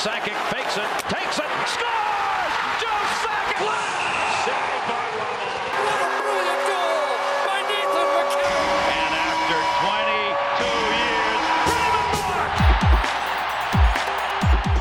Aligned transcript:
Sakic 0.00 0.32
fakes 0.48 0.78
it, 0.78 0.88
takes 1.12 1.36
it, 1.36 1.44
scores! 1.68 2.54
Joe 2.80 3.04
Sakic! 3.20 3.60
Ramos. 3.60 4.48
What 4.88 6.00
a 6.00 6.24
brilliant 6.24 6.62
goal 6.64 7.20
by 7.44 7.60
Nathan! 7.68 8.08
And 8.96 9.12
after 9.20 9.60
22 9.84 10.72
years! 10.96 11.44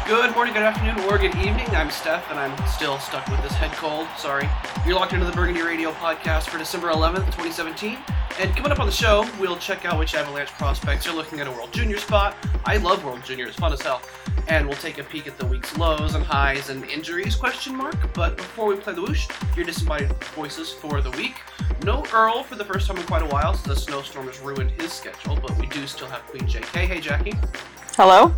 Good 0.08 0.32
morning, 0.36 0.54
good 0.54 0.64
afternoon, 0.64 1.04
or 1.10 1.18
good 1.18 1.36
evening. 1.36 1.68
I'm 1.76 1.92
Steph, 1.92 2.32
and 2.32 2.40
I'm 2.40 2.56
still 2.70 2.98
stuck 3.00 3.28
with 3.28 3.44
this 3.44 3.52
head 3.52 3.74
cold. 3.74 4.08
Sorry. 4.18 4.48
You're 4.86 4.96
locked 4.96 5.12
into 5.12 5.26
the 5.26 5.34
Burgundy 5.34 5.62
Radio 5.62 5.92
podcast 5.92 6.44
for 6.44 6.58
December 6.58 6.92
11th, 6.92 7.26
2017. 7.26 7.98
And 8.40 8.56
coming 8.56 8.72
up 8.72 8.80
on 8.80 8.86
the 8.86 8.92
show, 8.94 9.28
we'll 9.38 9.58
check 9.58 9.84
out 9.84 10.00
which 10.00 10.16
Avalanche 10.16 10.52
prospects 10.52 11.06
are 11.10 11.14
looking 11.14 11.42
at 11.42 11.48
a 11.48 11.52
World 11.52 11.74
Junior 11.74 11.98
spot. 11.98 12.38
I 12.64 12.78
love 12.78 13.04
World 13.04 13.26
Junior; 13.26 13.48
it's 13.48 13.58
fun 13.58 13.74
as 13.74 13.82
hell. 13.82 14.02
And 14.50 14.68
we'll 14.68 14.78
take 14.78 14.98
a 14.98 15.04
peek 15.04 15.28
at 15.28 15.38
the 15.38 15.46
week's 15.46 15.78
lows 15.78 16.16
and 16.16 16.24
highs 16.24 16.70
and 16.70 16.84
injuries 16.86 17.36
question 17.36 17.76
mark. 17.76 17.96
But 18.14 18.36
before 18.36 18.66
we 18.66 18.76
play 18.76 18.94
the 18.94 19.02
whoosh, 19.02 19.28
your 19.56 19.66
disembodied 19.66 20.12
voices 20.36 20.72
for 20.72 21.02
the 21.02 21.12
week. 21.12 21.36
No 21.84 22.04
Earl 22.14 22.44
for 22.44 22.56
the 22.56 22.66
first 22.66 22.88
time 22.88 22.98
in 22.98 23.04
quite 23.04 23.22
a 23.22 23.28
while, 23.28 23.54
since 23.54 23.68
the 23.68 23.76
snowstorm 23.76 24.28
has 24.28 24.40
ruined 24.40 24.72
his 24.72 24.92
schedule. 24.92 25.38
But 25.40 25.56
we 25.58 25.68
do 25.68 25.86
still 25.86 26.08
have 26.08 26.26
Queen 26.28 26.44
JK. 26.44 26.88
Hey, 26.88 27.00
Jackie. 27.00 27.36
Hello? 27.96 28.34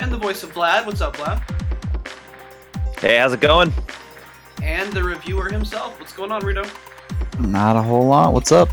And 0.00 0.12
the 0.12 0.18
voice 0.18 0.42
of 0.44 0.52
Vlad. 0.54 0.86
What's 0.86 1.00
up, 1.00 1.16
Vlad? 1.16 1.42
Hey, 3.00 3.18
how's 3.18 3.32
it 3.32 3.40
going? 3.40 3.72
and 4.64 4.92
the 4.92 5.02
reviewer 5.02 5.50
himself. 5.50 5.98
What's 6.00 6.12
going 6.12 6.32
on, 6.32 6.44
Rito? 6.44 6.64
Not 7.38 7.76
a 7.76 7.82
whole 7.82 8.06
lot. 8.06 8.32
What's 8.32 8.50
up? 8.50 8.68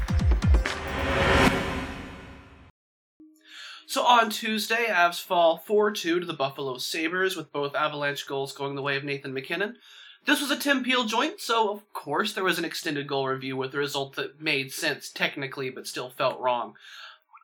So 3.91 4.05
on 4.05 4.29
Tuesday, 4.29 4.85
Avs 4.87 5.21
fall 5.21 5.57
4 5.57 5.91
2 5.91 6.21
to 6.21 6.25
the 6.25 6.31
Buffalo 6.31 6.77
Sabres, 6.77 7.35
with 7.35 7.51
both 7.51 7.75
Avalanche 7.75 8.25
goals 8.25 8.53
going 8.53 8.75
the 8.75 8.81
way 8.81 8.95
of 8.95 9.03
Nathan 9.03 9.33
MacKinnon. 9.33 9.75
This 10.23 10.39
was 10.39 10.49
a 10.49 10.55
Tim 10.55 10.81
Peel 10.81 11.03
joint, 11.03 11.41
so 11.41 11.69
of 11.69 11.91
course 11.91 12.31
there 12.31 12.45
was 12.45 12.57
an 12.57 12.63
extended 12.63 13.05
goal 13.05 13.27
review 13.27 13.57
with 13.57 13.75
a 13.75 13.77
result 13.77 14.15
that 14.15 14.39
made 14.39 14.71
sense 14.71 15.09
technically 15.09 15.69
but 15.69 15.87
still 15.87 16.09
felt 16.09 16.39
wrong. 16.39 16.75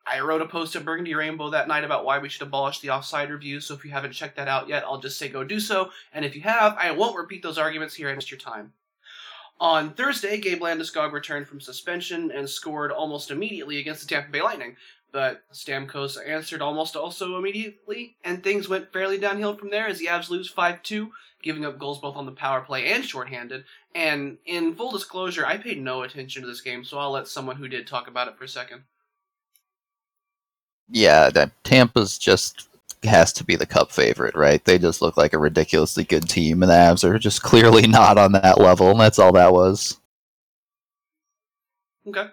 I 0.06 0.20
wrote 0.20 0.40
a 0.40 0.46
post 0.46 0.74
at 0.74 0.86
Burgundy 0.86 1.14
Rainbow 1.14 1.50
that 1.50 1.68
night 1.68 1.84
about 1.84 2.06
why 2.06 2.18
we 2.18 2.30
should 2.30 2.46
abolish 2.46 2.80
the 2.80 2.88
offside 2.88 3.28
review, 3.28 3.60
so 3.60 3.74
if 3.74 3.84
you 3.84 3.90
haven't 3.90 4.14
checked 4.14 4.36
that 4.36 4.48
out 4.48 4.70
yet, 4.70 4.84
I'll 4.84 5.02
just 5.02 5.18
say 5.18 5.28
go 5.28 5.44
do 5.44 5.60
so, 5.60 5.90
and 6.14 6.24
if 6.24 6.34
you 6.34 6.40
have, 6.40 6.78
I 6.78 6.92
won't 6.92 7.18
repeat 7.18 7.42
those 7.42 7.58
arguments 7.58 7.94
here 7.94 8.08
and 8.08 8.16
waste 8.16 8.30
your 8.30 8.40
time. 8.40 8.72
On 9.60 9.92
Thursday, 9.92 10.38
Gabe 10.38 10.62
Landeskog 10.62 11.12
returned 11.12 11.48
from 11.48 11.60
suspension 11.60 12.30
and 12.30 12.48
scored 12.48 12.92
almost 12.92 13.32
immediately 13.32 13.78
against 13.78 14.02
the 14.02 14.06
Tampa 14.06 14.30
Bay 14.30 14.40
Lightning, 14.40 14.76
but 15.12 15.42
Stamkos 15.52 16.16
answered 16.26 16.62
almost 16.62 16.96
also 16.96 17.38
immediately, 17.38 18.16
and 18.24 18.42
things 18.42 18.68
went 18.68 18.92
fairly 18.92 19.18
downhill 19.18 19.56
from 19.56 19.70
there 19.70 19.86
as 19.86 19.98
the 19.98 20.06
Avs 20.06 20.30
lose 20.30 20.52
5-2, 20.52 21.10
giving 21.42 21.64
up 21.64 21.78
goals 21.78 22.00
both 22.00 22.16
on 22.16 22.26
the 22.26 22.32
power 22.32 22.60
play 22.60 22.92
and 22.92 23.04
shorthanded, 23.04 23.64
and 23.94 24.38
in 24.44 24.74
full 24.74 24.92
disclosure, 24.92 25.46
I 25.46 25.56
paid 25.56 25.80
no 25.80 26.02
attention 26.02 26.42
to 26.42 26.48
this 26.48 26.60
game, 26.60 26.84
so 26.84 26.98
I'll 26.98 27.10
let 27.10 27.28
someone 27.28 27.56
who 27.56 27.68
did 27.68 27.86
talk 27.86 28.08
about 28.08 28.28
it 28.28 28.36
for 28.36 28.44
a 28.44 28.48
second. 28.48 28.82
Yeah, 30.90 31.30
that 31.30 31.52
Tampa's 31.64 32.18
just 32.18 32.68
has 33.04 33.32
to 33.34 33.44
be 33.44 33.56
the 33.56 33.66
cup 33.66 33.92
favorite, 33.92 34.34
right? 34.34 34.64
They 34.64 34.78
just 34.78 35.02
look 35.02 35.16
like 35.16 35.32
a 35.32 35.38
ridiculously 35.38 36.04
good 36.04 36.28
team, 36.28 36.62
and 36.62 36.70
the 36.70 36.76
Avs 36.76 37.04
are 37.04 37.18
just 37.18 37.42
clearly 37.44 37.86
not 37.86 38.18
on 38.18 38.32
that 38.32 38.58
level, 38.58 38.90
and 38.90 39.00
that's 39.00 39.18
all 39.18 39.32
that 39.32 39.52
was. 39.52 39.98
Okay. 42.06 42.26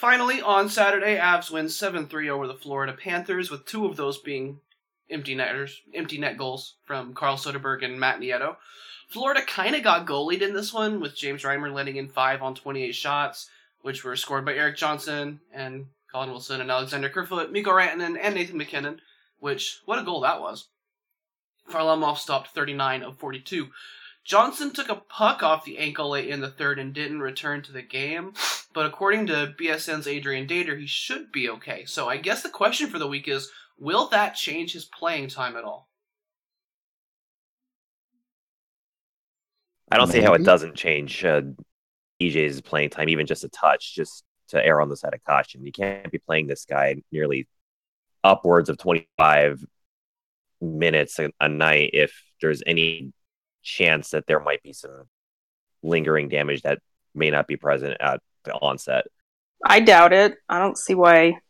Finally, 0.00 0.40
on 0.40 0.66
Saturday, 0.70 1.18
Avs 1.18 1.50
win 1.50 1.66
7-3 1.66 2.30
over 2.30 2.46
the 2.46 2.54
Florida 2.54 2.94
Panthers, 2.94 3.50
with 3.50 3.66
two 3.66 3.84
of 3.84 3.98
those 3.98 4.16
being 4.16 4.58
empty 5.10 5.34
netters, 5.34 5.82
empty 5.92 6.16
net 6.16 6.38
goals 6.38 6.76
from 6.86 7.12
Carl 7.12 7.36
Soderberg 7.36 7.84
and 7.84 8.00
Matt 8.00 8.18
Nieto. 8.18 8.56
Florida 9.10 9.42
kind 9.46 9.76
of 9.76 9.82
got 9.82 10.06
goalied 10.06 10.40
in 10.40 10.54
this 10.54 10.72
one, 10.72 11.00
with 11.00 11.14
James 11.14 11.42
Reimer 11.42 11.70
letting 11.70 11.96
in 11.96 12.08
5 12.08 12.40
on 12.40 12.54
28 12.54 12.92
shots, 12.92 13.50
which 13.82 14.02
were 14.02 14.16
scored 14.16 14.46
by 14.46 14.54
Erik 14.54 14.78
Johnson 14.78 15.40
and 15.52 15.88
Colin 16.10 16.30
Wilson 16.30 16.62
and 16.62 16.70
Alexander 16.70 17.10
Kerfoot, 17.10 17.52
Mikko 17.52 17.70
Rantanen, 17.70 18.18
and 18.18 18.34
Nathan 18.34 18.56
MacKinnon, 18.56 19.02
which, 19.38 19.82
what 19.84 19.98
a 19.98 20.02
goal 20.02 20.22
that 20.22 20.40
was. 20.40 20.68
Varlamov 21.70 22.16
stopped 22.16 22.54
39 22.54 23.02
of 23.02 23.18
42. 23.18 23.68
Johnson 24.24 24.72
took 24.72 24.88
a 24.88 24.94
puck 24.94 25.42
off 25.42 25.66
the 25.66 25.76
ankle 25.76 26.08
late 26.08 26.30
in 26.30 26.40
the 26.40 26.48
third 26.48 26.78
and 26.78 26.94
didn't 26.94 27.20
return 27.20 27.60
to 27.60 27.72
the 27.72 27.82
game, 27.82 28.32
but 28.72 28.86
according 28.86 29.26
to 29.26 29.54
BSN's 29.58 30.06
Adrian 30.06 30.46
Dater, 30.46 30.78
he 30.78 30.86
should 30.86 31.32
be 31.32 31.48
okay. 31.50 31.84
So 31.86 32.08
I 32.08 32.16
guess 32.16 32.42
the 32.42 32.48
question 32.48 32.88
for 32.88 32.98
the 32.98 33.08
week 33.08 33.28
is, 33.28 33.50
will 33.78 34.08
that 34.08 34.34
change 34.34 34.72
his 34.72 34.84
playing 34.84 35.28
time 35.28 35.56
at 35.56 35.64
all? 35.64 35.88
I 39.90 39.96
don't 39.96 40.06
see 40.06 40.20
how 40.20 40.34
it 40.34 40.44
doesn't 40.44 40.76
change 40.76 41.24
uh, 41.24 41.42
EJ's 42.20 42.60
playing 42.60 42.90
time, 42.90 43.08
even 43.08 43.26
just 43.26 43.42
a 43.42 43.48
touch, 43.48 43.94
just 43.94 44.22
to 44.48 44.64
err 44.64 44.80
on 44.80 44.88
the 44.88 44.96
side 44.96 45.14
of 45.14 45.24
caution. 45.24 45.64
You 45.64 45.72
can't 45.72 46.10
be 46.10 46.18
playing 46.18 46.46
this 46.46 46.64
guy 46.64 47.02
nearly 47.10 47.48
upwards 48.22 48.68
of 48.68 48.78
25 48.78 49.64
minutes 50.60 51.18
a, 51.18 51.30
a 51.40 51.48
night 51.48 51.90
if 51.92 52.22
there's 52.40 52.62
any 52.66 53.12
chance 53.62 54.10
that 54.10 54.26
there 54.26 54.40
might 54.40 54.62
be 54.62 54.72
some 54.72 55.04
lingering 55.82 56.28
damage 56.28 56.62
that 56.62 56.78
may 57.14 57.30
not 57.30 57.48
be 57.48 57.56
present 57.56 57.96
at 58.00 58.20
the 58.44 58.54
onset. 58.54 59.06
I 59.64 59.80
doubt 59.80 60.12
it. 60.12 60.36
I 60.48 60.58
don't 60.58 60.78
see 60.78 60.94
why 60.94 61.40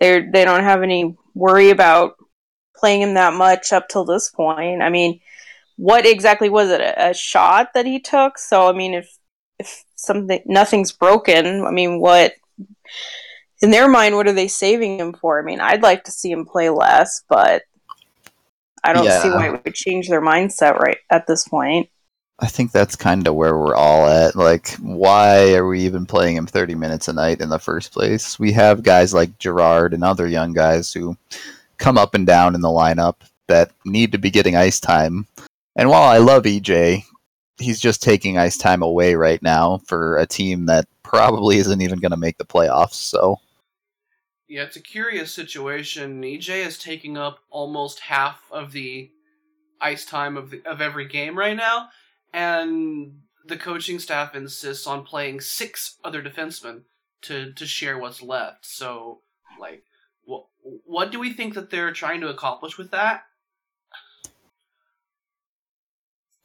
they 0.00 0.20
they 0.20 0.44
don't 0.44 0.64
have 0.64 0.82
any 0.82 1.16
worry 1.34 1.70
about 1.70 2.16
playing 2.76 3.02
him 3.02 3.14
that 3.14 3.34
much 3.34 3.72
up 3.72 3.88
till 3.88 4.04
this 4.04 4.30
point. 4.30 4.82
I 4.82 4.88
mean, 4.88 5.20
what 5.76 6.06
exactly 6.06 6.48
was 6.48 6.70
it? 6.70 6.80
A, 6.80 7.10
a 7.10 7.14
shot 7.14 7.74
that 7.74 7.86
he 7.86 8.00
took? 8.00 8.38
So 8.38 8.68
I 8.68 8.72
mean, 8.72 8.94
if 8.94 9.16
if 9.58 9.84
something 9.94 10.42
nothing's 10.46 10.92
broken, 10.92 11.64
I 11.64 11.70
mean, 11.70 12.00
what 12.00 12.34
in 13.60 13.70
their 13.70 13.88
mind, 13.88 14.16
what 14.16 14.26
are 14.26 14.32
they 14.32 14.48
saving 14.48 14.98
him 14.98 15.12
for? 15.12 15.40
I 15.40 15.44
mean, 15.44 15.60
I'd 15.60 15.82
like 15.82 16.04
to 16.04 16.10
see 16.10 16.30
him 16.30 16.44
play 16.44 16.68
less, 16.68 17.22
but 17.28 17.62
I 18.82 18.92
don't 18.92 19.08
see 19.22 19.30
why 19.30 19.46
it 19.46 19.64
would 19.64 19.74
change 19.74 20.08
their 20.08 20.20
mindset 20.20 20.78
right 20.78 20.98
at 21.08 21.26
this 21.28 21.46
point. 21.46 21.88
I 22.38 22.46
think 22.46 22.72
that's 22.72 22.96
kind 22.96 23.26
of 23.28 23.34
where 23.34 23.56
we're 23.56 23.76
all 23.76 24.06
at. 24.06 24.34
Like, 24.34 24.72
why 24.76 25.54
are 25.54 25.66
we 25.66 25.80
even 25.82 26.06
playing 26.06 26.36
him 26.36 26.46
30 26.46 26.74
minutes 26.74 27.06
a 27.08 27.12
night 27.12 27.40
in 27.40 27.50
the 27.50 27.58
first 27.58 27.92
place? 27.92 28.38
We 28.38 28.52
have 28.52 28.82
guys 28.82 29.14
like 29.14 29.38
Girard 29.38 29.94
and 29.94 30.02
other 30.02 30.26
young 30.26 30.52
guys 30.52 30.92
who 30.92 31.16
come 31.78 31.98
up 31.98 32.14
and 32.14 32.26
down 32.26 32.54
in 32.54 32.60
the 32.60 32.68
lineup 32.68 33.16
that 33.48 33.70
need 33.84 34.12
to 34.12 34.18
be 34.18 34.30
getting 34.30 34.56
ice 34.56 34.80
time. 34.80 35.26
And 35.76 35.88
while 35.88 36.02
I 36.02 36.18
love 36.18 36.44
EJ, 36.44 37.04
he's 37.58 37.80
just 37.80 38.02
taking 38.02 38.38
ice 38.38 38.56
time 38.56 38.82
away 38.82 39.14
right 39.14 39.42
now 39.42 39.78
for 39.86 40.16
a 40.16 40.26
team 40.26 40.66
that 40.66 40.86
probably 41.02 41.58
isn't 41.58 41.80
even 41.80 42.00
going 42.00 42.10
to 42.10 42.16
make 42.16 42.38
the 42.38 42.44
playoffs. 42.44 42.94
So, 42.94 43.38
Yeah, 44.48 44.62
it's 44.62 44.76
a 44.76 44.80
curious 44.80 45.32
situation. 45.32 46.22
EJ 46.22 46.66
is 46.66 46.78
taking 46.78 47.16
up 47.16 47.40
almost 47.50 48.00
half 48.00 48.42
of 48.50 48.72
the 48.72 49.10
ice 49.80 50.04
time 50.04 50.36
of 50.36 50.50
the, 50.50 50.62
of 50.64 50.80
every 50.80 51.06
game 51.06 51.36
right 51.36 51.56
now, 51.56 51.88
and 52.32 53.20
the 53.44 53.56
coaching 53.56 53.98
staff 53.98 54.34
insists 54.34 54.86
on 54.86 55.04
playing 55.04 55.40
six 55.40 55.98
other 56.04 56.22
defensemen 56.22 56.82
to 57.22 57.52
to 57.52 57.66
share 57.66 57.98
what's 57.98 58.22
left. 58.22 58.66
So, 58.66 59.20
like, 59.58 59.84
what 60.24 60.46
what 60.84 61.10
do 61.12 61.18
we 61.18 61.32
think 61.32 61.54
that 61.54 61.70
they're 61.70 61.92
trying 61.92 62.20
to 62.20 62.28
accomplish 62.28 62.78
with 62.78 62.90
that? 62.90 63.24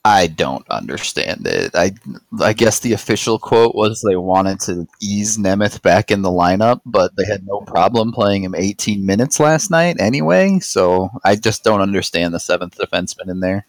I 0.06 0.28
don't 0.28 0.66
understand 0.70 1.46
it. 1.46 1.76
I 1.76 1.92
I 2.40 2.54
guess 2.54 2.80
the 2.80 2.94
official 2.94 3.38
quote 3.40 3.76
was 3.76 4.02
they 4.02 4.16
wanted 4.16 4.62
to 4.62 4.88
ease 5.02 5.38
Nemeth 5.38 5.82
back 5.82 6.12
in 6.12 6.22
the 6.22 6.30
lineup, 6.30 6.80
but 6.86 7.18
they 7.18 7.26
had 7.26 7.46
no 7.46 7.60
problem 7.62 8.14
playing 8.14 8.44
him 8.44 8.56
18 8.56 9.06
minutes 9.06 9.38
last 9.38 9.70
night 9.70 9.98
anyway. 10.00 10.60
So 10.60 11.10
I 11.26 11.36
just 11.36 11.66
don't 11.66 11.82
understand 11.82 12.34
the 12.34 12.40
seventh 12.40 12.78
defenseman 12.78 13.30
in 13.30 13.42
there. 13.42 13.66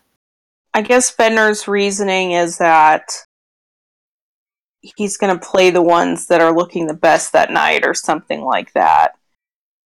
I 0.74 0.82
guess 0.82 1.14
Fenner's 1.14 1.66
reasoning 1.66 2.32
is 2.32 2.58
that 2.58 3.10
he's 4.80 5.16
going 5.16 5.36
to 5.36 5.46
play 5.46 5.70
the 5.70 5.82
ones 5.82 6.26
that 6.26 6.40
are 6.40 6.54
looking 6.54 6.86
the 6.86 6.94
best 6.94 7.32
that 7.32 7.50
night 7.50 7.84
or 7.84 7.94
something 7.94 8.42
like 8.42 8.72
that. 8.74 9.12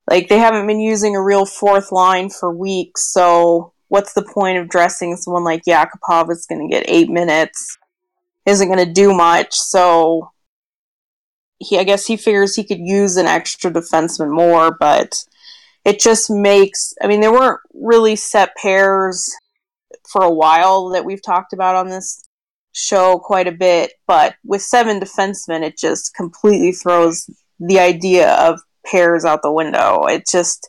Like 0.09 0.29
they 0.29 0.39
haven't 0.39 0.67
been 0.67 0.81
using 0.81 1.15
a 1.15 1.23
real 1.23 1.47
fourth 1.47 1.93
line 1.93 2.29
for 2.29 2.55
weeks, 2.55 3.13
so 3.13 3.73
what's 3.89 4.13
the 4.15 4.23
point 4.23 4.59
of 4.59 4.69
dressing 4.69 5.17
someone 5.17 5.45
like 5.45 5.65
Yakupov 5.65 6.31
is 6.31 6.47
going 6.47 6.69
to 6.69 6.75
get 6.75 6.89
8 6.89 7.09
minutes? 7.09 7.79
Isn't 8.45 8.69
going 8.69 8.85
to 8.85 8.93
do 8.93 9.15
much, 9.15 9.55
so 9.55 10.33
he 11.59 11.79
I 11.79 11.85
guess 11.85 12.07
he 12.07 12.17
figures 12.17 12.57
he 12.57 12.65
could 12.65 12.81
use 12.81 13.17
an 13.17 13.27
extra 13.27 13.71
defenseman 13.71 14.35
more, 14.35 14.77
but 14.79 15.25
it 15.85 16.01
just 16.01 16.29
makes 16.29 16.93
I 17.01 17.07
mean 17.07 17.21
there 17.21 17.33
weren't 17.33 17.61
really 17.73 18.17
set 18.17 18.57
pairs 18.57 19.33
for 20.13 20.23
a 20.23 20.33
while 20.33 20.91
that 20.91 21.05
we've 21.05 21.23
talked 21.23 21.53
about 21.53 21.77
on 21.77 21.89
this 21.89 22.23
show 22.73 23.19
quite 23.19 23.49
a 23.49 23.53
bit, 23.53 23.93
but 24.07 24.35
with 24.45 24.63
seven 24.63 25.01
defensemen, 25.01 25.63
it 25.63 25.79
just 25.79 26.15
completely 26.15 26.73
throws 26.73 27.29
the 27.59 27.79
idea 27.79 28.35
of 28.35 28.61
pairs 28.87 29.25
out 29.25 29.43
the 29.43 29.53
window. 29.53 30.07
It 30.07 30.27
just 30.31 30.69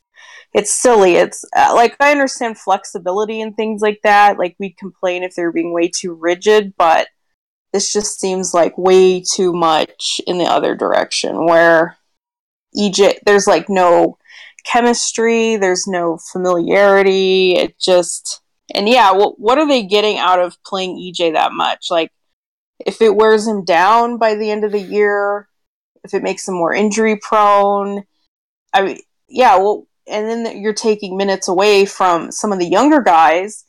it's 0.54 0.72
silly. 0.72 1.16
It's 1.16 1.44
uh, 1.56 1.72
like 1.74 1.96
I 2.00 2.12
understand 2.12 2.60
flexibility 2.60 3.42
and 3.42 3.56
things 3.56 3.82
like 3.82 4.02
that. 4.04 4.38
Like 4.38 4.56
we 4.60 4.76
complain 4.78 5.24
if 5.24 5.34
they're 5.36 5.52
being 5.52 5.74
way 5.74 5.90
too 5.90 6.14
rigid, 6.14 6.74
but 6.78 7.08
this 7.72 7.92
just 7.92 8.20
seems 8.20 8.54
like 8.54 8.78
way 8.78 9.22
too 9.22 9.52
much 9.52 10.22
in 10.28 10.38
the 10.38 10.46
other 10.46 10.76
direction 10.76 11.46
where 11.48 11.98
EJ 12.78 13.18
there's 13.26 13.48
like 13.48 13.68
no 13.68 14.18
chemistry, 14.64 15.56
there's 15.56 15.88
no 15.88 16.20
familiarity. 16.32 17.56
It 17.56 17.80
just 17.80 18.43
and 18.74 18.88
yeah, 18.88 19.12
what 19.12 19.40
what 19.40 19.58
are 19.58 19.68
they 19.68 19.84
getting 19.84 20.18
out 20.18 20.40
of 20.40 20.62
playing 20.64 20.98
EJ 20.98 21.34
that 21.34 21.52
much? 21.52 21.88
Like 21.90 22.12
if 22.86 23.02
it 23.02 23.16
wears 23.16 23.48
him 23.48 23.64
down 23.66 24.18
by 24.18 24.36
the 24.36 24.52
end 24.52 24.64
of 24.64 24.72
the 24.72 24.82
year, 24.82 25.48
if 26.04 26.14
it 26.14 26.24
makes 26.24 26.48
him 26.48 26.56
more 26.56 26.74
injury 26.74 27.18
prone, 27.22 28.04
I 28.74 28.82
mean, 28.82 29.00
yeah, 29.30 29.58
well, 29.58 29.88
and 30.08 30.28
then 30.28 30.62
you're 30.62 30.74
taking 30.74 31.18
minutes 31.18 31.48
away 31.48 31.86
from 31.86 32.32
some 32.32 32.52
of 32.52 32.60
the 32.60 32.68
younger 32.68 33.02
guys. 33.02 33.66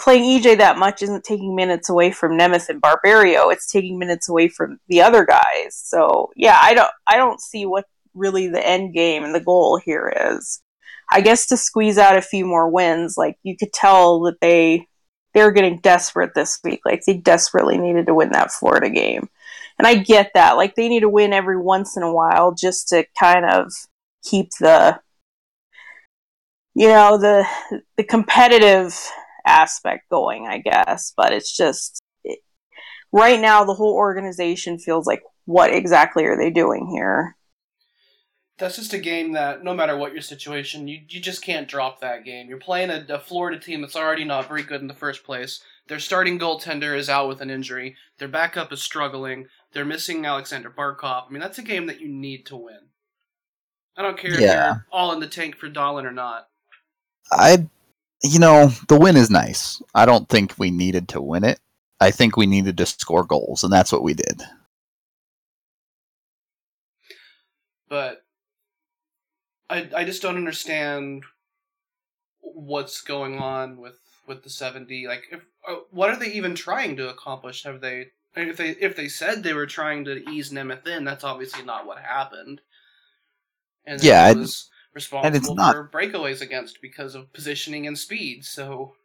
Playing 0.00 0.40
EJ 0.40 0.58
that 0.58 0.78
much 0.78 1.02
isn't 1.02 1.24
taking 1.24 1.54
minutes 1.54 1.90
away 1.90 2.10
from 2.10 2.38
Nemeth 2.38 2.70
and 2.70 2.80
Barberio. 2.80 3.50
It's 3.50 3.70
taking 3.70 3.98
minutes 3.98 4.30
away 4.30 4.48
from 4.48 4.80
the 4.88 5.02
other 5.02 5.26
guys. 5.26 5.74
So 5.74 6.30
yeah, 6.36 6.58
I 6.60 6.72
don't 6.72 6.90
I 7.06 7.16
don't 7.16 7.40
see 7.40 7.66
what 7.66 7.84
really 8.14 8.48
the 8.48 8.66
end 8.66 8.94
game 8.94 9.24
and 9.24 9.34
the 9.34 9.40
goal 9.40 9.78
here 9.78 10.12
is. 10.32 10.62
I 11.12 11.20
guess 11.20 11.46
to 11.48 11.56
squeeze 11.56 11.98
out 11.98 12.16
a 12.16 12.22
few 12.22 12.44
more 12.46 12.68
wins, 12.70 13.16
like 13.16 13.36
you 13.42 13.56
could 13.56 13.72
tell 13.72 14.20
that 14.22 14.40
they 14.40 14.86
they're 15.34 15.52
getting 15.52 15.78
desperate 15.78 16.32
this 16.34 16.58
week. 16.64 16.80
Like 16.84 17.04
they 17.04 17.16
desperately 17.16 17.78
needed 17.78 18.06
to 18.06 18.14
win 18.14 18.30
that 18.32 18.52
Florida 18.52 18.90
game. 18.90 19.28
And 19.78 19.86
I 19.86 19.94
get 19.94 20.32
that. 20.34 20.56
Like 20.56 20.74
they 20.74 20.88
need 20.88 21.00
to 21.00 21.08
win 21.08 21.32
every 21.32 21.60
once 21.60 21.96
in 21.96 22.02
a 22.02 22.12
while 22.12 22.52
just 22.52 22.88
to 22.88 23.06
kind 23.18 23.44
of 23.44 23.72
keep 24.24 24.50
the 24.60 25.00
you 26.74 26.88
know, 26.88 27.18
the 27.18 27.46
the 27.96 28.04
competitive 28.04 28.96
aspect 29.46 30.08
going, 30.10 30.46
I 30.46 30.58
guess, 30.58 31.12
but 31.16 31.32
it's 31.32 31.56
just 31.56 32.00
it, 32.24 32.40
right 33.12 33.40
now 33.40 33.64
the 33.64 33.74
whole 33.74 33.94
organization 33.94 34.78
feels 34.78 35.06
like 35.06 35.22
what 35.46 35.72
exactly 35.72 36.24
are 36.26 36.36
they 36.36 36.50
doing 36.50 36.88
here? 36.92 37.36
That's 38.60 38.76
just 38.76 38.92
a 38.92 38.98
game 38.98 39.32
that 39.32 39.64
no 39.64 39.74
matter 39.74 39.96
what 39.96 40.12
your 40.12 40.22
situation, 40.22 40.86
you 40.86 41.00
you 41.08 41.18
just 41.20 41.42
can't 41.42 41.66
drop 41.66 42.00
that 42.00 42.24
game. 42.24 42.48
You're 42.48 42.58
playing 42.58 42.90
a, 42.90 43.04
a 43.08 43.18
Florida 43.18 43.58
team 43.58 43.80
that's 43.80 43.96
already 43.96 44.24
not 44.24 44.46
very 44.46 44.62
good 44.62 44.82
in 44.82 44.86
the 44.86 44.94
first 44.94 45.24
place. 45.24 45.62
Their 45.88 45.98
starting 45.98 46.38
goaltender 46.38 46.96
is 46.96 47.08
out 47.08 47.26
with 47.28 47.40
an 47.40 47.50
injury. 47.50 47.96
Their 48.18 48.28
backup 48.28 48.72
is 48.72 48.82
struggling. 48.82 49.46
They're 49.72 49.84
missing 49.84 50.24
Aleksander 50.24 50.70
Barkov. 50.70 51.26
I 51.26 51.30
mean, 51.30 51.40
that's 51.40 51.58
a 51.58 51.62
game 51.62 51.86
that 51.86 52.00
you 52.00 52.08
need 52.08 52.46
to 52.46 52.56
win. 52.56 52.88
I 53.96 54.02
don't 54.02 54.18
care 54.18 54.34
if 54.34 54.40
Yeah. 54.40 54.66
you're 54.74 54.86
all 54.92 55.12
in 55.12 55.20
the 55.20 55.26
tank 55.26 55.56
for 55.56 55.68
Dahlin 55.68 56.04
or 56.04 56.12
not. 56.12 56.48
I, 57.32 57.66
you 58.22 58.38
know, 58.38 58.68
the 58.88 58.98
win 58.98 59.16
is 59.16 59.30
nice. 59.30 59.82
I 59.94 60.06
don't 60.06 60.28
think 60.28 60.54
we 60.58 60.70
needed 60.70 61.08
to 61.08 61.20
win 61.20 61.44
it. 61.44 61.58
I 62.00 62.10
think 62.10 62.36
we 62.36 62.46
needed 62.46 62.76
to 62.78 62.86
score 62.86 63.24
goals, 63.24 63.64
and 63.64 63.72
that's 63.72 63.92
what 63.92 64.02
we 64.02 64.14
did. 64.14 64.42
but 67.88 68.22
I 69.70 69.88
I 69.94 70.04
just 70.04 70.20
don't 70.22 70.36
understand 70.36 71.22
what's 72.40 73.00
going 73.02 73.38
on 73.38 73.78
with 73.78 73.98
with 74.26 74.42
the 74.42 74.50
7D. 74.50 75.06
Like, 75.06 75.24
if 75.32 75.40
uh, 75.68 75.76
what 75.90 76.10
are 76.10 76.16
they 76.16 76.32
even 76.32 76.54
trying 76.54 76.96
to 76.96 77.08
accomplish? 77.08 77.62
Have 77.64 77.80
they? 77.80 78.06
I 78.36 78.40
mean, 78.40 78.48
If 78.50 78.56
they 78.58 78.70
if 78.70 78.96
they 78.96 79.08
said 79.08 79.42
they 79.42 79.54
were 79.54 79.66
trying 79.66 80.04
to 80.04 80.28
ease 80.30 80.50
Nemeth 80.52 80.86
in, 80.86 81.04
that's 81.04 81.24
obviously 81.24 81.64
not 81.64 81.86
what 81.86 81.98
happened. 81.98 82.60
And 83.86 84.02
Yeah, 84.02 84.26
it 84.28 84.32
and- 84.32 84.40
was 84.40 84.68
responsible 84.92 85.54
not- 85.54 85.74
for 85.74 85.88
breakaways 85.88 86.40
against 86.40 86.82
because 86.82 87.14
of 87.14 87.32
positioning 87.32 87.86
and 87.86 87.98
speed. 87.98 88.44
So 88.44 88.96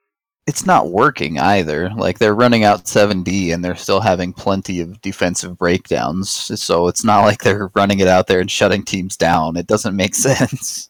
It's 0.47 0.65
not 0.65 0.91
working 0.91 1.39
either. 1.39 1.89
Like 1.95 2.19
they're 2.19 2.35
running 2.35 2.63
out 2.63 2.85
7D 2.85 3.51
and 3.53 3.65
they're 3.65 3.75
still 3.75 4.01
having 4.01 4.31
plenty 4.31 4.79
of 4.79 5.01
defensive 5.01 5.57
breakdowns. 5.57 6.29
So 6.29 6.87
it's 6.87 7.03
not 7.03 7.23
like 7.23 7.41
they're 7.41 7.71
running 7.73 7.99
it 7.99 8.07
out 8.07 8.27
there 8.27 8.39
and 8.39 8.51
shutting 8.51 8.83
teams 8.83 9.17
down. 9.17 9.57
It 9.57 9.67
doesn't 9.67 9.95
make 9.95 10.13
sense. 10.15 10.89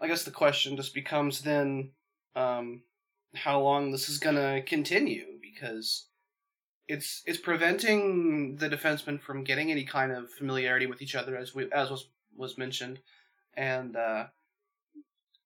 I 0.00 0.06
guess 0.06 0.24
the 0.24 0.30
question 0.30 0.76
just 0.76 0.94
becomes 0.94 1.40
then 1.40 1.90
um, 2.36 2.82
how 3.34 3.60
long 3.60 3.90
this 3.90 4.08
is 4.08 4.18
gonna 4.18 4.62
continue 4.62 5.24
because 5.40 6.08
it's 6.88 7.22
it's 7.26 7.38
preventing 7.38 8.56
the 8.56 8.68
defensemen 8.68 9.20
from 9.20 9.44
getting 9.44 9.70
any 9.70 9.84
kind 9.84 10.12
of 10.12 10.30
familiarity 10.30 10.86
with 10.86 11.00
each 11.00 11.14
other 11.14 11.36
as 11.36 11.54
we 11.54 11.70
as 11.72 11.90
was 11.90 12.08
was 12.36 12.58
mentioned, 12.58 12.98
and 13.56 13.96
uh, 13.96 14.26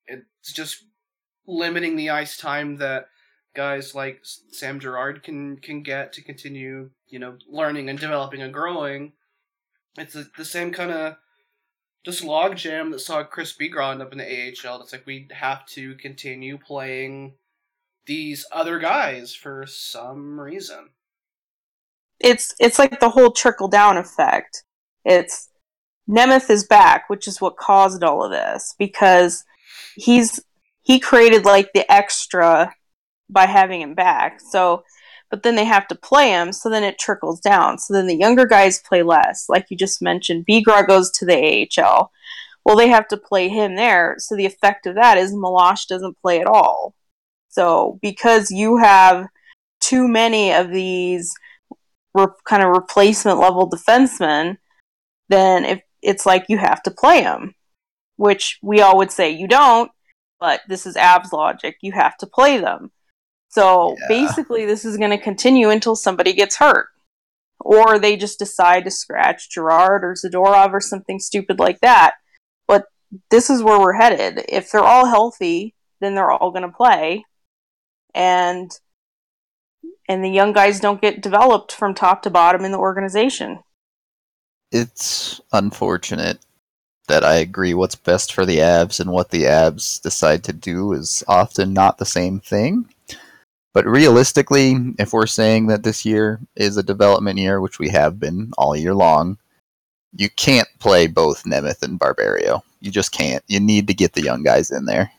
it's 0.09 0.53
just 0.53 0.85
limiting 1.47 1.97
the 1.97 2.11
ice 2.11 2.37
time 2.37 2.77
that 2.77 3.09
guys 3.55 3.95
like 3.95 4.21
Sam 4.23 4.81
Girard 4.81 5.23
can 5.23 5.57
can 5.57 5.83
get 5.83 6.13
to 6.15 6.23
continue 6.23 6.91
you 7.09 7.19
know 7.19 7.37
learning 7.51 7.89
and 7.89 7.99
developing 7.99 8.43
and 8.43 8.53
growing. 8.53 9.13
It's 9.97 10.15
the, 10.15 10.31
the 10.37 10.45
same 10.45 10.73
kind 10.73 10.91
of 10.93 11.17
just 12.05 12.23
logjam 12.23 12.93
that 12.93 13.01
saw 13.01 13.25
Chris 13.25 13.57
Bigras 13.57 13.93
end 13.93 14.03
up 14.03 14.13
in 14.13 14.19
the 14.19 14.25
AHL. 14.25 14.81
It's 14.83 14.93
like 14.93 15.07
we 15.07 15.29
have 15.33 15.67
to 15.67 15.95
continue 15.97 16.57
playing 16.57 17.35
these 18.07 18.47
other 18.53 18.79
guys 18.79 19.35
for 19.35 19.67
some 19.67 20.41
reason. 20.41 20.91
it's 22.21 22.55
it's 22.59 22.79
like 22.79 23.01
the 23.01 23.11
whole 23.11 23.33
trickle 23.33 23.69
down 23.69 23.97
effect. 23.97 24.65
It's 25.05 25.49
Nemeth 26.09 26.51
is 26.51 26.65
back, 26.65 27.11
which 27.11 27.29
is 27.29 27.41
what 27.41 27.57
caused 27.57 28.03
all 28.03 28.25
of 28.25 28.31
this 28.31 28.75
because 28.79 29.45
he's 29.95 30.41
he 30.83 30.99
created 30.99 31.45
like 31.45 31.73
the 31.73 31.91
extra 31.93 32.75
by 33.29 33.47
having 33.47 33.81
him 33.81 33.95
back. 33.95 34.41
So 34.41 34.85
but 35.31 35.43
then 35.43 35.57
they 35.57 35.67
have 35.67 35.87
to 35.89 35.95
play 35.95 36.31
him, 36.31 36.53
so 36.53 36.71
then 36.71 36.85
it 36.85 36.99
trickles 36.99 37.41
down. 37.41 37.79
So 37.79 37.93
then 37.93 38.07
the 38.07 38.17
younger 38.17 38.47
guys 38.47 38.81
play 38.81 39.03
less. 39.03 39.47
Like 39.49 39.67
you 39.69 39.77
just 39.77 40.01
mentioned, 40.01 40.47
Bigras 40.47 40.87
goes 40.87 41.11
to 41.13 41.27
the 41.27 41.69
AHL. 41.79 42.11
Well, 42.65 42.77
they 42.77 42.89
have 42.89 43.09
to 43.09 43.17
play 43.17 43.49
him 43.49 43.77
there. 43.77 44.17
So 44.19 44.37
the 44.37 44.47
effect 44.47 44.87
of 44.87 44.95
that 44.95 45.19
is 45.19 45.33
Meloche 45.33 45.87
doesn't 45.87 46.19
play 46.19 46.41
at 46.41 46.47
all. 46.47 46.95
So 47.49 47.99
because 48.03 48.51
you 48.51 48.79
have 48.79 49.27
too 49.81 50.09
many 50.09 50.53
of 50.53 50.71
these 50.71 51.35
re- 52.15 52.27
kind 52.45 52.63
of 52.63 52.71
replacement 52.71 53.39
level 53.39 53.69
defensemen, 53.69 54.59
then 55.29 55.65
if 55.65 55.83
it's 56.03 56.27
like 56.27 56.47
you 56.49 56.59
have 56.59 56.83
to 56.85 56.91
play 56.91 57.23
them, 57.23 57.55
which 58.19 58.59
we 58.63 58.81
all 58.83 58.99
would 58.99 59.13
say 59.13 59.31
you 59.31 59.49
don't, 59.49 59.91
but 60.41 60.61
this 60.69 60.85
is 60.87 60.97
Avs 60.97 61.33
logic. 61.33 61.77
You 61.81 61.93
have 61.93 62.19
to 62.19 62.27
play 62.27 62.59
them. 62.59 62.91
So 63.49 63.97
Yeah. 64.01 64.09
basically, 64.09 64.67
this 64.67 64.85
is 64.85 64.99
going 64.99 65.11
to 65.11 65.19
continue 65.19 65.71
until 65.71 65.97
somebody 65.97 66.33
gets 66.35 66.57
hurt, 66.57 66.89
or 67.61 67.99
they 67.99 68.17
just 68.17 68.39
decide 68.39 68.85
to 68.85 68.91
scratch 68.91 69.49
Girard 69.51 70.05
or 70.05 70.15
Zadorov 70.15 70.73
or 70.73 70.81
something 70.81 71.19
stupid 71.19 71.59
like 71.59 71.81
that. 71.81 72.15
But 72.67 72.87
this 73.31 73.49
is 73.49 73.63
where 73.63 73.79
we're 73.79 73.95
headed. 73.95 74.45
If 74.49 74.71
they're 74.71 74.83
all 74.85 75.07
healthy, 75.07 75.75
then 76.01 76.15
they're 76.15 76.31
all 76.31 76.51
going 76.51 76.69
to 76.69 76.77
play, 76.77 77.25
and 78.15 78.71
and 80.09 80.25
the 80.25 80.31
young 80.31 80.53
guys 80.53 80.81
don't 80.81 81.01
get 81.01 81.23
developed 81.23 81.71
from 81.73 81.95
top 81.95 82.23
to 82.23 82.31
bottom 82.31 82.65
in 82.65 82.73
the 82.73 82.79
organization. 82.79 83.61
It's 84.73 85.41
unfortunate 85.53 86.39
that 87.09 87.25
I 87.25 87.37
agree 87.37 87.75
what's 87.75 87.95
best 87.95 88.33
for 88.33 88.47
the 88.47 88.59
Avs 88.59 89.01
and 89.01 89.11
what 89.11 89.31
the 89.31 89.45
Avs 89.45 90.01
decide 90.01 90.45
to 90.45 90.53
do 90.53 90.93
is 90.93 91.25
often 91.27 91.73
not 91.73 91.99
the 91.99 92.07
same 92.07 92.41
thing. 92.41 92.89
But 93.75 93.87
realistically, 93.87 94.77
if 94.99 95.13
we're 95.13 95.27
saying 95.27 95.67
that 95.67 95.83
this 95.83 96.05
year 96.05 96.41
is 96.57 96.77
a 96.77 96.83
development 96.83 97.39
year, 97.39 97.61
which 97.61 97.79
we 97.79 97.89
have 97.91 98.19
been 98.19 98.53
all 98.57 98.77
year 98.77 98.95
long, 98.95 99.39
you 100.17 100.29
can't 100.31 100.69
play 100.79 101.07
both 101.07 101.45
Nemeth 101.45 101.83
and 101.83 101.99
Barberio. 101.99 102.63
You 102.81 102.91
just 102.91 103.13
can't. 103.13 103.45
You 103.47 103.61
need 103.61 103.87
to 103.89 103.95
get 103.95 104.15
the 104.15 104.23
young 104.23 104.43
guys 104.43 104.71
in 104.71 104.87
there. 104.87 105.13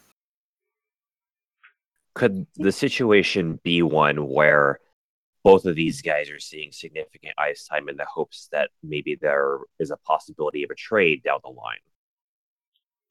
Could 2.15 2.47
the 2.55 2.71
situation 2.71 3.59
be 3.63 3.81
one 3.81 4.27
where 4.27 4.79
both 5.43 5.65
of 5.65 5.75
these 5.75 6.01
guys 6.01 6.29
are 6.29 6.39
seeing 6.39 6.71
significant 6.71 7.33
ice 7.37 7.65
time 7.65 7.89
in 7.89 7.97
the 7.97 8.05
hopes 8.05 8.49
that 8.51 8.69
maybe 8.83 9.15
there 9.15 9.59
is 9.79 9.91
a 9.91 9.97
possibility 9.97 10.63
of 10.63 10.69
a 10.69 10.75
trade 10.75 11.23
down 11.23 11.39
the 11.43 11.49
line? 11.49 11.77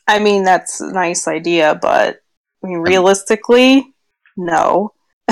I 0.06 0.18
mean, 0.18 0.44
that's 0.44 0.80
a 0.80 0.92
nice 0.92 1.28
idea, 1.28 1.78
but 1.80 2.20
I 2.62 2.66
mean, 2.66 2.78
realistically, 2.78 3.94
no. 4.36 4.92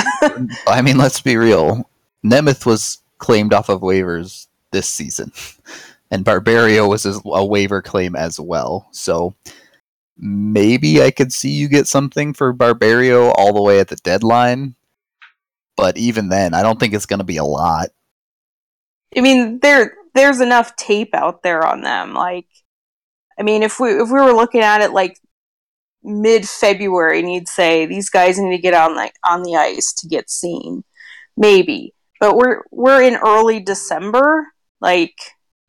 I 0.67 0.83
mean, 0.83 0.99
let's 0.99 1.21
be 1.21 1.37
real. 1.37 1.89
Nemeth 2.25 2.67
was 2.67 2.99
claimed 3.19 3.53
off 3.53 3.69
of 3.69 3.81
waivers 3.81 4.47
this 4.73 4.89
season, 4.89 5.33
and 6.11 6.25
Barberio 6.25 6.89
was 6.89 7.07
a 7.07 7.19
a 7.25 7.45
waiver 7.45 7.81
claim 7.81 8.15
as 8.15 8.39
well. 8.39 8.89
So 8.91 9.35
maybe 10.19 11.03
I 11.03 11.11
could 11.11 11.33
see 11.33 11.51
you 11.51 11.69
get 11.69 11.87
something 11.87 12.35
for 12.35 12.53
Barberio 12.53 13.31
all 13.33 13.53
the 13.53 13.63
way 13.63 13.81
at 13.81 13.89
the 13.89 13.97
deadline. 13.97 14.75
But 15.77 15.99
even 15.99 16.29
then, 16.29 16.55
I 16.55 16.63
don't 16.63 16.81
think 16.81 16.95
it's 16.95 17.07
going 17.07 17.19
to 17.19 17.25
be 17.25 17.37
a 17.37 17.45
lot. 17.45 17.91
I 19.17 19.21
mean, 19.21 19.61
there 19.61 19.95
there's 20.15 20.41
enough 20.41 20.75
tape 20.77 21.15
out 21.15 21.43
there 21.43 21.65
on 21.65 21.83
them. 21.83 22.15
Like 22.15 22.47
I 23.39 23.43
mean, 23.43 23.63
if 23.63 23.79
we 23.79 23.91
if 23.91 24.09
we 24.09 24.21
were 24.21 24.33
looking 24.33 24.63
at 24.63 24.81
it 24.81 24.93
like 24.93 25.21
mid 26.03 26.49
February, 26.49 27.21
and 27.21 27.33
you'd 27.33 27.49
say 27.49 27.87
these 27.87 28.09
guys 28.09 28.39
need 28.39 28.57
to 28.57 28.63
get 28.63 28.75
on 28.75 28.95
the 28.95 29.11
on 29.25 29.43
the 29.43 29.57
ice 29.57 29.93
to 29.99 30.09
get 30.09 30.31
seen, 30.31 30.85
maybe. 31.37 31.95
But 32.21 32.37
we're 32.37 32.63
we're 32.71 33.03
in 33.03 33.17
early 33.17 33.61
December. 33.61 34.47
Like 34.81 35.19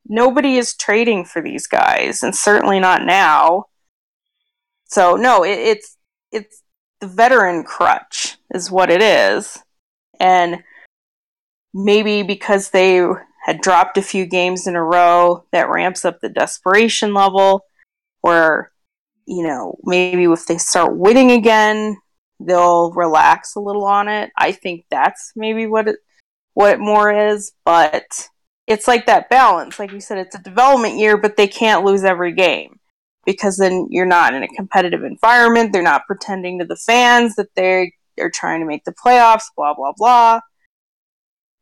nobody 0.08 0.58
is 0.58 0.76
trading 0.76 1.26
for 1.26 1.42
these 1.42 1.68
guys, 1.68 2.24
and 2.24 2.36
certainly 2.36 2.80
not 2.80 3.06
now. 3.06 3.66
So 4.86 5.16
no, 5.16 5.44
it, 5.44 5.60
it's 5.60 5.98
it's 6.32 6.64
the 7.02 7.08
veteran 7.08 7.64
crutch 7.64 8.38
is 8.54 8.72
what 8.72 8.90
it 8.90 9.02
is, 9.02 9.58
and 10.20 10.64
maybe 11.74 12.24
because 12.24 12.70
they 12.70 13.06
had 13.46 13.62
dropped 13.62 13.98
a 13.98 14.02
few 14.02 14.26
games 14.26 14.68
in 14.68 14.76
a 14.76 14.84
row, 14.84 15.46
that 15.52 15.70
ramps 15.70 16.06
up 16.06 16.20
the 16.20 16.30
desperation 16.30 17.14
level. 17.14 17.66
Where 18.22 18.72
you 19.26 19.44
know 19.44 19.78
maybe 19.84 20.26
if 20.26 20.46
they 20.46 20.58
start 20.58 20.98
winning 20.98 21.32
again, 21.32 21.98
they'll 22.40 22.92
relax 22.92 23.56
a 23.56 23.60
little 23.60 23.86
on 23.86 24.08
it. 24.08 24.32
I 24.38 24.52
think 24.52 24.86
that's 24.90 25.32
maybe 25.36 25.68
what 25.68 25.88
it 25.88 25.98
what 26.54 26.74
it 26.74 26.80
more 26.80 27.12
is, 27.12 27.54
but 27.66 28.30
it's 28.66 28.88
like 28.88 29.06
that 29.06 29.30
balance. 29.30 29.80
Like 29.80 29.92
you 29.92 30.02
said, 30.02 30.18
it's 30.18 30.36
a 30.36 30.42
development 30.42 30.98
year, 30.98 31.18
but 31.18 31.38
they 31.38 31.48
can't 31.48 31.86
lose 31.86 32.04
every 32.04 32.34
game 32.34 32.80
because 33.26 33.58
then 33.58 33.88
you're 33.90 34.06
not 34.06 34.34
in 34.34 34.44
a 34.44 34.48
competitive 34.48 35.04
environment. 35.04 35.72
They're 35.72 35.82
not 35.82 36.08
pretending 36.08 36.60
to 36.60 36.66
the 36.66 36.76
fans 36.76 37.36
that 37.36 37.54
they 37.56 37.94
are 38.20 38.30
trying 38.30 38.60
to 38.62 38.66
make 38.66 38.84
the 38.84 38.94
playoffs, 38.94 39.46
blah, 39.56 39.74
blah, 39.74 39.94
blah. 39.96 40.40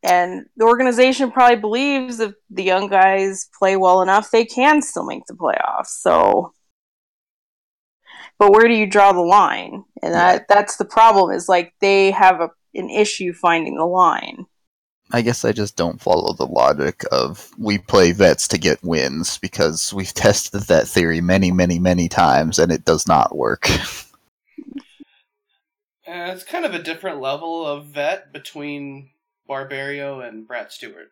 And 0.04 0.46
the 0.56 0.66
organization 0.66 1.32
probably 1.32 1.56
believes 1.56 2.20
if 2.20 2.34
the 2.52 2.64
young 2.64 2.88
guys 2.88 3.50
play 3.58 3.76
well 3.76 4.02
enough, 4.02 4.30
they 4.30 4.46
can 4.46 4.82
still 4.82 5.06
make 5.06 5.26
the 5.26 5.34
playoffs. 5.34 5.88
So, 5.88 6.54
but 8.38 8.52
where 8.52 8.68
do 8.68 8.76
you 8.76 8.86
draw 8.86 9.14
the 9.14 9.22
line? 9.22 9.84
And 10.04 10.14
that, 10.14 10.48
that's 10.48 10.78
the 10.78 10.86
problem 10.86 11.32
is 11.36 11.50
like 11.50 11.74
they 11.82 12.12
have 12.12 12.40
a, 12.40 12.52
an 12.76 12.90
issue 12.92 13.34
finding 13.34 13.78
the 13.78 13.86
line. 13.86 14.46
I 15.12 15.22
guess 15.22 15.46
I 15.46 15.52
just 15.52 15.76
don't 15.76 16.02
follow 16.02 16.34
the 16.34 16.48
logic 16.48 17.04
of 17.12 17.50
we 17.58 17.78
play 17.78 18.12
vets 18.12 18.48
to 18.50 18.58
get 18.60 18.84
wins 18.84 19.38
because 19.40 19.94
we've 19.94 20.14
tested 20.14 20.62
that 20.64 20.88
theory 20.88 21.22
many, 21.22 21.52
many, 21.52 21.80
many 21.80 22.10
times 22.10 22.60
and 22.60 22.72
it 22.72 22.86
does 22.86 23.08
not 23.08 23.36
work. 23.36 23.68
Uh, 26.08 26.32
it's 26.34 26.44
kind 26.44 26.66
of 26.66 26.74
a 26.74 26.82
different 26.82 27.20
level 27.20 27.66
of 27.66 27.88
vet 27.88 28.32
between 28.32 29.10
Barberio 29.48 30.20
and 30.20 30.48
Brad 30.48 30.72
Stuart. 30.72 31.12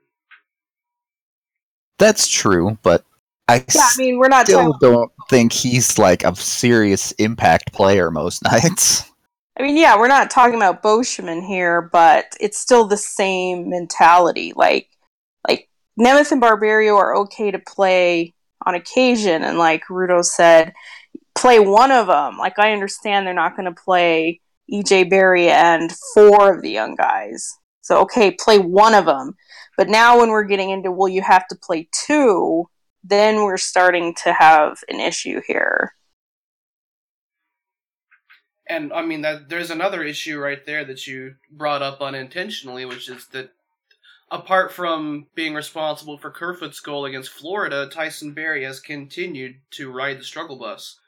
That's 1.98 2.28
true, 2.28 2.78
but 2.84 3.04
I 3.48 3.66
Yeah, 3.74 3.82
I 3.82 3.94
mean, 3.98 4.18
we're 4.18 4.28
not 4.28 4.48
still 4.48 4.74
talking. 4.74 4.80
don't 4.80 5.12
think 5.30 5.52
he's 5.54 5.98
like 5.98 6.24
a 6.24 6.36
serious 6.36 7.12
impact 7.14 7.74
player 7.74 8.12
most 8.12 8.44
nights. 8.52 9.12
I 9.58 9.64
mean, 9.64 9.78
yeah, 9.78 9.98
we're 9.98 10.08
not 10.08 10.32
talking 10.32 10.56
about 10.56 10.82
Boschman 10.82 11.46
here, 11.46 11.82
but 11.82 12.26
it's 12.40 12.60
still 12.60 12.88
the 12.88 12.98
same 12.98 13.70
mentality. 13.70 14.54
Like, 14.56 14.90
like 15.48 15.70
Nemeth 16.00 16.32
and 16.32 16.42
Barberio 16.42 16.96
are 16.96 17.16
okay 17.18 17.52
to 17.52 17.60
play 17.60 18.34
on 18.66 18.76
occasion, 18.76 19.44
and 19.44 19.58
like 19.58 19.84
Rudo 19.90 20.24
said, 20.24 20.74
play 21.36 21.60
one 21.60 21.92
of 21.92 22.08
them. 22.08 22.38
Like, 22.38 22.58
I 22.60 22.74
understand 22.74 23.28
they're 23.28 23.34
not 23.34 23.56
going 23.56 23.74
to 23.74 23.82
play 23.84 24.42
EJ 24.72 25.10
Barrie 25.10 25.50
and 25.50 25.92
four 26.14 26.54
of 26.54 26.62
the 26.62 26.72
young 26.72 26.96
guys. 26.96 27.54
So, 27.82 28.00
okay, 28.02 28.32
play 28.32 28.60
one 28.60 28.94
of 28.94 29.06
them. 29.06 29.36
But 29.78 29.90
now, 29.90 30.20
when 30.20 30.30
we're 30.30 30.44
getting 30.44 30.70
into, 30.70 30.92
well, 30.92 31.10
you 31.10 31.22
have 31.22 31.48
to 31.48 31.56
play 31.56 31.90
two, 31.92 32.68
then 33.04 33.44
we're 33.44 33.58
starting 33.58 34.16
to 34.24 34.34
have 34.34 34.78
an 34.88 35.00
issue 35.00 35.42
here. 35.46 35.94
And 38.66 38.94
I 38.94 39.06
mean 39.06 39.22
that 39.22 39.50
there's 39.50 39.72
another 39.72 40.04
issue 40.04 40.40
right 40.40 40.66
there 40.66 40.86
that 40.86 41.06
you 41.06 41.36
brought 41.52 41.82
up 41.82 42.02
unintentionally, 42.02 42.86
which 42.86 43.10
is 43.10 43.28
that 43.28 43.52
apart 44.32 44.72
from 44.72 45.28
being 45.36 45.54
responsible 45.54 46.18
for 46.18 46.32
Kerfoot's 46.32 46.80
goal 46.80 47.06
against 47.06 47.30
Florida, 47.30 47.88
Tyson 47.92 48.34
Barrie 48.34 48.64
has 48.64 48.80
continued 48.80 49.58
to 49.72 49.92
ride 49.92 50.20
the 50.20 50.24
struggle 50.24 50.56
bus. 50.56 51.00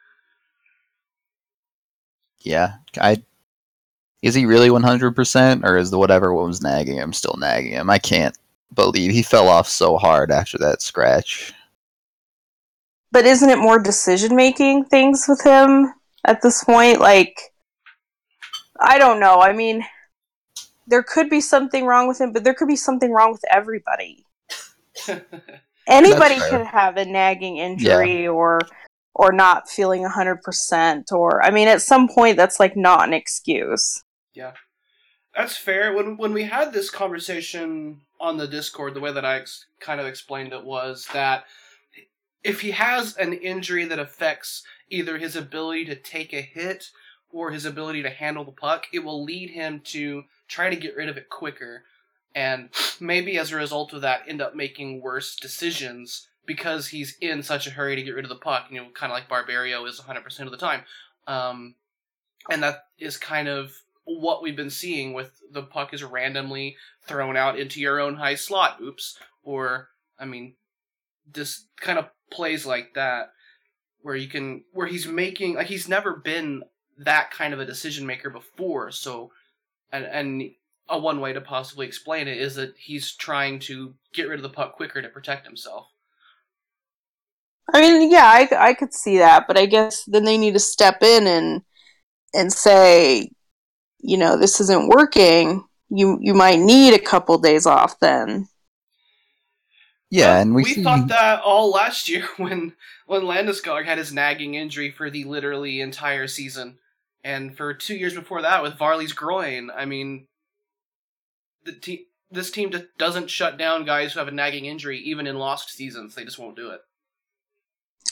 Yeah, 2.39 2.73
I 2.99 3.23
is 4.25 4.33
he 4.33 4.47
really 4.47 4.71
one 4.71 4.81
hundred 4.81 5.15
percent, 5.15 5.63
or 5.63 5.77
is 5.77 5.91
the 5.91 5.99
whatever 5.99 6.33
was 6.33 6.59
nagging 6.59 6.97
him 6.97 7.13
still 7.13 7.35
nagging 7.37 7.73
him? 7.73 7.91
I 7.91 7.99
can't 7.99 8.35
believe 8.73 9.11
he 9.11 9.21
fell 9.21 9.47
off 9.47 9.69
so 9.69 9.97
hard 9.97 10.31
after 10.31 10.57
that 10.57 10.81
scratch. 10.81 11.53
But 13.11 13.25
isn't 13.25 13.51
it 13.51 13.59
more 13.59 13.77
decision 13.77 14.35
making 14.35 14.85
things 14.85 15.25
with 15.29 15.43
him 15.43 15.93
at 16.25 16.41
this 16.41 16.63
point? 16.63 16.99
Like, 16.99 17.39
I 18.79 18.97
don't 18.97 19.19
know. 19.19 19.41
I 19.41 19.53
mean, 19.53 19.85
there 20.87 21.03
could 21.03 21.29
be 21.29 21.39
something 21.39 21.85
wrong 21.85 22.07
with 22.07 22.19
him, 22.19 22.33
but 22.33 22.43
there 22.43 22.55
could 22.55 22.67
be 22.67 22.75
something 22.75 23.11
wrong 23.11 23.31
with 23.31 23.43
everybody. 23.51 24.25
Anybody 25.87 26.39
fair. 26.39 26.49
could 26.49 26.65
have 26.65 26.97
a 26.97 27.05
nagging 27.05 27.57
injury 27.57 28.27
or 28.27 28.59
or 29.13 29.31
not 29.31 29.69
feeling 29.69 30.03
100% 30.03 31.11
or 31.11 31.43
I 31.43 31.51
mean 31.51 31.67
at 31.67 31.83
some 31.83 32.09
point 32.09 32.37
that's 32.37 32.59
like 32.59 32.75
not 32.75 33.07
an 33.07 33.13
excuse. 33.13 34.03
That's 35.35 35.57
fair. 35.57 35.93
When 35.93 36.17
when 36.17 36.33
we 36.33 36.43
had 36.43 36.71
this 36.71 36.89
conversation 36.89 38.01
on 38.19 38.37
the 38.37 38.47
Discord, 38.47 38.93
the 38.93 39.01
way 39.01 39.11
that 39.11 39.25
I 39.25 39.37
ex- 39.37 39.65
kind 39.79 39.99
of 39.99 40.07
explained 40.07 40.53
it 40.53 40.63
was 40.63 41.07
that 41.13 41.45
if 42.43 42.61
he 42.61 42.71
has 42.71 43.17
an 43.17 43.33
injury 43.33 43.85
that 43.85 43.99
affects 43.99 44.63
either 44.89 45.17
his 45.17 45.35
ability 45.35 45.85
to 45.85 45.95
take 45.95 46.31
a 46.31 46.41
hit 46.41 46.91
or 47.31 47.51
his 47.51 47.65
ability 47.65 48.03
to 48.03 48.09
handle 48.09 48.45
the 48.45 48.51
puck, 48.51 48.85
it 48.93 48.99
will 48.99 49.23
lead 49.23 49.49
him 49.49 49.81
to 49.83 50.23
try 50.47 50.69
to 50.69 50.75
get 50.75 50.95
rid 50.95 51.09
of 51.09 51.17
it 51.17 51.29
quicker, 51.29 51.83
and 52.33 52.69
maybe 52.99 53.37
as 53.37 53.51
a 53.51 53.57
result 53.57 53.93
of 53.93 54.01
that, 54.01 54.21
end 54.27 54.41
up 54.41 54.55
making 54.55 55.01
worse 55.01 55.35
decisions 55.35 56.27
because 56.45 56.87
he's 56.87 57.17
in 57.19 57.41
such 57.41 57.65
a 57.65 57.71
hurry 57.71 57.95
to 57.95 58.03
get 58.03 58.15
rid 58.15 58.25
of 58.25 58.29
the 58.29 58.35
puck. 58.35 58.67
You 58.69 58.81
know, 58.81 58.89
kind 58.93 59.11
of 59.11 59.15
like 59.15 59.27
Barberio 59.27 59.85
is 59.85 59.99
100% 59.99 60.39
of 60.41 60.51
the 60.51 60.57
time. 60.57 60.83
Um, 61.27 61.75
and 62.49 62.61
that 62.61 62.85
is 62.99 63.17
kind 63.17 63.47
of 63.47 63.73
what 64.05 64.41
we've 64.41 64.55
been 64.55 64.69
seeing 64.69 65.13
with 65.13 65.41
the 65.51 65.63
puck 65.63 65.93
is 65.93 66.03
randomly 66.03 66.77
thrown 67.07 67.35
out 67.35 67.59
into 67.59 67.81
your 67.81 67.99
own 67.99 68.15
high 68.15 68.35
slot. 68.35 68.79
Oops. 68.81 69.17
Or, 69.43 69.89
I 70.19 70.25
mean, 70.25 70.55
this 71.31 71.65
kind 71.79 71.99
of 71.99 72.09
plays 72.31 72.65
like 72.65 72.93
that 72.95 73.31
where 74.01 74.15
you 74.15 74.27
can, 74.27 74.63
where 74.71 74.87
he's 74.87 75.07
making, 75.07 75.55
like, 75.55 75.67
he's 75.67 75.89
never 75.89 76.15
been 76.15 76.63
that 76.97 77.31
kind 77.31 77.53
of 77.53 77.59
a 77.59 77.65
decision 77.65 78.05
maker 78.05 78.29
before. 78.29 78.91
So, 78.91 79.31
and, 79.91 80.05
and 80.05 80.51
a 80.87 80.99
one 80.99 81.19
way 81.19 81.33
to 81.33 81.41
possibly 81.41 81.87
explain 81.87 82.27
it 82.27 82.37
is 82.37 82.55
that 82.55 82.75
he's 82.77 83.11
trying 83.11 83.59
to 83.59 83.95
get 84.13 84.29
rid 84.29 84.39
of 84.39 84.43
the 84.43 84.49
puck 84.49 84.75
quicker 84.75 85.01
to 85.01 85.09
protect 85.09 85.45
himself. 85.45 85.87
I 87.73 87.81
mean, 87.81 88.11
yeah, 88.11 88.25
I, 88.25 88.47
I 88.69 88.73
could 88.75 88.93
see 88.93 89.17
that, 89.17 89.47
but 89.47 89.57
I 89.57 89.65
guess 89.65 90.03
then 90.05 90.23
they 90.23 90.37
need 90.37 90.53
to 90.53 90.59
step 90.59 91.01
in 91.01 91.25
and 91.25 91.63
and 92.33 92.53
say, 92.53 93.31
you 94.05 94.17
know, 94.17 94.37
this 94.37 94.59
isn't 94.61 94.89
working. 94.89 95.63
You 95.89 96.17
you 96.21 96.33
might 96.33 96.59
need 96.59 96.93
a 96.93 96.99
couple 96.99 97.37
days 97.37 97.65
off 97.65 97.99
then. 97.99 98.47
Yeah, 100.09 100.39
and 100.39 100.53
we, 100.53 100.63
we 100.63 100.73
see, 100.75 100.83
thought 100.83 101.07
that 101.07 101.41
all 101.41 101.71
last 101.71 102.07
year 102.07 102.25
when 102.37 102.73
when 103.05 103.23
Landeskog 103.23 103.85
had 103.85 103.97
his 103.97 104.13
nagging 104.13 104.53
injury 104.55 104.91
for 104.91 105.09
the 105.09 105.23
literally 105.23 105.81
entire 105.81 106.27
season, 106.27 106.77
and 107.23 107.55
for 107.55 107.73
two 107.73 107.95
years 107.95 108.13
before 108.13 108.41
that 108.41 108.63
with 108.63 108.77
Varley's 108.77 109.13
groin. 109.13 109.69
I 109.75 109.85
mean, 109.85 110.27
the 111.63 111.73
te- 111.73 112.07
this 112.31 112.51
team 112.51 112.71
just 112.71 112.85
doesn't 112.97 113.29
shut 113.29 113.57
down 113.57 113.85
guys 113.85 114.13
who 114.13 114.19
have 114.19 114.27
a 114.27 114.31
nagging 114.31 114.65
injury, 114.65 114.99
even 114.99 115.27
in 115.27 115.37
lost 115.37 115.69
seasons. 115.69 116.15
They 116.15 116.23
just 116.23 116.39
won't 116.39 116.55
do 116.55 116.69
it. 116.69 116.81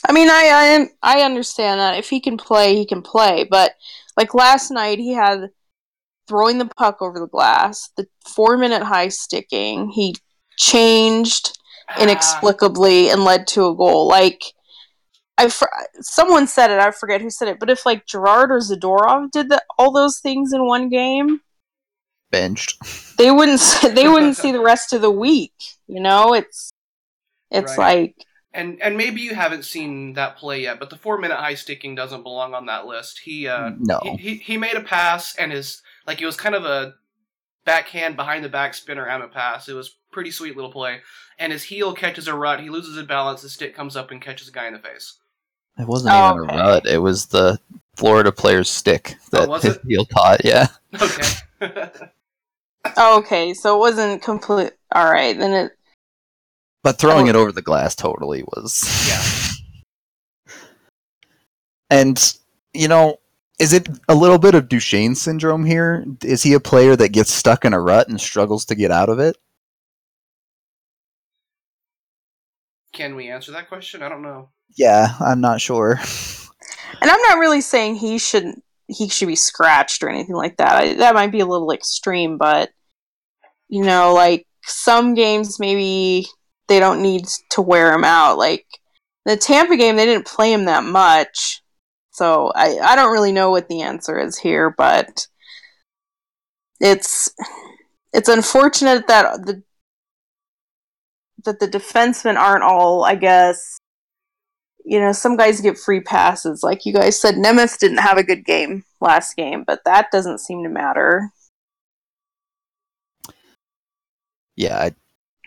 I 0.06 0.12
mean, 0.12 0.28
I, 0.28 0.88
I 1.02 1.18
I 1.18 1.22
understand 1.22 1.80
that 1.80 1.98
if 1.98 2.10
he 2.10 2.20
can 2.20 2.36
play, 2.36 2.74
he 2.74 2.84
can 2.84 3.02
play. 3.02 3.46
But 3.48 3.72
like 4.16 4.34
last 4.34 4.70
night, 4.70 4.98
he 4.98 5.12
had 5.12 5.50
throwing 6.28 6.58
the 6.58 6.70
puck 6.76 7.02
over 7.02 7.18
the 7.18 7.26
glass, 7.28 7.90
the 7.96 8.06
four 8.26 8.56
minute 8.56 8.82
high 8.82 9.08
sticking. 9.08 9.88
He 9.90 10.16
changed 10.56 11.58
Ah, 11.86 12.00
inexplicably 12.02 13.10
and 13.10 13.24
led 13.24 13.46
to 13.48 13.66
a 13.66 13.74
goal. 13.76 14.08
Like 14.08 14.42
I, 15.36 15.48
fr- 15.48 15.66
someone 16.00 16.46
said 16.46 16.70
it. 16.70 16.78
I 16.80 16.90
forget 16.92 17.20
who 17.20 17.28
said 17.28 17.48
it. 17.48 17.58
But 17.60 17.68
if 17.68 17.84
like 17.84 18.06
Girard 18.06 18.50
or 18.50 18.58
Zadorov 18.58 19.30
did 19.32 19.50
the, 19.50 19.62
all 19.78 19.92
those 19.92 20.18
things 20.18 20.52
in 20.54 20.64
one 20.66 20.88
game, 20.88 21.40
benched. 22.30 22.78
they 23.18 23.30
wouldn't. 23.30 23.60
s- 23.60 23.82
They 23.94 24.08
wouldn't 24.08 24.36
see 24.36 24.50
the 24.52 24.62
rest 24.62 24.92
of 24.94 25.02
the 25.02 25.10
week. 25.10 25.52
You 25.86 26.00
know, 26.00 26.32
it's 26.32 26.70
it's 27.50 27.76
Right. 27.76 28.14
like 28.16 28.26
and 28.54 28.80
and 28.80 28.96
maybe 28.96 29.20
you 29.20 29.34
haven't 29.34 29.64
seen 29.66 30.14
that 30.14 30.36
play 30.38 30.62
yet, 30.62 30.78
but 30.80 30.88
the 30.88 30.96
four 30.96 31.18
minute 31.18 31.36
high 31.36 31.54
sticking 31.54 31.94
doesn't 31.94 32.22
belong 32.22 32.54
on 32.54 32.64
that 32.66 32.86
list. 32.86 33.20
He 33.24 33.46
uh, 33.46 33.72
no. 33.78 34.00
he, 34.02 34.16
he 34.16 34.34
he 34.36 34.56
made 34.56 34.76
a 34.76 34.80
pass 34.80 35.34
and 35.36 35.52
his 35.52 35.82
like 36.06 36.20
it 36.20 36.26
was 36.26 36.36
kind 36.36 36.54
of 36.54 36.64
a 36.64 36.94
backhand 37.64 38.16
behind 38.16 38.44
the 38.44 38.48
back 38.48 38.74
spinner 38.74 39.06
hammer 39.06 39.28
pass. 39.28 39.68
It 39.68 39.74
was 39.74 39.96
pretty 40.12 40.30
sweet 40.30 40.54
little 40.56 40.72
play. 40.72 41.00
And 41.38 41.52
his 41.52 41.62
heel 41.64 41.94
catches 41.94 42.28
a 42.28 42.34
rut. 42.34 42.60
He 42.60 42.70
loses 42.70 42.96
his 42.96 43.06
balance. 43.06 43.42
His 43.42 43.52
stick 43.52 43.74
comes 43.74 43.96
up 43.96 44.10
and 44.10 44.20
catches 44.20 44.48
a 44.48 44.52
guy 44.52 44.66
in 44.66 44.72
the 44.74 44.78
face. 44.78 45.18
It 45.78 45.86
wasn't 45.88 46.14
Oh, 46.14 46.34
even 46.36 46.50
okay. 46.50 46.54
a 46.56 46.62
rut. 46.62 46.86
It 46.86 46.98
was 46.98 47.26
the 47.26 47.58
Florida 47.96 48.30
player's 48.30 48.70
stick 48.70 49.16
oh, 49.16 49.28
that 49.32 49.48
Oh, 49.48 49.50
was 49.50 49.62
his 49.62 49.76
it? 49.76 49.82
heel 49.88 50.06
caught. 50.06 50.44
Yeah. 50.44 50.66
Okay. 51.00 51.90
Oh, 52.98 53.18
okay, 53.20 53.54
so 53.54 53.74
it 53.74 53.78
wasn't 53.78 54.20
complete. 54.22 54.72
All 54.92 55.10
right, 55.10 55.38
then 55.38 55.52
it. 55.52 55.72
But 56.82 56.98
throwing 56.98 57.28
Oh. 57.28 57.30
it 57.30 57.34
over 57.34 57.50
the 57.50 57.62
glass 57.62 57.94
totally 57.96 58.42
was. 58.42 58.84
Yeah. 59.08 60.54
And, 61.90 62.36
you 62.72 62.88
know, 62.88 63.18
is 63.58 63.72
it 63.72 63.88
a 64.08 64.14
little 64.14 64.38
bit 64.38 64.54
of 64.54 64.68
Duchene 64.68 65.14
syndrome 65.14 65.64
here? 65.64 66.04
Is 66.22 66.42
he 66.42 66.54
a 66.54 66.60
player 66.60 66.96
that 66.96 67.10
gets 67.10 67.32
stuck 67.32 67.64
in 67.64 67.72
a 67.72 67.80
rut 67.80 68.08
and 68.08 68.20
struggles 68.20 68.64
to 68.66 68.74
get 68.74 68.90
out 68.90 69.08
of 69.08 69.18
it? 69.18 69.36
Can 72.92 73.16
we 73.16 73.28
answer 73.28 73.52
that 73.52 73.68
question? 73.68 74.02
I 74.02 74.08
don't 74.08 74.22
know. 74.22 74.50
Yeah, 74.76 75.14
I'm 75.20 75.40
not 75.40 75.60
sure. 75.60 76.00
And 77.00 77.10
I'm 77.10 77.20
not 77.22 77.38
really 77.38 77.60
saying 77.60 77.96
he 77.96 78.18
shouldn't 78.18 78.62
he 78.86 79.08
should 79.08 79.28
be 79.28 79.36
scratched 79.36 80.02
or 80.02 80.08
anything 80.08 80.36
like 80.36 80.58
that. 80.58 80.76
I, 80.76 80.94
that 80.94 81.14
might 81.14 81.32
be 81.32 81.40
a 81.40 81.46
little 81.46 81.72
extreme, 81.72 82.38
but 82.38 82.70
you 83.68 83.82
know, 83.82 84.14
like 84.14 84.46
some 84.62 85.14
games 85.14 85.58
maybe 85.58 86.26
they 86.68 86.80
don't 86.80 87.02
need 87.02 87.26
to 87.50 87.62
wear 87.62 87.92
him 87.92 88.04
out. 88.04 88.38
Like 88.38 88.66
the 89.24 89.36
Tampa 89.36 89.76
game, 89.76 89.96
they 89.96 90.06
didn't 90.06 90.26
play 90.26 90.52
him 90.52 90.66
that 90.66 90.84
much, 90.84 91.62
so 92.14 92.52
I 92.54 92.78
I 92.78 92.94
don't 92.94 93.12
really 93.12 93.32
know 93.32 93.50
what 93.50 93.68
the 93.68 93.82
answer 93.82 94.20
is 94.20 94.38
here, 94.38 94.70
but 94.70 95.26
it's 96.80 97.34
it's 98.12 98.28
unfortunate 98.28 99.08
that 99.08 99.44
the 99.44 99.64
that 101.44 101.58
the 101.58 101.66
defensemen 101.66 102.36
aren't 102.36 102.62
all, 102.62 103.04
I 103.04 103.16
guess, 103.16 103.78
you 104.84 105.00
know, 105.00 105.10
some 105.10 105.36
guys 105.36 105.60
get 105.60 105.76
free 105.76 106.00
passes. 106.00 106.62
Like 106.62 106.86
you 106.86 106.92
guys 106.92 107.20
said, 107.20 107.34
Nemeth 107.34 107.78
didn't 107.78 107.98
have 107.98 108.16
a 108.16 108.22
good 108.22 108.44
game 108.44 108.84
last 109.00 109.34
game, 109.34 109.64
but 109.66 109.80
that 109.84 110.12
doesn't 110.12 110.38
seem 110.38 110.62
to 110.62 110.68
matter. 110.68 111.32
Yeah, 114.56 114.78
I, 114.78 114.94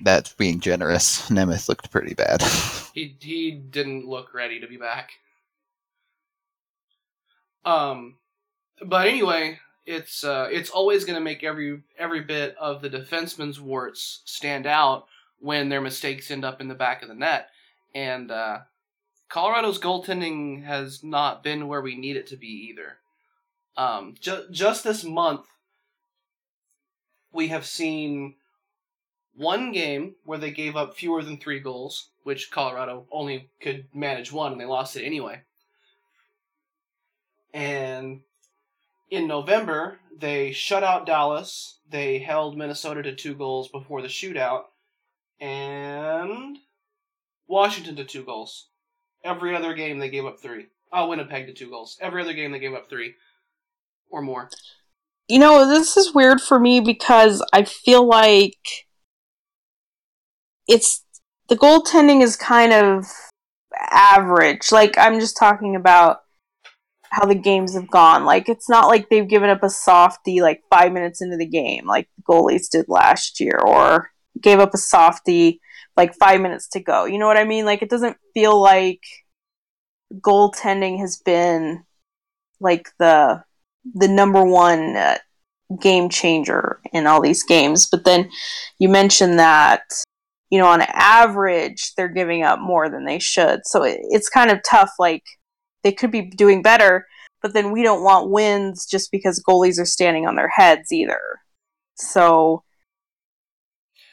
that's 0.03 0.33
being 0.33 0.59
generous. 0.59 1.29
Nemeth 1.29 1.69
looked 1.69 1.91
pretty 1.91 2.13
bad. 2.13 2.43
He 2.93 3.15
he 3.21 3.51
didn't 3.51 4.07
look 4.07 4.33
ready 4.33 4.59
to 4.59 4.65
be 4.65 4.77
back. 4.77 5.11
Um, 7.67 8.15
but 8.81 9.07
anyway, 9.07 9.59
it's 9.85 10.23
uh, 10.23 10.47
it's 10.49 10.69
always 10.69 11.03
going 11.03 11.17
to 11.17 11.23
make 11.23 11.43
every 11.43 11.83
every 11.99 12.21
bit 12.21 12.55
of 12.57 12.81
the 12.81 12.89
defenseman's 12.89 13.59
warts 13.59 14.21
stand 14.23 14.65
out 14.65 15.05
when 15.39 15.67
their 15.67 15.81
mistakes 15.81 16.31
end 16.31 16.45
up 16.45 16.61
in 16.61 16.69
the 16.69 16.75
back 16.75 17.03
of 17.03 17.09
the 17.09 17.13
net, 17.13 17.49
and 17.93 18.31
uh, 18.31 18.59
Colorado's 19.27 19.79
goaltending 19.79 20.63
has 20.63 21.03
not 21.03 21.43
been 21.43 21.67
where 21.67 21.81
we 21.81 21.97
need 21.97 22.15
it 22.15 22.27
to 22.27 22.37
be 22.37 22.69
either. 22.71 22.99
Um, 23.75 24.15
ju- 24.17 24.47
just 24.49 24.85
this 24.85 25.03
month, 25.03 25.45
we 27.33 27.49
have 27.49 27.65
seen 27.65 28.35
one 29.35 29.73
game 29.73 30.15
where 30.23 30.39
they 30.39 30.51
gave 30.51 30.77
up 30.77 30.95
fewer 30.95 31.21
than 31.21 31.37
three 31.37 31.59
goals, 31.59 32.07
which 32.23 32.49
Colorado 32.49 33.05
only 33.11 33.49
could 33.61 33.85
manage 33.93 34.31
one, 34.31 34.53
and 34.53 34.61
they 34.61 34.65
lost 34.65 34.95
it 34.95 35.03
anyway. 35.05 35.41
And 37.53 38.21
in 39.09 39.27
November, 39.27 39.99
they 40.17 40.51
shut 40.51 40.83
out 40.83 41.05
Dallas. 41.05 41.79
They 41.89 42.19
held 42.19 42.57
Minnesota 42.57 43.01
to 43.03 43.15
two 43.15 43.35
goals 43.35 43.69
before 43.69 44.01
the 44.01 44.07
shootout, 44.07 44.63
and 45.39 46.57
Washington 47.47 47.95
to 47.95 48.03
two 48.03 48.23
goals. 48.23 48.67
Every 49.23 49.55
other 49.55 49.73
game, 49.73 49.99
they 49.99 50.09
gave 50.09 50.25
up 50.25 50.39
three. 50.39 50.67
Oh, 50.91 51.09
Winnipeg 51.09 51.47
to 51.47 51.53
two 51.53 51.69
goals. 51.69 51.97
Every 52.01 52.21
other 52.21 52.33
game, 52.33 52.51
they 52.51 52.59
gave 52.59 52.73
up 52.73 52.89
three 52.89 53.15
or 54.09 54.21
more. 54.21 54.49
You 55.27 55.39
know, 55.39 55.67
this 55.67 55.97
is 55.97 56.13
weird 56.13 56.39
for 56.39 56.59
me 56.59 56.79
because 56.79 57.43
I 57.51 57.63
feel 57.63 58.05
like 58.05 58.85
it's 60.67 61.03
the 61.49 61.57
goaltending 61.57 62.21
is 62.21 62.35
kind 62.35 62.73
of 62.73 63.05
average. 63.77 64.71
Like 64.71 64.97
I'm 64.97 65.19
just 65.19 65.37
talking 65.37 65.75
about 65.75 66.19
how 67.11 67.25
the 67.25 67.35
games 67.35 67.73
have 67.73 67.89
gone. 67.89 68.25
Like 68.25 68.49
it's 68.49 68.69
not 68.69 68.87
like 68.87 69.09
they've 69.09 69.27
given 69.27 69.49
up 69.49 69.63
a 69.63 69.69
softy 69.69 70.41
like 70.41 70.63
5 70.69 70.91
minutes 70.91 71.21
into 71.21 71.37
the 71.37 71.45
game 71.45 71.85
like 71.87 72.09
the 72.17 72.23
goalies 72.23 72.69
did 72.69 72.85
last 72.87 73.39
year 73.39 73.59
or 73.65 74.11
gave 74.41 74.59
up 74.59 74.73
a 74.73 74.77
softy 74.77 75.59
like 75.95 76.15
5 76.15 76.41
minutes 76.41 76.67
to 76.69 76.79
go. 76.79 77.05
You 77.05 77.17
know 77.17 77.27
what 77.27 77.37
I 77.37 77.43
mean? 77.43 77.65
Like 77.65 77.81
it 77.81 77.89
doesn't 77.89 78.17
feel 78.33 78.61
like 78.61 79.01
goaltending 80.13 80.99
has 80.99 81.17
been 81.17 81.83
like 82.59 82.89
the 82.99 83.43
the 83.95 84.07
number 84.07 84.43
one 84.43 84.95
uh, 84.95 85.17
game 85.81 86.09
changer 86.09 86.79
in 86.93 87.07
all 87.07 87.21
these 87.21 87.43
games. 87.43 87.87
But 87.89 88.05
then 88.05 88.29
you 88.79 88.89
mentioned 88.89 89.39
that 89.39 89.83
you 90.49 90.59
know 90.59 90.67
on 90.67 90.81
average 90.81 91.93
they're 91.95 92.07
giving 92.07 92.43
up 92.43 92.59
more 92.59 92.89
than 92.89 93.05
they 93.05 93.19
should. 93.19 93.61
So 93.65 93.83
it, 93.83 93.99
it's 94.03 94.29
kind 94.29 94.51
of 94.51 94.59
tough. 94.69 94.91
Like 94.99 95.23
they 95.83 95.91
could 95.91 96.11
be 96.11 96.21
doing 96.21 96.61
better, 96.61 97.07
but 97.41 97.53
then 97.53 97.71
we 97.71 97.83
don't 97.83 98.03
want 98.03 98.29
wins 98.29 98.85
just 98.85 99.11
because 99.11 99.43
goalies 99.47 99.79
are 99.79 99.85
standing 99.85 100.27
on 100.27 100.35
their 100.35 100.49
heads 100.49 100.91
either. 100.91 101.19
So 101.95 102.63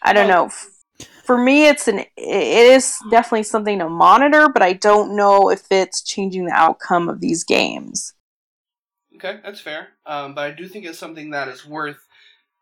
I 0.02 0.12
don't 0.12 0.28
know. 0.28 0.50
For 1.24 1.38
me, 1.38 1.66
it's 1.66 1.88
an 1.88 2.00
it 2.00 2.10
is 2.16 2.98
definitely 3.10 3.44
something 3.44 3.78
to 3.78 3.88
monitor, 3.88 4.48
but 4.48 4.62
I 4.62 4.74
don't 4.74 5.16
know 5.16 5.50
if 5.50 5.62
it's 5.70 6.02
changing 6.02 6.44
the 6.44 6.52
outcome 6.52 7.08
of 7.08 7.20
these 7.20 7.44
games. 7.44 8.12
Okay, 9.16 9.40
that's 9.42 9.60
fair. 9.60 9.88
Um, 10.04 10.34
but 10.34 10.44
I 10.44 10.50
do 10.50 10.68
think 10.68 10.84
it's 10.84 10.98
something 10.98 11.30
that 11.30 11.48
is 11.48 11.64
worth 11.64 12.06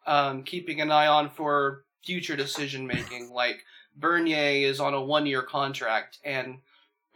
um, 0.07 0.45
keeping 0.45 0.81
an 0.81 0.93
eye 0.93 1.09
on 1.09 1.31
for 1.31 1.85
future 2.05 2.37
decision 2.37 2.87
making. 2.87 3.33
Like 3.33 3.65
Bernier 3.97 4.69
is 4.69 4.79
on 4.79 4.95
a 4.95 5.03
one 5.03 5.27
year 5.27 5.43
contract, 5.43 6.19
and 6.25 6.59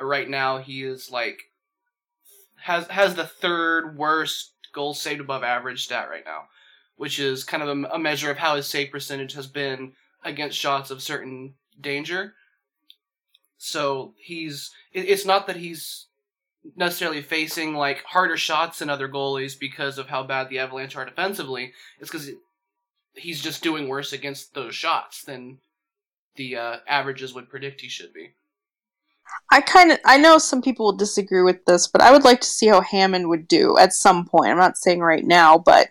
right 0.00 0.28
now 0.28 0.58
he 0.58 0.82
is 0.82 1.10
like 1.10 1.38
has 2.62 2.86
has 2.88 3.14
the 3.14 3.26
third 3.26 3.96
worst 3.96 4.52
goals 4.72 5.00
saved 5.00 5.20
above 5.20 5.42
average 5.42 5.84
stat 5.84 6.08
right 6.08 6.24
now, 6.24 6.44
which 6.96 7.18
is 7.18 7.44
kind 7.44 7.62
of 7.62 7.68
a, 7.68 7.94
a 7.94 7.98
measure 7.98 8.30
of 8.30 8.38
how 8.38 8.56
his 8.56 8.66
save 8.66 8.90
percentage 8.90 9.34
has 9.34 9.46
been 9.46 9.92
against 10.24 10.58
shots 10.58 10.90
of 10.90 11.02
certain 11.02 11.54
danger. 11.80 12.34
So 13.58 14.14
he's 14.18 14.70
it, 14.92 15.08
it's 15.08 15.24
not 15.24 15.46
that 15.46 15.56
he's 15.56 16.06
necessarily 16.74 17.22
facing 17.22 17.74
like 17.74 18.02
harder 18.04 18.36
shots 18.36 18.80
than 18.80 18.90
other 18.90 19.08
goalies 19.08 19.58
because 19.58 19.98
of 19.98 20.08
how 20.08 20.24
bad 20.24 20.48
the 20.48 20.58
Avalanche 20.58 20.96
are 20.96 21.04
defensively. 21.04 21.72
It's 22.00 22.10
because 22.10 22.30
he's 23.14 23.40
just 23.40 23.62
doing 23.62 23.88
worse 23.88 24.12
against 24.12 24.54
those 24.54 24.74
shots 24.74 25.22
than 25.22 25.58
the 26.36 26.56
uh, 26.56 26.76
averages 26.86 27.34
would 27.34 27.48
predict 27.48 27.80
he 27.80 27.88
should 27.88 28.12
be. 28.12 28.34
I 29.50 29.60
kind 29.60 29.92
of 29.92 29.98
I 30.04 30.18
know 30.18 30.38
some 30.38 30.60
people 30.60 30.86
will 30.86 30.96
disagree 30.96 31.42
with 31.42 31.64
this, 31.66 31.88
but 31.88 32.02
I 32.02 32.10
would 32.10 32.24
like 32.24 32.40
to 32.40 32.46
see 32.46 32.66
how 32.66 32.80
Hammond 32.80 33.28
would 33.28 33.46
do 33.46 33.78
at 33.78 33.92
some 33.92 34.26
point. 34.26 34.50
I'm 34.50 34.58
not 34.58 34.76
saying 34.76 35.00
right 35.00 35.24
now, 35.24 35.58
but 35.58 35.88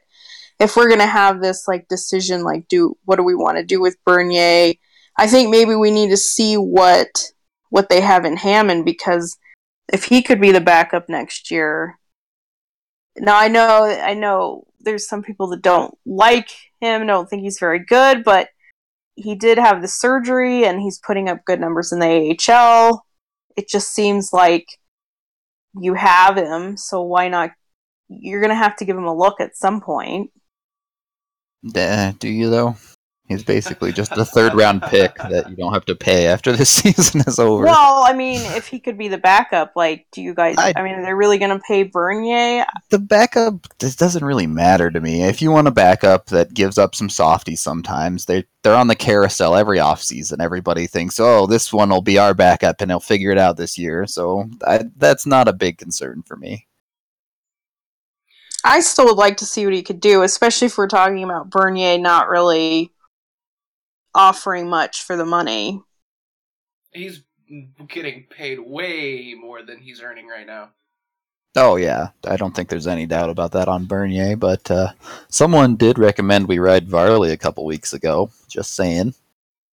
if 0.60 0.76
we're 0.76 0.90
gonna 0.90 1.08
have 1.08 1.42
this 1.42 1.68
like 1.68 1.88
decision, 1.88 2.44
like 2.44 2.68
do 2.68 2.98
what 3.06 3.16
do 3.18 3.24
we 3.24 3.36
want 3.36 3.58
to 3.58 3.64
do 3.64 3.82
with 3.82 3.98
Bernier? 4.06 4.74
I 5.18 5.28
think 5.28 5.50
maybe 5.50 5.76
we 5.76 5.92
need 5.92 6.10
to 6.10 6.18
see 6.18 6.56
what 6.58 7.32
what 7.70 7.90
they 7.90 8.02
have 8.02 8.26
in 8.26 8.38
Hammond 8.38 8.86
because 8.86 9.38
if 9.92 10.06
he 10.06 10.22
could 10.22 10.42
be 10.42 10.52
the 10.52 10.62
backup 10.62 11.10
next 11.10 11.52
year. 11.52 12.00
Now 13.18 13.38
I 13.38 13.48
know 13.48 13.86
I 13.86 14.14
know 14.14 14.66
there's 14.82 15.08
some 15.08 15.24
people 15.24 15.48
that 15.48 15.62
don't 15.62 15.98
like 16.06 16.50
him, 16.82 17.08
don't 17.08 17.30
think 17.30 17.42
he's 17.42 17.60
very 17.60 17.80
good, 17.80 18.24
but 18.24 18.50
he 19.16 19.36
did 19.36 19.58
have 19.58 19.82
the 19.82 19.88
surgery 19.88 20.66
and 20.66 20.82
he's 20.82 21.00
putting 21.00 21.30
up 21.30 21.46
good 21.46 21.62
numbers 21.62 21.94
in 21.94 22.00
the 22.00 22.38
AHL 22.50 23.06
it 23.56 23.68
just 23.68 23.94
seems 23.94 24.34
like 24.34 24.68
you 25.80 25.94
have 25.94 26.38
him, 26.38 26.78
so 26.78 27.02
why 27.02 27.28
not? 27.28 27.52
You're 28.08 28.42
gonna 28.42 28.56
have 28.56 28.76
to 28.78 28.86
give 28.86 28.98
him 28.98 29.06
a 29.06 29.16
look 29.16 29.40
at 29.40 29.58
some 29.58 29.82
point. 29.82 30.32
Duh, 31.68 32.12
do 32.20 32.30
you 32.30 32.50
though? 32.50 32.76
He's 33.28 33.44
basically 33.44 33.92
just 33.92 34.12
a 34.12 34.24
third 34.24 34.54
round 34.54 34.84
pick 34.84 35.16
that 35.16 35.50
you 35.50 35.56
don't 35.56 35.74
have 35.74 35.86
to 35.86 35.96
pay 35.96 36.28
after 36.28 36.52
this 36.52 36.70
season 36.82 37.22
is 37.22 37.40
over. 37.40 37.64
Well, 37.66 38.04
I 38.06 38.14
mean, 38.14 38.40
if 38.56 38.68
he 38.68 38.80
could 38.80 39.00
be 39.00 39.08
the 39.08 39.18
backup, 39.18 39.74
like, 39.76 40.06
do 40.12 40.22
you 40.22 40.36
guys? 40.36 40.58
I, 40.60 40.74
I- 40.76 40.84
mean, 40.84 40.94
are 40.94 41.16
really 41.16 41.40
gonna 41.40 41.60
pay 41.68 41.84
Bernier? 41.84 42.66
the 42.90 43.00
backup 43.00 43.68
this 43.80 43.96
doesn't 43.96 44.24
really 44.24 44.46
matter 44.46 44.92
to 44.92 45.02
me. 45.02 45.24
If 45.24 45.42
you 45.42 45.50
want 45.50 45.68
a 45.68 45.72
backup 45.72 46.28
that 46.28 46.54
gives 46.54 46.78
up 46.78 46.94
some 46.94 47.10
softies 47.10 47.62
sometimes, 47.62 48.26
they 48.26 48.46
they're 48.62 48.76
on 48.76 48.88
the 48.88 48.96
carousel 48.96 49.56
every 49.56 49.80
offseason. 49.80 50.40
Everybody 50.40 50.86
thinks, 50.86 51.20
"Oh, 51.20 51.48
this 51.48 51.74
one 51.74 51.90
will 51.90 52.04
be 52.04 52.20
our 52.20 52.36
backup 52.36 52.80
and 52.82 52.92
he'll 52.92 53.00
figure 53.00 53.32
it 53.32 53.40
out 53.40 53.58
this 53.58 53.76
year." 53.76 54.06
So, 54.06 54.48
I, 54.68 54.84
that's 54.98 55.26
not 55.26 55.48
a 55.48 55.54
big 55.54 55.80
concern 55.80 56.22
for 56.28 56.36
me. 56.36 56.68
I 58.64 58.80
still 58.80 59.06
would 59.06 59.18
like 59.18 59.38
to 59.38 59.46
see 59.46 59.66
what 59.66 59.76
he 59.76 59.84
could 59.84 60.00
do, 60.00 60.24
especially 60.24 60.66
if 60.68 60.78
we're 60.78 60.88
talking 60.88 61.24
about 61.24 61.50
Bernier 61.52 62.00
not 62.00 62.30
really 62.30 62.92
offering 64.16 64.70
much 64.70 65.04
for 65.04 65.16
the 65.16 65.26
money. 65.26 65.82
He's 66.92 67.24
getting 67.88 68.26
paid 68.30 68.60
way 68.60 69.36
more 69.40 69.62
than 69.62 69.80
he's 69.80 70.02
earning 70.02 70.28
right 70.28 70.48
now. 70.48 70.70
Oh 71.58 71.78
yeah, 71.78 72.10
I 72.28 72.36
don't 72.36 72.54
think 72.54 72.68
there's 72.68 72.88
any 72.88 73.06
doubt 73.06 73.30
about 73.30 73.54
that 73.54 73.70
on 73.70 73.86
Bernier. 73.86 74.36
But 74.36 74.70
uh, 74.70 74.92
someone 75.30 75.76
did 75.78 75.98
recommend 75.98 76.48
we 76.48 76.60
ride 76.60 76.90
Varley 76.90 77.32
a 77.32 77.38
couple 77.38 77.66
weeks 77.66 77.94
ago. 77.94 78.30
Just 78.50 78.74
saying. 78.74 79.14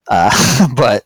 Uh, 0.08 0.68
but 0.76 1.04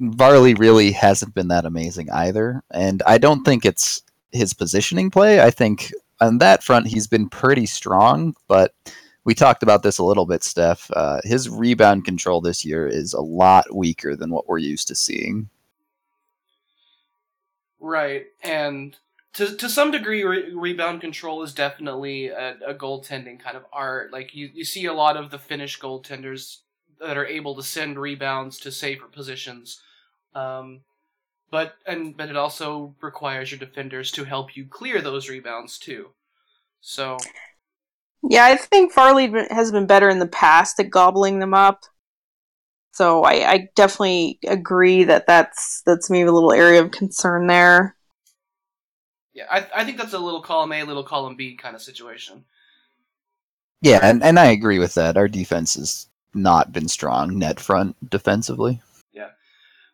Varley 0.00 0.54
really 0.54 0.92
hasn't 0.92 1.34
been 1.34 1.48
that 1.48 1.64
amazing 1.64 2.10
either, 2.10 2.62
and 2.70 3.02
I 3.06 3.18
don't 3.18 3.44
think 3.44 3.64
it's 3.64 4.02
his 4.32 4.52
positioning 4.52 5.10
play. 5.10 5.40
I 5.40 5.50
think 5.50 5.92
on 6.20 6.38
that 6.38 6.62
front 6.62 6.86
he's 6.86 7.06
been 7.06 7.28
pretty 7.28 7.66
strong, 7.66 8.34
but 8.48 8.74
we 9.26 9.34
talked 9.34 9.64
about 9.64 9.82
this 9.82 9.98
a 9.98 10.04
little 10.04 10.24
bit, 10.24 10.44
Steph. 10.44 10.88
Uh, 10.92 11.20
his 11.24 11.48
rebound 11.50 12.04
control 12.04 12.40
this 12.40 12.64
year 12.64 12.86
is 12.86 13.12
a 13.12 13.20
lot 13.20 13.74
weaker 13.74 14.14
than 14.14 14.30
what 14.30 14.46
we're 14.46 14.58
used 14.58 14.86
to 14.86 14.94
seeing. 14.94 15.50
Right, 17.80 18.26
and 18.40 18.96
to 19.34 19.56
to 19.56 19.68
some 19.68 19.90
degree, 19.90 20.22
re- 20.22 20.54
rebound 20.54 21.00
control 21.00 21.42
is 21.42 21.52
definitely 21.52 22.28
a, 22.28 22.56
a 22.68 22.74
goaltending 22.74 23.40
kind 23.40 23.56
of 23.56 23.64
art. 23.72 24.12
Like 24.12 24.32
you, 24.32 24.48
you 24.54 24.64
see 24.64 24.86
a 24.86 24.94
lot 24.94 25.16
of 25.16 25.32
the 25.32 25.40
Finnish 25.40 25.80
goaltenders 25.80 26.58
that 27.00 27.18
are 27.18 27.26
able 27.26 27.56
to 27.56 27.64
send 27.64 27.98
rebounds 27.98 28.58
to 28.60 28.70
safer 28.70 29.06
positions, 29.06 29.82
um, 30.36 30.82
but 31.50 31.74
and 31.84 32.16
but 32.16 32.28
it 32.28 32.36
also 32.36 32.94
requires 33.02 33.50
your 33.50 33.58
defenders 33.58 34.12
to 34.12 34.22
help 34.22 34.56
you 34.56 34.66
clear 34.66 35.02
those 35.02 35.28
rebounds 35.28 35.80
too. 35.80 36.10
So 36.80 37.16
Yeah, 38.28 38.44
I 38.44 38.56
think 38.56 38.94
Varley 38.94 39.30
has 39.50 39.70
been 39.72 39.86
better 39.86 40.08
in 40.08 40.18
the 40.18 40.26
past 40.26 40.80
at 40.80 40.90
gobbling 40.90 41.38
them 41.38 41.54
up. 41.54 41.84
So 42.92 43.24
I, 43.24 43.50
I 43.50 43.68
definitely 43.76 44.38
agree 44.46 45.04
that 45.04 45.26
that's 45.26 45.82
that's 45.84 46.08
maybe 46.08 46.28
a 46.28 46.32
little 46.32 46.52
area 46.52 46.82
of 46.82 46.90
concern 46.92 47.46
there. 47.46 47.94
yeah, 49.34 49.44
I 49.50 49.66
I 49.74 49.84
think 49.84 49.98
that's 49.98 50.14
a 50.14 50.18
little 50.18 50.40
column 50.40 50.72
A, 50.72 50.82
little 50.82 51.04
column 51.04 51.36
B 51.36 51.54
kind 51.56 51.76
of 51.76 51.82
situation. 51.82 52.44
Yeah, 53.82 54.00
and, 54.02 54.22
and 54.22 54.38
I 54.38 54.46
agree 54.46 54.78
with 54.78 54.94
that. 54.94 55.18
Our 55.18 55.28
defense 55.28 55.74
has 55.74 56.08
not 56.32 56.72
been 56.72 56.88
strong 56.88 57.38
net 57.38 57.60
front 57.60 58.10
defensively. 58.10 58.80
Yeah, 59.12 59.28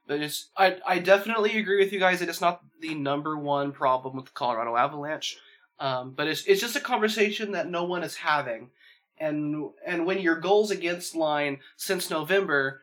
but 0.06 0.20
it's 0.20 0.48
I 0.56 0.76
I 0.86 1.00
definitely 1.00 1.58
agree 1.58 1.82
with 1.82 1.92
you 1.92 1.98
guys 1.98 2.20
that 2.20 2.28
it's 2.28 2.40
not 2.40 2.62
the 2.80 2.94
number 2.94 3.36
one 3.36 3.72
problem 3.72 4.14
with 4.14 4.26
the 4.26 4.30
Colorado 4.30 4.76
Avalanche. 4.76 5.36
Um, 5.78 6.12
but 6.12 6.28
it's 6.28 6.44
it's 6.46 6.60
just 6.60 6.76
a 6.76 6.80
conversation 6.80 7.52
that 7.52 7.68
no 7.68 7.84
one 7.84 8.02
is 8.02 8.16
having. 8.16 8.70
And 9.18 9.70
and 9.86 10.06
when 10.06 10.20
your 10.20 10.36
goals 10.36 10.70
against 10.70 11.14
line 11.14 11.58
since 11.76 12.10
November 12.10 12.82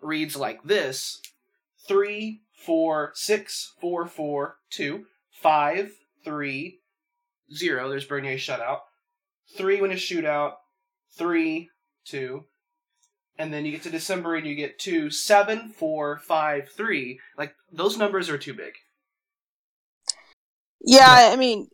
reads 0.00 0.36
like 0.36 0.62
this 0.64 1.20
three, 1.86 2.42
four, 2.52 3.12
six, 3.14 3.74
four, 3.80 4.06
four, 4.06 4.56
two, 4.70 5.06
five, 5.30 5.92
three, 6.24 6.80
zero, 7.54 7.88
there's 7.88 8.04
Bernier's 8.04 8.40
shutout. 8.40 8.80
Three 9.56 9.80
when 9.80 9.90
a 9.90 9.94
shootout, 9.94 10.54
three, 11.16 11.70
two, 12.04 12.44
and 13.38 13.52
then 13.52 13.64
you 13.64 13.72
get 13.72 13.82
to 13.82 13.90
December 13.90 14.36
and 14.36 14.46
you 14.46 14.54
get 14.54 14.78
two, 14.78 15.10
seven, 15.10 15.70
four, 15.70 16.18
five, 16.18 16.68
three. 16.68 17.18
Like 17.38 17.54
those 17.72 17.96
numbers 17.96 18.28
are 18.28 18.38
too 18.38 18.54
big. 18.54 18.74
Yeah, 20.82 21.30
I 21.32 21.36
mean, 21.36 21.68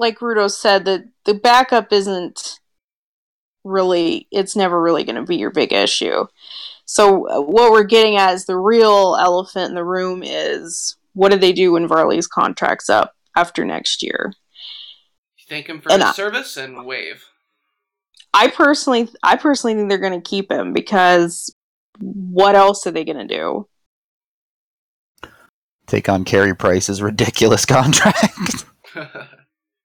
like 0.00 0.18
Rudo 0.18 0.50
said, 0.50 0.84
the 0.84 1.08
the 1.26 1.34
backup 1.34 1.92
isn't 1.92 2.58
really 3.62 4.26
it's 4.32 4.56
never 4.56 4.80
really 4.80 5.04
going 5.04 5.16
to 5.16 5.22
be 5.22 5.36
your 5.36 5.50
big 5.50 5.72
issue. 5.72 6.24
So 6.86 7.28
uh, 7.28 7.40
what 7.42 7.70
we're 7.70 7.84
getting 7.84 8.16
at 8.16 8.34
is 8.34 8.46
the 8.46 8.56
real 8.56 9.16
elephant 9.20 9.68
in 9.68 9.74
the 9.74 9.84
room 9.84 10.22
is 10.24 10.96
what 11.12 11.30
do 11.30 11.38
they 11.38 11.52
do 11.52 11.72
when 11.72 11.86
Varley's 11.88 12.26
contract's 12.26 12.88
up 12.88 13.14
after 13.36 13.64
next 13.64 14.02
year? 14.02 14.32
Thank 15.48 15.68
him 15.68 15.80
for 15.80 15.92
And 15.92 16.02
his 16.02 16.10
I- 16.10 16.14
service 16.14 16.56
and 16.56 16.84
wave. 16.86 17.24
I 18.32 18.48
personally 18.48 19.08
I 19.22 19.36
personally 19.36 19.74
think 19.74 19.88
they're 19.88 19.98
going 19.98 20.20
to 20.20 20.28
keep 20.28 20.50
him 20.50 20.72
because 20.72 21.54
what 22.00 22.54
else 22.54 22.86
are 22.86 22.92
they 22.92 23.04
going 23.04 23.26
to 23.28 23.34
do? 23.36 23.68
Take 25.86 26.08
on 26.08 26.24
Carey 26.24 26.54
Price's 26.54 27.02
ridiculous 27.02 27.66
contract. 27.76 28.64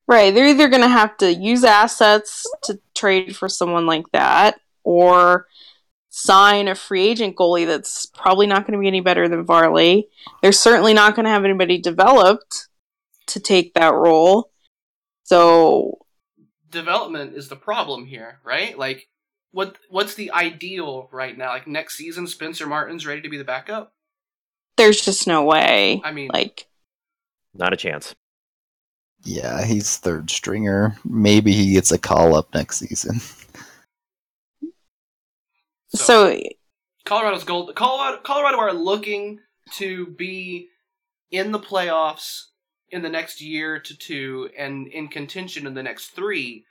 Right, 0.08 0.34
they're 0.34 0.48
either 0.48 0.70
going 0.70 0.84
to 0.84 0.88
have 0.88 1.18
to 1.18 1.34
use 1.34 1.64
assets 1.64 2.46
to 2.64 2.80
trade 2.94 3.36
for 3.36 3.50
someone 3.50 3.88
like 3.88 4.06
that 4.12 4.60
or 4.84 5.48
sign 6.10 6.68
a 6.68 6.76
free 6.76 7.08
agent 7.08 7.36
goalie 7.36 7.66
that's 7.66 8.06
probably 8.06 8.46
not 8.46 8.68
going 8.68 8.74
to 8.74 8.80
be 8.80 8.88
any 8.88 9.02
better 9.02 9.28
than 9.28 9.46
Varley. 9.46 10.08
They're 10.42 10.52
certainly 10.52 10.94
not 10.94 11.16
going 11.16 11.26
to 11.26 11.32
have 11.32 11.44
anybody 11.44 11.80
developed 11.80 12.68
to 13.28 13.40
take 13.40 13.74
that 13.74 13.94
role. 13.94 14.52
So, 15.24 15.98
Development 16.70 17.34
is 17.36 17.48
the 17.48 17.56
problem 17.56 18.06
here, 18.06 18.40
right? 18.44 18.78
Like, 18.78 19.08
what 19.52 19.78
what's 19.90 20.16
the 20.16 20.32
ideal 20.32 21.10
right 21.12 21.36
now? 21.38 21.48
Like 21.50 21.66
next 21.66 21.96
season, 21.96 22.28
Spencer 22.28 22.68
Martin's 22.68 23.06
ready 23.06 23.22
to 23.22 23.30
be 23.30 23.38
the 23.38 23.44
backup. 23.44 23.94
there's 24.78 25.02
just 25.04 25.26
no 25.26 25.44
way. 25.44 26.02
I 26.04 26.12
mean, 26.12 26.30
Like, 26.32 26.68
Not 27.54 27.74
a 27.74 27.78
chance. 27.78 28.14
Yeah, 29.26 29.66
he's 29.66 29.98
third 29.98 30.30
stringer. 30.30 30.96
Maybe 31.04 31.52
he 31.52 31.74
gets 31.74 31.92
a 31.92 31.98
call 31.98 32.36
up 32.36 32.54
next 32.54 32.78
season. 32.78 33.20
so, 35.90 36.40
Colorado's 37.06 37.44
gold. 37.44 37.76
Colorado, 37.76 38.22
Colorado 38.22 38.60
are 38.60 38.74
looking 38.74 39.40
to 39.74 40.06
be 40.06 40.70
in 41.32 41.52
the 41.52 41.60
playoffs 41.60 42.44
in 42.90 43.02
the 43.02 43.10
next 43.10 43.42
year 43.42 43.80
to 43.80 43.98
two, 43.98 44.50
and 44.58 44.88
in 44.88 45.08
contention 45.08 45.66
in 45.68 45.74
the 45.74 45.84
next 45.84 46.10
three. 46.10 46.66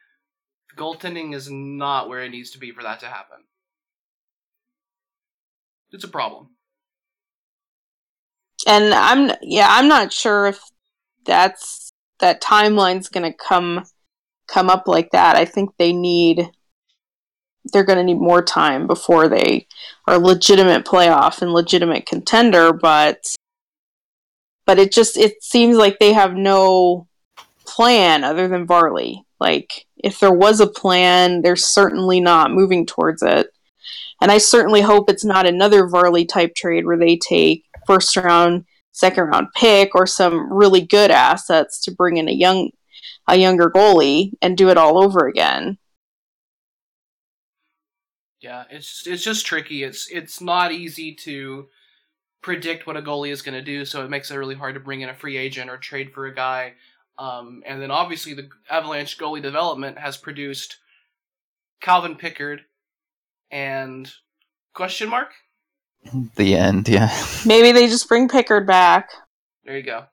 Goaltending 0.76 1.34
is 1.34 1.48
not 1.50 2.08
where 2.08 2.22
it 2.22 2.30
needs 2.30 2.50
to 2.52 2.58
be 2.58 2.72
for 2.72 2.82
that 2.82 3.00
to 3.00 3.06
happen. 3.06 3.38
It's 5.90 6.04
a 6.04 6.08
problem. 6.08 6.48
and 8.66 8.92
I'm 8.94 9.36
yeah, 9.42 9.68
I'm 9.70 9.88
not 9.88 10.12
sure 10.12 10.46
if 10.46 10.60
that's 11.24 11.83
that 12.20 12.42
timeline's 12.42 13.08
going 13.08 13.30
to 13.30 13.36
come 13.36 13.84
come 14.46 14.68
up 14.68 14.86
like 14.86 15.10
that. 15.12 15.36
I 15.36 15.44
think 15.44 15.70
they 15.78 15.92
need 15.92 16.50
they're 17.72 17.84
going 17.84 17.98
to 17.98 18.04
need 18.04 18.20
more 18.20 18.42
time 18.42 18.86
before 18.86 19.28
they 19.28 19.66
are 20.06 20.18
legitimate 20.18 20.84
playoff 20.84 21.40
and 21.40 21.52
legitimate 21.52 22.06
contender, 22.06 22.72
but 22.72 23.24
but 24.66 24.78
it 24.78 24.92
just 24.92 25.16
it 25.16 25.42
seems 25.42 25.76
like 25.76 25.98
they 25.98 26.12
have 26.12 26.34
no 26.34 27.08
plan 27.66 28.24
other 28.24 28.48
than 28.48 28.66
Varley. 28.66 29.24
Like 29.40 29.86
if 29.96 30.20
there 30.20 30.32
was 30.32 30.60
a 30.60 30.66
plan, 30.66 31.42
they're 31.42 31.56
certainly 31.56 32.20
not 32.20 32.52
moving 32.52 32.86
towards 32.86 33.22
it. 33.22 33.48
And 34.20 34.30
I 34.30 34.38
certainly 34.38 34.80
hope 34.80 35.10
it's 35.10 35.24
not 35.24 35.46
another 35.46 35.86
Varley 35.86 36.24
type 36.24 36.54
trade 36.54 36.86
where 36.86 36.98
they 36.98 37.16
take 37.16 37.64
first 37.86 38.16
round, 38.16 38.64
second 38.94 39.24
round 39.24 39.48
pick 39.54 39.94
or 39.94 40.06
some 40.06 40.50
really 40.52 40.80
good 40.80 41.10
assets 41.10 41.80
to 41.82 41.90
bring 41.90 42.16
in 42.16 42.28
a 42.28 42.32
young 42.32 42.70
a 43.26 43.36
younger 43.36 43.70
goalie 43.70 44.32
and 44.40 44.56
do 44.56 44.70
it 44.70 44.78
all 44.78 45.02
over 45.02 45.26
again. 45.26 45.76
Yeah, 48.40 48.64
it's 48.70 48.88
just, 48.88 49.06
it's 49.06 49.22
just 49.22 49.46
tricky. 49.46 49.82
It's 49.82 50.08
it's 50.10 50.40
not 50.40 50.72
easy 50.72 51.14
to 51.24 51.68
predict 52.40 52.86
what 52.86 52.96
a 52.96 53.02
goalie 53.02 53.32
is 53.32 53.42
going 53.42 53.54
to 53.54 53.62
do, 53.62 53.84
so 53.84 54.04
it 54.04 54.10
makes 54.10 54.30
it 54.30 54.36
really 54.36 54.54
hard 54.54 54.74
to 54.74 54.80
bring 54.80 55.00
in 55.00 55.08
a 55.08 55.14
free 55.14 55.36
agent 55.36 55.70
or 55.70 55.76
trade 55.76 56.12
for 56.12 56.26
a 56.26 56.34
guy. 56.34 56.74
Um, 57.18 57.62
and 57.66 57.80
then 57.80 57.90
obviously 57.90 58.34
the 58.34 58.48
Avalanche 58.68 59.18
goalie 59.18 59.42
development 59.42 59.98
has 59.98 60.16
produced 60.16 60.76
Calvin 61.80 62.16
Pickard 62.16 62.62
and 63.50 64.12
question 64.74 65.08
mark. 65.08 65.30
The 66.36 66.54
end, 66.56 66.88
yeah. 66.88 67.10
Maybe 67.46 67.72
they 67.72 67.86
just 67.88 68.08
bring 68.08 68.28
Pickard 68.28 68.66
back 68.66 69.10
There 69.64 69.76
you 69.76 69.82
go. 69.82 70.04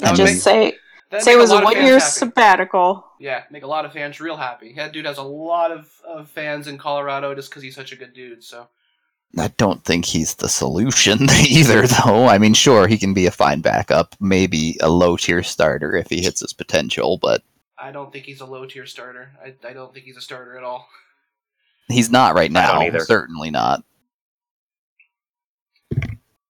and 0.00 0.10
would 0.10 0.16
just 0.16 0.32
make- 0.34 0.42
say 0.42 0.78
That'd 1.10 1.24
say 1.24 1.30
make 1.32 1.34
it 1.34 1.38
a 1.38 1.40
was 1.42 1.50
a 1.50 1.54
lot 1.54 1.62
of 1.62 1.64
one 1.66 1.74
fans 1.74 1.86
year 1.86 1.98
happy. 1.98 2.10
sabbatical. 2.10 3.04
Yeah, 3.20 3.44
make 3.50 3.62
a 3.62 3.66
lot 3.68 3.84
of 3.84 3.92
fans 3.92 4.20
real 4.20 4.36
happy. 4.36 4.72
That 4.76 4.92
dude 4.92 5.06
has 5.06 5.18
a 5.18 5.22
lot 5.22 5.70
of, 5.70 5.88
of 6.06 6.28
fans 6.30 6.66
in 6.66 6.78
Colorado 6.78 7.34
just 7.34 7.48
because 7.50 7.62
he's 7.62 7.74
such 7.76 7.92
a 7.92 7.96
good 7.96 8.12
dude. 8.12 8.42
So 8.42 8.68
I 9.38 9.48
don't 9.56 9.84
think 9.84 10.04
he's 10.04 10.34
the 10.34 10.48
solution 10.48 11.28
either, 11.48 11.86
though. 11.86 12.26
I 12.26 12.38
mean, 12.38 12.54
sure, 12.54 12.86
he 12.88 12.98
can 12.98 13.14
be 13.14 13.26
a 13.26 13.30
fine 13.30 13.60
backup, 13.60 14.16
maybe 14.20 14.76
a 14.80 14.88
low 14.88 15.16
tier 15.16 15.42
starter 15.44 15.94
if 15.94 16.08
he 16.10 16.22
hits 16.22 16.40
his 16.40 16.52
potential, 16.52 17.18
but 17.18 17.42
I 17.78 17.92
don't 17.92 18.12
think 18.12 18.24
he's 18.24 18.40
a 18.40 18.46
low 18.46 18.66
tier 18.66 18.86
starter. 18.86 19.30
I, 19.44 19.54
I 19.68 19.72
don't 19.74 19.92
think 19.94 20.06
he's 20.06 20.16
a 20.16 20.20
starter 20.22 20.56
at 20.58 20.64
all. 20.64 20.88
he's 21.88 22.10
not 22.10 22.34
right 22.34 22.50
I 22.50 22.52
don't 22.66 22.74
now. 22.80 22.80
either. 22.82 23.00
Certainly 23.00 23.50
not. 23.52 23.84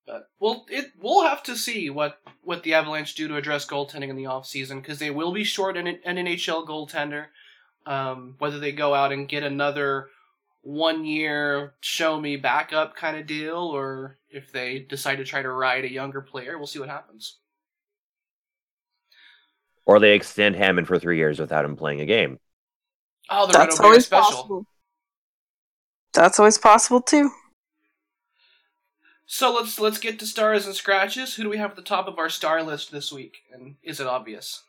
But 0.07 0.29
we'll 0.39 0.65
it 0.69 0.93
we'll 1.01 1.27
have 1.27 1.43
to 1.45 1.57
see 1.57 1.91
what 1.91 2.21
what 2.43 2.63
the 2.63 2.75
Avalanche 2.75 3.15
do 3.15 3.27
to 3.29 3.37
address 3.37 3.67
goaltending 3.67 4.09
in 4.09 4.17
the 4.17 4.25
offseason 4.25 4.77
because 4.77 4.99
they 4.99 5.11
will 5.11 5.33
be 5.33 5.45
short 5.45 5.77
an, 5.77 5.87
an 5.87 6.17
NHL 6.17 6.67
goaltender. 6.67 7.27
Um, 7.87 8.35
whether 8.39 8.59
they 8.59 8.73
go 8.73 8.95
out 8.95 9.13
and 9.13 9.29
get 9.29 9.43
another 9.45 10.09
one 10.63 11.05
year 11.05 11.75
show 11.81 12.21
me 12.21 12.37
backup 12.37 12.97
kind 12.97 13.17
of 13.17 13.27
deal, 13.27 13.57
or 13.57 14.19
if 14.29 14.51
they 14.51 14.81
decide 14.81 15.17
to 15.17 15.25
try 15.25 15.43
to 15.43 15.51
ride 15.51 15.85
a 15.85 15.93
younger 15.93 16.21
player. 16.21 16.59
We'll 16.59 16.67
see 16.67 16.81
what 16.81 16.89
happens. 16.89 17.39
Or 19.87 20.01
they 20.01 20.15
extend 20.15 20.57
Hammond 20.57 20.89
for 20.89 20.99
three 20.99 21.19
years 21.19 21.39
without 21.39 21.65
him 21.65 21.77
playing 21.77 22.01
a 22.01 22.07
game. 22.07 22.41
Oh, 23.31 23.47
the 23.47 23.53
That's 23.53 23.77
Renault 23.77 23.89
always 23.89 24.07
special. 24.07 24.31
possible. 24.33 24.67
That's 26.13 26.39
always 26.41 26.59
possible 26.59 27.01
too. 27.01 27.31
So 29.27 29.53
let's 29.53 29.81
let's 29.81 29.99
get 29.99 30.19
to 30.21 30.27
stars 30.27 30.67
and 30.67 30.75
scratches. 30.75 31.35
Who 31.35 31.43
do 31.43 31.51
we 31.51 31.59
have 31.59 31.71
at 31.71 31.77
the 31.77 31.83
top 31.83 32.07
of 32.07 32.19
our 32.19 32.31
star 32.31 32.63
list 32.63 32.93
this 32.93 33.13
week? 33.13 33.39
And 33.53 33.75
is 33.83 34.01
it 34.01 34.07
obvious? 34.07 34.63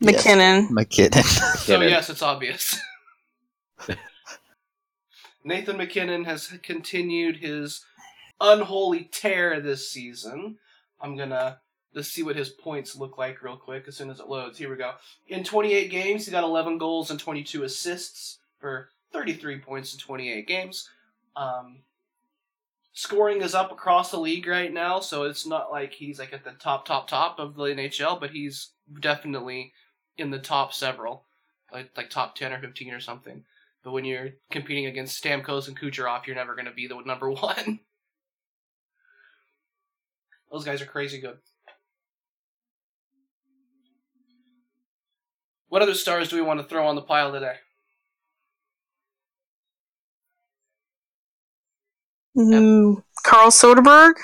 Yes. 0.00 0.24
MacKinnon. 0.24 0.68
MacKinnon. 0.74 1.22
So 1.58 1.80
yes, 1.80 2.10
it's 2.10 2.22
obvious. 2.22 2.80
Nathan 5.44 5.76
MacKinnon 5.76 6.24
has 6.24 6.48
continued 6.62 7.36
his 7.36 7.84
unholy 8.40 9.08
tear 9.12 9.60
this 9.60 9.88
season. 9.88 10.58
I'm 11.00 11.16
gonna 11.16 11.60
let's 11.94 12.08
see 12.08 12.22
what 12.22 12.36
his 12.36 12.48
points 12.48 12.96
look 12.96 13.18
like 13.18 13.42
real 13.42 13.56
quick 13.56 13.84
as 13.86 13.96
soon 13.96 14.10
as 14.10 14.20
it 14.20 14.28
loads. 14.28 14.58
Here 14.58 14.70
we 14.70 14.76
go. 14.76 14.92
In 15.28 15.44
28 15.44 15.90
games, 15.90 16.26
he 16.26 16.32
got 16.32 16.44
11 16.44 16.78
goals 16.78 17.10
and 17.10 17.20
22 17.20 17.62
assists 17.62 18.38
for 18.58 18.90
33 19.12 19.60
points 19.60 19.92
in 19.94 20.00
28 20.00 20.46
games. 20.46 20.88
Um, 21.36 21.78
scoring 22.98 23.42
is 23.42 23.54
up 23.54 23.70
across 23.70 24.10
the 24.10 24.18
league 24.18 24.48
right 24.48 24.72
now, 24.72 24.98
so 24.98 25.22
it's 25.22 25.46
not 25.46 25.70
like 25.70 25.92
he's 25.92 26.18
like 26.18 26.32
at 26.32 26.42
the 26.42 26.50
top, 26.50 26.84
top, 26.84 27.06
top 27.06 27.38
of 27.38 27.54
the 27.54 27.62
NHL, 27.62 28.18
but 28.18 28.30
he's 28.30 28.72
definitely 29.00 29.72
in 30.16 30.32
the 30.32 30.38
top 30.40 30.72
several, 30.72 31.24
like 31.72 31.90
like 31.96 32.10
top 32.10 32.34
10 32.34 32.52
or 32.52 32.60
15 32.60 32.92
or 32.92 32.98
something. 32.98 33.44
But 33.84 33.92
when 33.92 34.04
you're 34.04 34.30
competing 34.50 34.86
against 34.86 35.22
Stamkos 35.22 35.68
and 35.68 35.78
Kucherov, 35.78 36.26
you're 36.26 36.34
never 36.34 36.56
going 36.56 36.64
to 36.64 36.72
be 36.72 36.88
the 36.88 37.00
number 37.06 37.30
one. 37.30 37.78
Those 40.50 40.64
guys 40.64 40.82
are 40.82 40.86
crazy 40.86 41.20
good. 41.20 41.38
What 45.68 45.82
other 45.82 45.94
stars 45.94 46.30
do 46.30 46.36
we 46.36 46.42
want 46.42 46.58
to 46.58 46.66
throw 46.66 46.88
on 46.88 46.96
the 46.96 47.02
pile 47.02 47.30
today? 47.30 47.58
Mm, 52.38 53.02
Carl 53.24 53.50
Soderberg. 53.50 54.14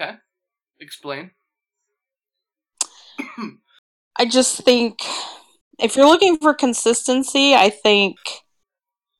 Okay, 0.00 0.14
explain. 0.80 1.32
I 4.18 4.24
just 4.24 4.62
think 4.62 5.00
if 5.78 5.96
you're 5.96 6.06
looking 6.06 6.38
for 6.38 6.54
consistency, 6.54 7.54
I 7.54 7.70
think 7.70 8.16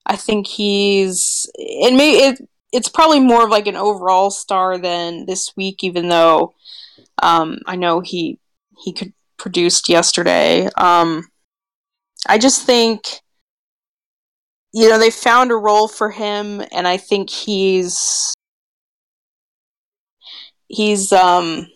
I 0.06 0.16
think 0.16 0.46
he's 0.46 1.50
it 1.54 1.94
may 1.94 2.28
it 2.28 2.40
it's 2.72 2.88
probably 2.88 3.20
more 3.20 3.44
of 3.44 3.50
like 3.50 3.66
an 3.66 3.76
overall 3.76 4.30
star 4.30 4.78
than 4.78 5.26
this 5.26 5.52
week, 5.56 5.82
even 5.82 6.08
though 6.08 6.54
um, 7.22 7.58
I 7.66 7.76
know 7.76 8.00
he 8.00 8.38
he 8.84 8.92
could 8.92 9.12
produced 9.38 9.88
yesterday. 9.88 10.68
Um, 10.76 11.28
I 12.28 12.38
just 12.38 12.62
think 12.62 13.20
you 14.74 14.88
know 14.88 14.98
they 14.98 15.10
found 15.10 15.52
a 15.52 15.56
role 15.56 15.86
for 15.86 16.10
him, 16.10 16.60
and 16.72 16.88
I 16.88 16.96
think 16.96 17.30
he's 17.30 18.34
he's 20.68 21.12
um 21.12 21.68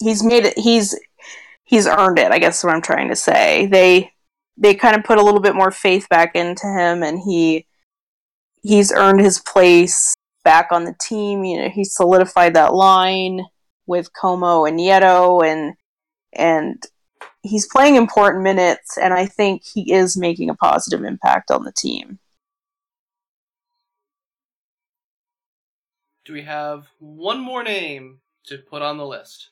he's 0.00 0.22
made 0.24 0.44
it 0.44 0.58
he's 0.58 0.98
he's 1.64 1.86
earned 1.86 2.18
it 2.18 2.32
i 2.32 2.38
guess 2.38 2.64
what 2.64 2.74
i'm 2.74 2.82
trying 2.82 3.08
to 3.08 3.16
say. 3.16 3.66
They 3.66 4.10
they 4.56 4.74
kind 4.74 4.96
of 4.96 5.04
put 5.04 5.18
a 5.18 5.22
little 5.22 5.40
bit 5.40 5.54
more 5.54 5.70
faith 5.70 6.08
back 6.08 6.34
into 6.34 6.66
him 6.66 7.02
and 7.04 7.20
he 7.20 7.66
he's 8.62 8.92
earned 8.92 9.20
his 9.20 9.38
place 9.38 10.14
back 10.42 10.68
on 10.72 10.84
the 10.84 10.94
team. 11.00 11.44
You 11.44 11.62
know 11.62 11.68
he 11.68 11.84
solidified 11.84 12.54
that 12.54 12.74
line 12.74 13.42
with 13.86 14.12
como 14.12 14.64
and 14.64 14.78
Nieto 14.78 15.46
and 15.46 15.74
and 16.32 16.82
he's 17.46 17.66
playing 17.66 17.96
important 17.96 18.42
minutes 18.42 18.98
and 18.98 19.14
i 19.14 19.24
think 19.26 19.62
he 19.64 19.92
is 19.92 20.16
making 20.16 20.50
a 20.50 20.54
positive 20.54 21.04
impact 21.04 21.50
on 21.50 21.64
the 21.64 21.72
team 21.72 22.18
Do 26.26 26.32
we 26.32 26.42
have 26.42 26.88
one 26.98 27.38
more 27.38 27.62
name 27.62 28.18
to 28.46 28.58
put 28.58 28.82
on 28.82 28.96
the 28.96 29.06
list? 29.06 29.50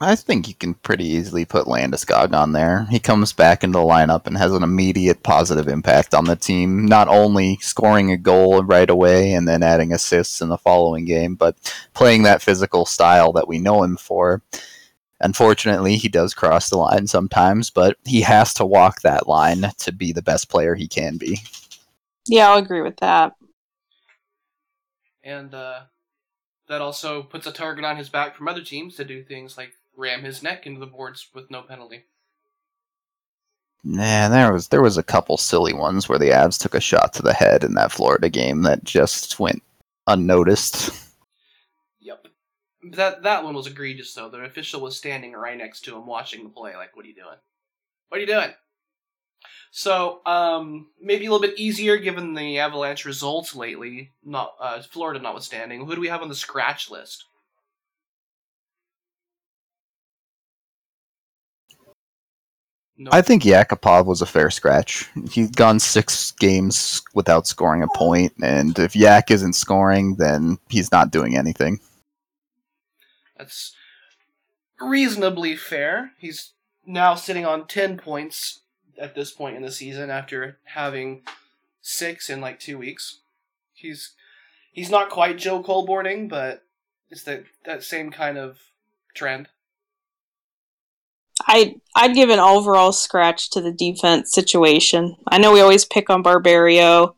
I 0.00 0.16
think 0.16 0.48
you 0.48 0.54
can 0.54 0.72
pretty 0.72 1.04
easily 1.04 1.44
put 1.44 1.66
Landeskog 1.66 2.32
on 2.32 2.52
there. 2.52 2.86
He 2.90 2.98
comes 2.98 3.34
back 3.34 3.62
into 3.62 3.78
the 3.78 3.84
lineup 3.84 4.26
and 4.26 4.38
has 4.38 4.52
an 4.52 4.62
immediate 4.62 5.22
positive 5.22 5.68
impact 5.68 6.14
on 6.14 6.24
the 6.24 6.34
team, 6.34 6.86
not 6.86 7.08
only 7.08 7.58
scoring 7.60 8.10
a 8.10 8.16
goal 8.16 8.62
right 8.62 8.88
away 8.88 9.34
and 9.34 9.46
then 9.46 9.62
adding 9.62 9.92
assists 9.92 10.40
in 10.40 10.48
the 10.48 10.56
following 10.56 11.04
game, 11.04 11.34
but 11.34 11.56
playing 11.92 12.22
that 12.22 12.40
physical 12.40 12.86
style 12.86 13.32
that 13.32 13.48
we 13.48 13.58
know 13.58 13.82
him 13.82 13.98
for. 13.98 14.40
Unfortunately, 15.20 15.96
he 15.96 16.08
does 16.08 16.34
cross 16.34 16.68
the 16.70 16.76
line 16.78 17.06
sometimes, 17.06 17.70
but 17.70 17.96
he 18.04 18.20
has 18.22 18.52
to 18.54 18.66
walk 18.66 19.00
that 19.02 19.28
line 19.28 19.66
to 19.78 19.92
be 19.92 20.12
the 20.12 20.22
best 20.22 20.48
player 20.50 20.74
he 20.74 20.88
can 20.88 21.16
be. 21.16 21.40
yeah 22.26 22.48
i'll 22.50 22.58
agree 22.58 22.80
with 22.82 22.96
that 22.98 23.32
And 25.22 25.52
uh, 25.54 25.82
that 26.68 26.80
also 26.80 27.22
puts 27.22 27.46
a 27.46 27.52
target 27.52 27.84
on 27.84 27.96
his 27.96 28.08
back 28.08 28.36
from 28.36 28.48
other 28.48 28.62
teams 28.62 28.96
to 28.96 29.04
do 29.04 29.24
things 29.24 29.56
like 29.58 29.74
ram 29.96 30.24
his 30.24 30.42
neck 30.42 30.66
into 30.66 30.80
the 30.80 30.86
boards 30.86 31.28
with 31.34 31.50
no 31.50 31.62
penalty. 31.62 32.06
Nah, 33.84 34.28
there 34.28 34.52
was 34.52 34.68
there 34.68 34.82
was 34.82 34.98
a 34.98 35.02
couple 35.02 35.36
silly 35.36 35.72
ones 35.72 36.08
where 36.08 36.18
the 36.18 36.30
Avs 36.30 36.58
took 36.58 36.74
a 36.74 36.80
shot 36.80 37.12
to 37.14 37.22
the 37.22 37.32
head 37.32 37.62
in 37.64 37.74
that 37.74 37.92
Florida 37.92 38.28
game 38.28 38.62
that 38.62 38.84
just 38.84 39.38
went 39.38 39.62
unnoticed. 40.06 40.90
That 42.92 43.22
that 43.22 43.44
one 43.44 43.54
was 43.54 43.66
egregious 43.66 44.12
though. 44.14 44.28
The 44.28 44.44
official 44.44 44.80
was 44.80 44.96
standing 44.96 45.32
right 45.32 45.56
next 45.56 45.82
to 45.82 45.96
him 45.96 46.06
watching 46.06 46.44
the 46.44 46.50
play, 46.50 46.76
like, 46.76 46.94
what 46.94 47.04
are 47.04 47.08
you 47.08 47.14
doing? 47.14 47.38
What 48.08 48.18
are 48.18 48.20
you 48.20 48.26
doing? 48.26 48.50
So, 49.70 50.20
um, 50.24 50.88
maybe 51.00 51.26
a 51.26 51.30
little 51.30 51.46
bit 51.46 51.58
easier 51.58 51.98
given 51.98 52.34
the 52.34 52.58
Avalanche 52.60 53.04
results 53.04 53.54
lately, 53.54 54.12
not 54.24 54.54
uh, 54.60 54.80
Florida 54.82 55.20
notwithstanding. 55.20 55.84
Who 55.84 55.94
do 55.94 56.00
we 56.00 56.08
have 56.08 56.22
on 56.22 56.28
the 56.28 56.34
scratch 56.34 56.90
list? 56.90 57.24
I 63.12 63.20
think 63.20 63.42
Yakupov 63.42 64.06
was 64.06 64.22
a 64.22 64.26
fair 64.26 64.50
scratch. 64.50 65.06
He's 65.30 65.50
gone 65.50 65.78
six 65.78 66.30
games 66.32 67.02
without 67.12 67.46
scoring 67.46 67.82
a 67.82 67.88
point, 67.88 68.32
and 68.42 68.78
if 68.78 68.96
Yak 68.96 69.30
isn't 69.30 69.52
scoring, 69.52 70.16
then 70.16 70.56
he's 70.70 70.90
not 70.90 71.10
doing 71.10 71.36
anything. 71.36 71.78
That's 73.38 73.74
reasonably 74.80 75.56
fair. 75.56 76.12
He's 76.18 76.52
now 76.86 77.14
sitting 77.14 77.44
on 77.44 77.66
10 77.66 77.98
points 77.98 78.60
at 78.98 79.14
this 79.14 79.30
point 79.30 79.56
in 79.56 79.62
the 79.62 79.72
season 79.72 80.10
after 80.10 80.58
having 80.64 81.22
6 81.82 82.30
in 82.30 82.40
like 82.40 82.58
2 82.58 82.78
weeks. 82.78 83.18
He's 83.74 84.12
he's 84.72 84.90
not 84.90 85.10
quite 85.10 85.38
Joe 85.38 85.62
Colborning, 85.62 86.28
but 86.28 86.62
it's 87.10 87.22
that 87.24 87.44
that 87.64 87.82
same 87.82 88.10
kind 88.10 88.38
of 88.38 88.58
trend. 89.14 89.48
I 91.46 91.76
I'd 91.94 92.14
give 92.14 92.30
an 92.30 92.38
overall 92.38 92.92
scratch 92.92 93.50
to 93.50 93.60
the 93.60 93.72
defense 93.72 94.32
situation. 94.32 95.16
I 95.28 95.38
know 95.38 95.52
we 95.52 95.60
always 95.60 95.84
pick 95.84 96.08
on 96.08 96.22
Barberio. 96.22 97.16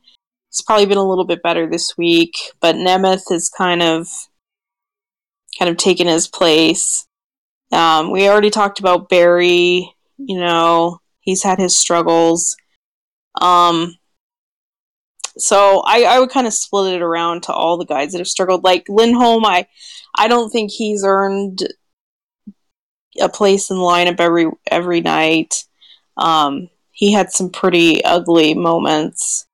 It's 0.49 0.63
probably 0.63 0.87
been 0.87 0.99
a 0.99 1.09
little 1.09 1.27
bit 1.27 1.43
better 1.43 1.69
this 1.69 1.97
week, 1.97 2.35
but 2.61 2.75
Nemeth 2.75 3.31
is 3.31 3.51
kind 3.51 3.83
of 3.83 4.09
kind 5.59 5.71
of 5.71 5.77
taken 5.77 6.07
his 6.07 6.29
place. 6.29 7.07
Um, 7.73 8.11
we 8.11 8.29
already 8.29 8.51
talked 8.51 8.81
about 8.81 9.09
Barrie. 9.09 9.93
You 10.17 10.39
know, 10.39 11.01
he's 11.21 11.43
had 11.43 11.59
his 11.59 11.77
struggles. 11.77 12.57
Um, 13.41 13.95
so 15.37 15.83
I, 15.87 16.03
I 16.03 16.19
would 16.19 16.31
kind 16.31 16.47
of 16.47 16.53
split 16.53 16.95
it 16.95 17.03
around 17.03 17.45
to 17.45 17.53
all 17.53 17.77
the 17.77 17.85
guys 17.85 18.13
that 18.13 18.19
have 18.19 18.29
struggled. 18.29 18.65
Like 18.65 18.87
Lindholm, 18.89 19.45
I 19.45 19.67
I 20.17 20.29
don't 20.29 20.51
think 20.51 20.71
he's 20.71 21.05
earned 21.05 21.61
a 23.21 23.29
place 23.29 23.71
in 23.71 23.77
the 23.77 23.83
lineup 23.83 24.21
every 24.21 24.47
every 24.71 25.01
night. 25.01 25.65
Um, 26.17 26.69
he 26.91 27.13
had 27.13 27.31
some 27.31 27.51
pretty 27.51 28.03
ugly 28.05 28.55
moments. 28.55 29.47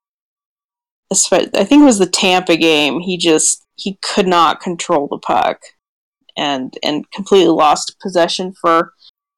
I 1.13 1.19
think 1.65 1.83
it 1.83 1.85
was 1.85 1.99
the 1.99 2.07
Tampa 2.07 2.57
game. 2.57 3.01
He 3.01 3.19
just 3.19 3.65
he 3.77 3.99
could 4.03 4.27
not 4.27 4.61
control 4.61 5.07
the 5.07 5.19
puck, 5.19 5.61
and 6.37 6.77
and 6.83 7.11
completely 7.11 7.49
lost 7.49 7.97
possession 8.01 8.53
for 8.61 8.93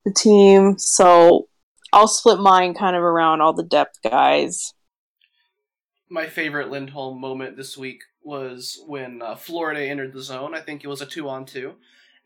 the 0.04 0.12
team. 0.12 0.78
So 0.78 1.48
I'll 1.92 2.08
split 2.08 2.38
mine 2.38 2.74
kind 2.74 2.96
of 2.96 3.02
around 3.02 3.40
all 3.40 3.52
the 3.52 3.62
depth 3.62 3.98
guys. 4.02 4.72
My 6.08 6.26
favorite 6.26 6.70
Lindholm 6.70 7.20
moment 7.20 7.56
this 7.56 7.76
week 7.76 8.02
was 8.22 8.80
when 8.86 9.22
uh, 9.22 9.34
Florida 9.34 9.82
entered 9.82 10.12
the 10.12 10.22
zone. 10.22 10.54
I 10.54 10.60
think 10.60 10.84
it 10.84 10.88
was 10.88 11.00
a 11.00 11.06
2 11.06 11.28
on 11.28 11.46
2 11.46 11.74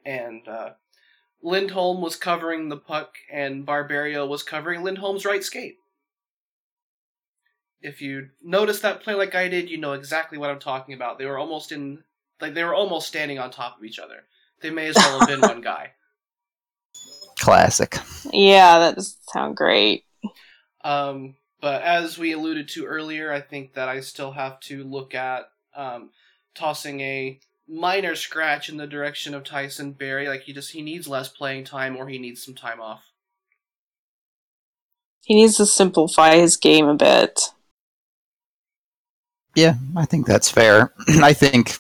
and 0.05 0.47
uh, 0.49 0.71
Lindholm 1.43 2.01
was 2.01 2.17
covering 2.17 2.69
the 2.69 2.77
puck 2.77 3.15
and 3.33 3.65
Barberio 3.65 4.27
was 4.27 4.43
covering 4.43 4.83
Lindholm's 4.83 5.25
right 5.25 5.45
skate. 5.45 5.77
if 7.83 8.03
you 8.03 8.29
notice 8.43 8.81
that 8.81 9.03
play 9.03 9.15
like 9.15 9.35
I 9.35 9.49
did, 9.49 9.71
you 9.71 9.79
know 9.79 9.93
exactly 9.93 10.37
what 10.37 10.51
I'm 10.51 10.59
talking 10.59 10.95
about. 10.95 11.19
They 11.19 11.27
were 11.27 11.39
almost 11.39 11.73
in 11.73 12.03
like 12.41 12.55
they 12.55 12.65
were 12.65 12.75
almost 12.75 13.09
standing 13.09 13.39
on 13.39 13.51
top 13.51 13.79
of 13.79 13.85
each 13.85 13.99
other. 13.99 14.25
They 14.61 14.71
may 14.71 14.89
as 14.89 14.97
well 14.97 15.21
have 15.21 15.29
been 15.29 15.41
one 15.41 15.61
guy. 15.61 15.93
Classic. 17.39 17.97
Yeah, 18.33 18.79
that 18.81 18.97
doesn't 18.97 19.31
sound 19.31 19.57
great. 19.57 20.05
Um, 20.85 21.37
but 21.61 21.83
as 21.83 22.19
we 22.19 22.33
alluded 22.33 22.69
to 22.69 22.87
earlier, 22.87 23.33
I 23.33 23.41
think 23.41 23.75
that 23.75 23.89
I 23.89 24.01
still 24.01 24.33
have 24.33 24.61
to 24.61 24.85
look 24.85 25.15
at 25.15 25.51
um, 25.75 26.11
tossing 26.55 27.01
a 27.01 27.41
minor 27.69 28.15
scratch 28.15 28.69
in 28.69 28.77
the 28.77 28.87
direction 28.87 29.35
of 29.35 29.45
Tyson 29.45 29.93
Barrie. 29.93 30.29
Like 30.29 30.43
he 30.43 30.53
just 30.53 30.73
he 30.73 30.83
needs 30.83 31.09
less 31.09 31.29
playing 31.29 31.65
time, 31.65 31.97
or 31.97 32.09
he 32.09 32.19
needs 32.19 32.45
some 32.45 32.55
time 32.55 32.81
off. 32.81 33.05
He 35.23 35.35
needs 35.35 35.57
to 35.59 35.67
simplify 35.67 36.37
his 36.37 36.57
game 36.57 36.89
a 36.89 36.95
bit. 36.95 37.41
Yeah, 39.55 39.75
I 39.97 40.05
think 40.07 40.27
that's 40.27 40.51
fair. 40.51 40.93
I 41.09 41.33
think, 41.33 41.79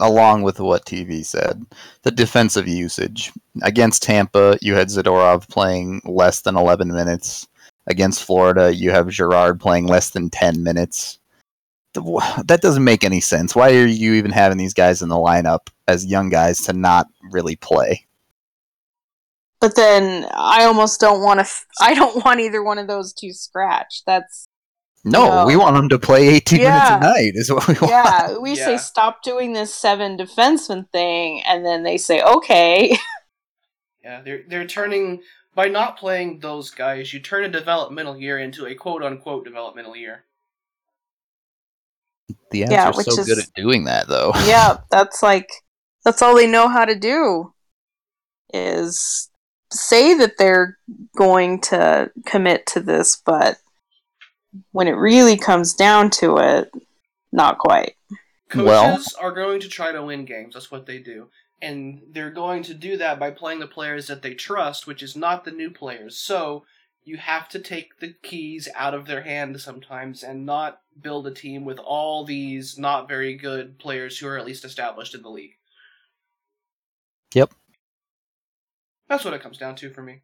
along 0.00 0.42
with 0.42 0.60
what 0.60 0.84
TV 0.84 1.24
said, 1.24 1.64
the 2.02 2.10
defensive 2.10 2.68
usage 2.68 3.32
against 3.62 4.02
Tampa, 4.02 4.58
you 4.60 4.74
had 4.74 4.88
Zadorov 4.88 5.48
playing 5.48 6.02
less 6.04 6.40
than 6.40 6.56
11 6.56 6.92
minutes. 6.92 7.48
Against 7.88 8.24
Florida, 8.24 8.74
you 8.74 8.90
have 8.90 9.08
Girard 9.08 9.60
playing 9.60 9.86
less 9.86 10.10
than 10.10 10.28
10 10.28 10.62
minutes. 10.62 11.18
That 11.94 12.60
doesn't 12.60 12.84
make 12.84 13.04
any 13.04 13.20
sense. 13.20 13.54
Why 13.54 13.74
are 13.76 13.86
you 13.86 14.14
even 14.14 14.32
having 14.32 14.58
these 14.58 14.74
guys 14.74 15.02
in 15.02 15.08
the 15.08 15.14
lineup 15.14 15.68
as 15.86 16.04
young 16.04 16.28
guys 16.28 16.60
to 16.62 16.72
not 16.72 17.06
really 17.30 17.56
play? 17.56 18.06
But 19.60 19.76
then 19.76 20.26
I 20.32 20.64
almost 20.64 21.00
don't 21.00 21.22
want 21.22 21.38
to. 21.38 21.42
F- 21.42 21.66
I 21.80 21.94
don't 21.94 22.24
want 22.24 22.40
either 22.40 22.62
one 22.62 22.78
of 22.78 22.88
those 22.88 23.12
to 23.14 23.32
scratch. 23.32 24.02
That's 24.04 24.46
No, 25.08 25.28
No. 25.42 25.46
we 25.46 25.56
want 25.56 25.76
them 25.76 25.88
to 25.90 25.98
play 25.98 26.26
18 26.28 26.60
Yeah. 26.60 26.70
minutes 26.72 26.90
a 26.90 27.00
night, 27.00 27.32
is 27.36 27.52
what 27.52 27.68
we 27.68 27.74
want. 27.74 27.90
yeah. 27.90 28.36
We 28.38 28.54
Yeah. 28.54 28.64
say 28.64 28.76
stop 28.76 29.22
doing 29.22 29.52
this 29.52 29.72
seven 29.74 30.16
defenseman 30.18 30.90
thing, 30.90 31.42
and 31.44 31.64
then 31.64 31.82
they 31.84 31.96
say 31.96 32.20
okay. 32.22 32.96
Yeah, 34.04 34.20
they're 34.22 34.42
they're 34.48 34.66
turning 34.66 35.22
by 35.54 35.68
not 35.68 35.96
playing 35.98 36.38
those 36.40 36.70
guys, 36.70 37.12
you 37.12 37.18
turn 37.20 37.44
a 37.44 37.48
developmental 37.48 38.16
year 38.16 38.38
into 38.38 38.66
a 38.66 38.74
quote 38.74 39.02
unquote 39.02 39.44
developmental 39.44 39.96
year. 39.96 40.24
The 42.50 42.62
Avs 42.62 42.70
Yeah, 42.70 42.88
are 42.88 42.92
which 42.92 43.06
so 43.06 43.20
is- 43.20 43.26
good 43.26 43.38
at 43.38 43.52
doing 43.54 43.84
that, 43.84 44.06
though. 44.08 44.32
yeah, 44.46 44.78
that's 44.90 45.22
like 45.22 45.48
that's 46.04 46.22
all 46.22 46.36
they 46.36 46.46
know 46.46 46.68
how 46.68 46.84
to 46.84 46.94
do 46.98 47.52
is 48.54 49.28
say 49.72 50.14
that 50.14 50.38
they're 50.38 50.78
going 51.16 51.60
to 51.62 52.10
commit 52.24 52.66
to 52.66 52.80
this, 52.80 53.16
but 53.16 53.58
when 54.72 54.88
it 54.88 54.92
really 54.92 55.36
comes 55.36 55.74
down 55.74 56.10
to 56.10 56.36
it, 56.38 56.70
not 57.32 57.58
quite. 57.58 57.94
Coaches 58.48 58.66
Well- 58.66 59.04
are 59.20 59.32
going 59.32 59.60
to 59.60 59.68
try 59.68 59.92
to 59.92 60.02
win 60.02 60.24
games. 60.24 60.54
That's 60.54 60.70
what 60.70 60.86
they 60.86 60.98
do. 60.98 61.28
And 61.60 62.02
they're 62.10 62.30
going 62.30 62.62
to 62.64 62.74
do 62.74 62.96
that 62.98 63.18
by 63.18 63.30
playing 63.30 63.60
the 63.60 63.66
players 63.66 64.08
that 64.08 64.22
they 64.22 64.34
trust, 64.34 64.86
which 64.86 65.02
is 65.02 65.16
not 65.16 65.44
the 65.44 65.50
new 65.50 65.70
players. 65.70 66.16
So 66.16 66.64
you 67.02 67.16
have 67.16 67.48
to 67.50 67.58
take 67.58 68.00
the 68.00 68.14
keys 68.22 68.68
out 68.74 68.92
of 68.92 69.06
their 69.06 69.22
hand 69.22 69.58
sometimes 69.60 70.22
and 70.22 70.44
not 70.44 70.80
build 71.00 71.26
a 71.26 71.30
team 71.30 71.64
with 71.64 71.78
all 71.78 72.24
these 72.24 72.76
not 72.76 73.08
very 73.08 73.34
good 73.36 73.78
players 73.78 74.18
who 74.18 74.26
are 74.26 74.36
at 74.36 74.44
least 74.44 74.64
established 74.64 75.14
in 75.14 75.22
the 75.22 75.30
league. 75.30 75.56
Yep. 77.34 77.54
That's 79.08 79.24
what 79.24 79.34
it 79.34 79.40
comes 79.40 79.56
down 79.56 79.76
to 79.76 79.90
for 79.90 80.02
me. 80.02 80.22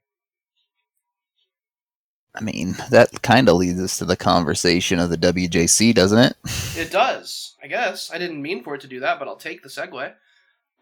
I 2.35 2.41
mean, 2.41 2.77
that 2.91 3.21
kind 3.23 3.49
of 3.49 3.57
leads 3.57 3.81
us 3.81 3.99
to 3.99 4.05
the 4.07 4.17
conversation 4.17 4.99
of 4.99 5.11
the 5.11 5.19
WJC, 5.19 5.95
doesn't 5.95 6.19
it? 6.19 6.37
It 6.77 6.91
does, 6.91 7.57
I 7.63 7.67
guess. 7.67 8.11
I 8.13 8.17
didn't 8.19 8.41
mean 8.41 8.63
for 8.65 8.75
it 8.75 8.81
to 8.83 8.87
do 8.87 9.01
that, 9.01 9.19
but 9.19 9.29
I'll 9.29 9.37
take 9.37 9.63
the 9.63 9.69
segue. 9.69 10.15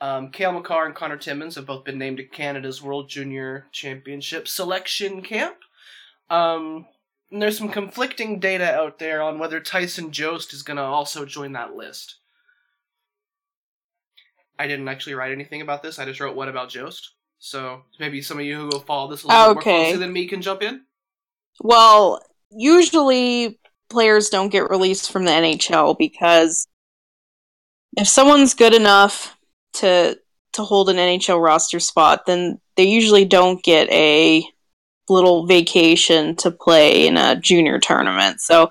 Um, 0.01 0.31
Cale 0.31 0.53
Makar 0.53 0.87
and 0.87 0.95
Connor 0.95 1.17
Timmins 1.17 1.57
have 1.57 1.67
both 1.67 1.85
been 1.85 1.99
named 1.99 2.19
to 2.19 2.25
Canada's 2.25 2.81
World 2.81 3.09
Junior 3.09 3.67
Championship 3.73 4.47
selection 4.49 5.23
camp. 5.23 5.57
Um, 6.31 6.87
and 7.33 7.43
there's 7.43 7.59
some 7.59 7.69
conflicting 7.69 8.39
data 8.39 8.73
out 8.73 8.99
there 8.99 9.21
on 9.21 9.39
whether 9.39 9.61
Tyson 9.61 10.13
Jost 10.13 10.53
is 10.55 10.63
going 10.63 10.77
to 10.79 10.83
also 10.85 11.25
join 11.25 11.53
that 11.53 11.75
list. 11.75 12.17
I 14.59 14.67
didn't 14.69 14.89
actually 14.89 15.15
write 15.15 15.33
anything 15.33 15.61
about 15.63 15.83
this. 15.83 15.99
I 15.99 16.05
just 16.05 16.21
wrote 16.21 16.37
what 16.37 16.49
about 16.49 16.69
Jost. 16.69 17.11
So 17.39 17.83
maybe 17.99 18.21
some 18.23 18.39
of 18.39 18.45
you 18.45 18.57
who 18.57 18.67
will 18.67 18.81
follow 18.81 19.11
this 19.11 19.23
a 19.25 19.27
little 19.29 19.43
bit 19.43 19.55
more 19.55 19.63
Okay. 19.63 19.83
closely 19.85 19.99
than 19.99 20.13
me 20.13 20.29
can 20.29 20.43
jump 20.43 20.63
in. 20.63 20.83
Well, 21.61 22.23
usually 22.51 23.59
players 23.91 24.31
don't 24.31 24.49
get 24.49 24.71
released 24.71 25.13
from 25.13 25.25
the 25.25 25.31
NHL 25.31 25.99
because 25.99 26.67
if 27.97 28.09
someone's 28.09 28.55
good 28.55 28.75
enough 28.75 29.37
to 29.75 30.19
to 30.53 30.63
hold 30.65 30.89
an 30.89 30.97
NHL 30.97 31.41
roster 31.41 31.79
spot, 31.79 32.27
then 32.27 32.61
they 32.77 32.85
usually 32.85 33.25
don't 33.25 33.63
get 33.63 33.89
a 33.91 34.45
little 35.09 35.47
vacation 35.47 36.35
to 36.37 36.51
play 36.51 37.07
in 37.07 37.17
a 37.17 37.37
junior 37.37 37.79
tournament. 37.79 38.41
So 38.41 38.71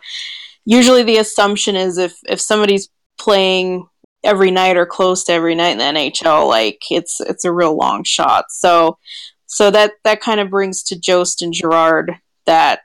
usually 0.65 1.03
the 1.03 1.17
assumption 1.17 1.75
is 1.75 1.97
if 1.97 2.17
if 2.27 2.41
somebody's 2.41 2.89
playing 3.19 3.87
every 4.23 4.51
night 4.51 4.77
or 4.77 4.85
close 4.85 5.23
to 5.25 5.31
every 5.31 5.55
night 5.55 5.71
in 5.71 5.77
the 5.77 5.83
NHL, 5.83 6.47
like 6.47 6.81
it's 6.89 7.21
it's 7.21 7.45
a 7.45 7.53
real 7.53 7.77
long 7.77 8.03
shot. 8.03 8.45
So 8.49 8.97
so 9.45 9.69
that 9.71 9.93
that 10.03 10.21
kind 10.21 10.39
of 10.39 10.49
brings 10.49 10.81
to 10.83 10.99
Jost 10.99 11.41
and 11.41 11.53
Girard 11.53 12.15
that 12.49 12.81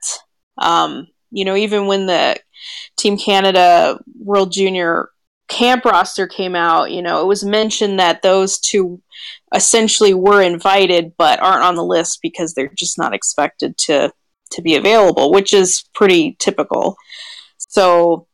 um, 0.59 1.09
you 1.31 1.45
know 1.45 1.57
even 1.57 1.87
when 1.87 2.07
the 2.07 2.39
Team 2.97 3.17
Canada 3.17 3.99
World 4.19 4.53
Junior 4.53 5.09
camp 5.49 5.85
roster 5.85 6.27
came 6.27 6.55
out, 6.55 6.91
you 6.91 7.01
know 7.01 7.23
it 7.23 7.27
was 7.27 7.45
mentioned 7.45 7.99
that 7.99 8.23
those 8.23 8.59
two 8.59 9.01
essentially 9.55 10.13
were 10.13 10.43
invited 10.43 11.15
but 11.17 11.41
aren't 11.41 11.65
on 11.65 11.77
the 11.77 11.85
list 11.85 12.19
because 12.23 12.53
they're 12.53 12.73
just 12.77 12.99
not 12.99 13.15
expected 13.15 13.77
to 13.79 14.13
to 14.51 14.63
be 14.63 14.77
available, 14.77 15.33
which 15.33 15.55
is 15.55 15.85
pretty 15.95 16.37
typical. 16.39 16.97
So 17.57 18.27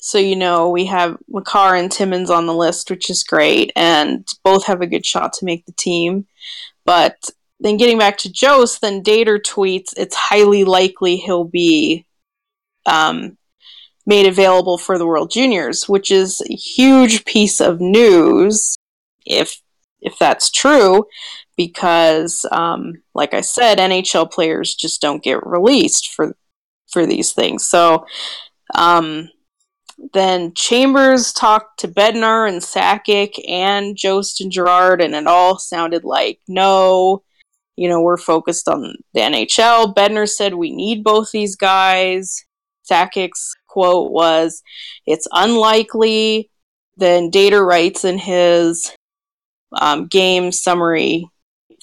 so 0.00 0.18
you 0.18 0.36
know 0.36 0.70
we 0.70 0.86
have 0.86 1.16
Makar 1.28 1.74
and 1.74 1.90
Timmins 1.90 2.30
on 2.30 2.46
the 2.46 2.54
list, 2.54 2.90
which 2.90 3.10
is 3.10 3.24
great, 3.24 3.72
and 3.74 4.24
both 4.44 4.66
have 4.66 4.80
a 4.82 4.86
good 4.86 5.04
shot 5.04 5.32
to 5.34 5.44
make 5.44 5.66
the 5.66 5.72
team. 5.72 6.26
But 6.84 7.28
then 7.60 7.76
getting 7.76 7.98
back 7.98 8.18
to 8.18 8.32
Jost, 8.32 8.80
then 8.80 9.02
Dater 9.02 9.40
tweets 9.40 9.92
it's 9.96 10.14
highly 10.14 10.64
likely 10.64 11.16
he'll 11.16 11.44
be 11.44 12.06
um, 12.86 13.36
made 14.06 14.26
available 14.26 14.78
for 14.78 14.98
the 14.98 15.06
World 15.06 15.30
Juniors, 15.30 15.88
which 15.88 16.10
is 16.10 16.40
a 16.40 16.54
huge 16.54 17.24
piece 17.24 17.60
of 17.60 17.80
news 17.80 18.76
if 19.26 19.60
if 20.00 20.16
that's 20.18 20.50
true, 20.50 21.06
because 21.56 22.46
um, 22.52 23.02
like 23.14 23.34
I 23.34 23.40
said, 23.40 23.78
NHL 23.78 24.30
players 24.30 24.74
just 24.74 25.00
don't 25.00 25.22
get 25.22 25.44
released 25.46 26.12
for 26.12 26.36
for 26.90 27.04
these 27.04 27.32
things. 27.32 27.66
So 27.66 28.06
um, 28.74 29.30
then 30.14 30.54
Chambers 30.54 31.32
talked 31.32 31.80
to 31.80 31.88
Bednar 31.88 32.48
and 32.48 32.62
Sakic 32.62 33.32
and 33.48 33.96
Jost 33.96 34.40
and 34.40 34.52
Girard, 34.52 35.02
and 35.02 35.14
it 35.14 35.26
all 35.26 35.58
sounded 35.58 36.04
like 36.04 36.40
no 36.46 37.22
you 37.78 37.88
know, 37.88 38.00
we're 38.00 38.16
focused 38.16 38.68
on 38.68 38.96
the 39.14 39.20
NHL. 39.20 39.94
Bednar 39.94 40.28
said 40.28 40.54
we 40.54 40.74
need 40.74 41.04
both 41.04 41.30
these 41.30 41.54
guys. 41.54 42.44
Sakic's 42.82 43.54
quote 43.68 44.10
was, 44.10 44.62
"It's 45.06 45.28
unlikely." 45.30 46.50
Then 46.96 47.30
Dater 47.30 47.64
writes 47.64 48.04
in 48.04 48.18
his 48.18 48.92
um, 49.80 50.08
game 50.08 50.50
summary 50.50 51.26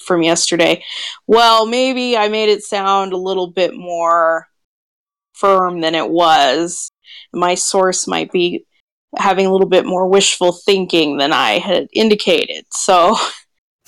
from 0.04 0.22
yesterday, 0.22 0.84
"Well, 1.26 1.64
maybe 1.64 2.14
I 2.14 2.28
made 2.28 2.50
it 2.50 2.62
sound 2.62 3.14
a 3.14 3.16
little 3.16 3.46
bit 3.50 3.74
more 3.74 4.48
firm 5.32 5.80
than 5.80 5.94
it 5.94 6.10
was. 6.10 6.90
My 7.32 7.54
source 7.54 8.06
might 8.06 8.30
be 8.32 8.66
having 9.16 9.46
a 9.46 9.52
little 9.52 9.68
bit 9.68 9.86
more 9.86 10.06
wishful 10.08 10.52
thinking 10.52 11.16
than 11.16 11.32
I 11.32 11.58
had 11.58 11.88
indicated." 11.94 12.66
So 12.70 13.16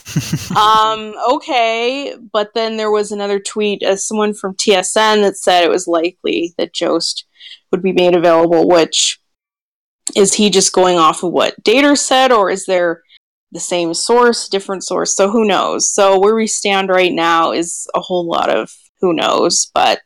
um 0.56 1.14
okay 1.30 2.14
but 2.32 2.54
then 2.54 2.76
there 2.76 2.90
was 2.90 3.12
another 3.12 3.38
tweet 3.38 3.82
as 3.82 4.06
someone 4.06 4.32
from 4.32 4.54
tsn 4.54 5.22
that 5.22 5.36
said 5.36 5.64
it 5.64 5.70
was 5.70 5.86
likely 5.86 6.54
that 6.56 6.72
jost 6.72 7.26
would 7.70 7.82
be 7.82 7.92
made 7.92 8.14
available 8.14 8.68
which 8.68 9.20
is 10.16 10.34
he 10.34 10.50
just 10.50 10.72
going 10.72 10.96
off 10.96 11.22
of 11.22 11.32
what 11.32 11.62
dater 11.62 11.96
said 11.96 12.32
or 12.32 12.50
is 12.50 12.66
there 12.66 13.02
the 13.50 13.60
same 13.60 13.94
source 13.94 14.46
different 14.46 14.84
source? 14.84 15.16
So 15.16 15.30
who 15.30 15.46
knows? 15.46 15.90
So 15.90 16.18
where 16.18 16.34
we 16.34 16.46
stand 16.46 16.90
right 16.90 17.14
now 17.14 17.52
is 17.52 17.88
a 17.94 18.00
whole 18.00 18.26
lot 18.26 18.50
of 18.50 18.70
who 19.00 19.14
knows 19.14 19.70
but 19.72 20.00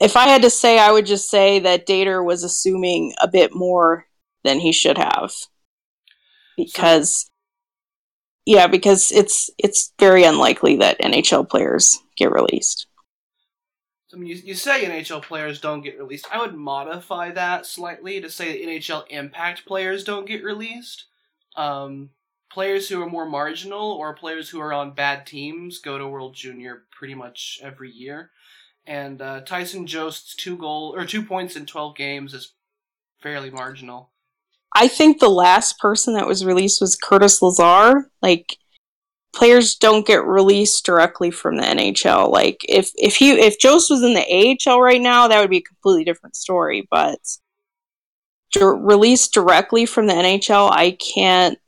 if 0.00 0.16
i 0.16 0.26
had 0.26 0.42
to 0.42 0.50
say 0.50 0.80
i 0.80 0.90
would 0.90 1.06
just 1.06 1.30
say 1.30 1.60
that 1.60 1.86
dater 1.86 2.22
was 2.22 2.42
assuming 2.42 3.14
a 3.22 3.28
bit 3.28 3.54
more 3.54 4.04
than 4.44 4.60
he 4.60 4.72
should 4.72 4.98
have. 4.98 5.32
Because 6.56 7.30
yeah, 8.46 8.66
because 8.66 9.12
it's 9.12 9.50
it's 9.58 9.92
very 9.98 10.24
unlikely 10.24 10.76
that 10.76 11.00
NHL 11.00 11.48
players 11.48 11.98
get 12.16 12.32
released. 12.32 12.86
I 14.12 14.16
mean, 14.16 14.28
you, 14.28 14.36
you 14.36 14.54
say 14.54 14.84
NHL 14.84 15.22
players 15.22 15.60
don't 15.60 15.80
get 15.80 15.98
released. 15.98 16.26
I 16.30 16.38
would 16.38 16.54
modify 16.54 17.30
that 17.30 17.64
slightly 17.64 18.20
to 18.20 18.28
say 18.28 18.52
that 18.52 18.68
NHL 18.68 19.04
impact 19.08 19.64
players 19.64 20.04
don't 20.04 20.26
get 20.26 20.44
released. 20.44 21.04
Um, 21.56 22.10
players 22.50 22.88
who 22.88 23.00
are 23.00 23.08
more 23.08 23.24
marginal 23.24 23.92
or 23.92 24.14
players 24.14 24.50
who 24.50 24.60
are 24.60 24.72
on 24.72 24.92
bad 24.92 25.26
teams 25.26 25.78
go 25.78 25.96
to 25.96 26.06
World 26.06 26.34
Junior 26.34 26.82
pretty 26.90 27.14
much 27.14 27.58
every 27.62 27.90
year. 27.90 28.30
And 28.86 29.22
uh, 29.22 29.40
Tyson 29.42 29.86
Jost's 29.86 30.34
two 30.34 30.56
goal 30.56 30.94
or 30.94 31.06
two 31.06 31.22
points 31.22 31.56
in 31.56 31.66
twelve 31.66 31.96
games 31.96 32.34
is 32.34 32.52
fairly 33.20 33.50
marginal. 33.50 34.11
I 34.74 34.88
think 34.88 35.18
the 35.18 35.28
last 35.28 35.78
person 35.78 36.14
that 36.14 36.26
was 36.26 36.44
released 36.44 36.80
was 36.80 36.96
Curtis 36.96 37.42
Lazar. 37.42 38.10
Like 38.22 38.56
players 39.34 39.74
don't 39.74 40.06
get 40.06 40.24
released 40.24 40.84
directly 40.84 41.30
from 41.30 41.56
the 41.56 41.62
NHL. 41.62 42.30
Like 42.30 42.64
if 42.68 42.90
if 42.96 43.16
he 43.16 43.32
if 43.32 43.58
Jost 43.58 43.90
was 43.90 44.02
in 44.02 44.14
the 44.14 44.58
AHL 44.66 44.80
right 44.80 45.00
now, 45.00 45.28
that 45.28 45.40
would 45.40 45.50
be 45.50 45.58
a 45.58 45.62
completely 45.62 46.04
different 46.04 46.36
story. 46.36 46.86
But 46.90 47.18
released 48.60 49.32
directly 49.32 49.86
from 49.86 50.06
the 50.06 50.12
NHL, 50.12 50.70
I 50.70 50.92
can't 50.92 51.58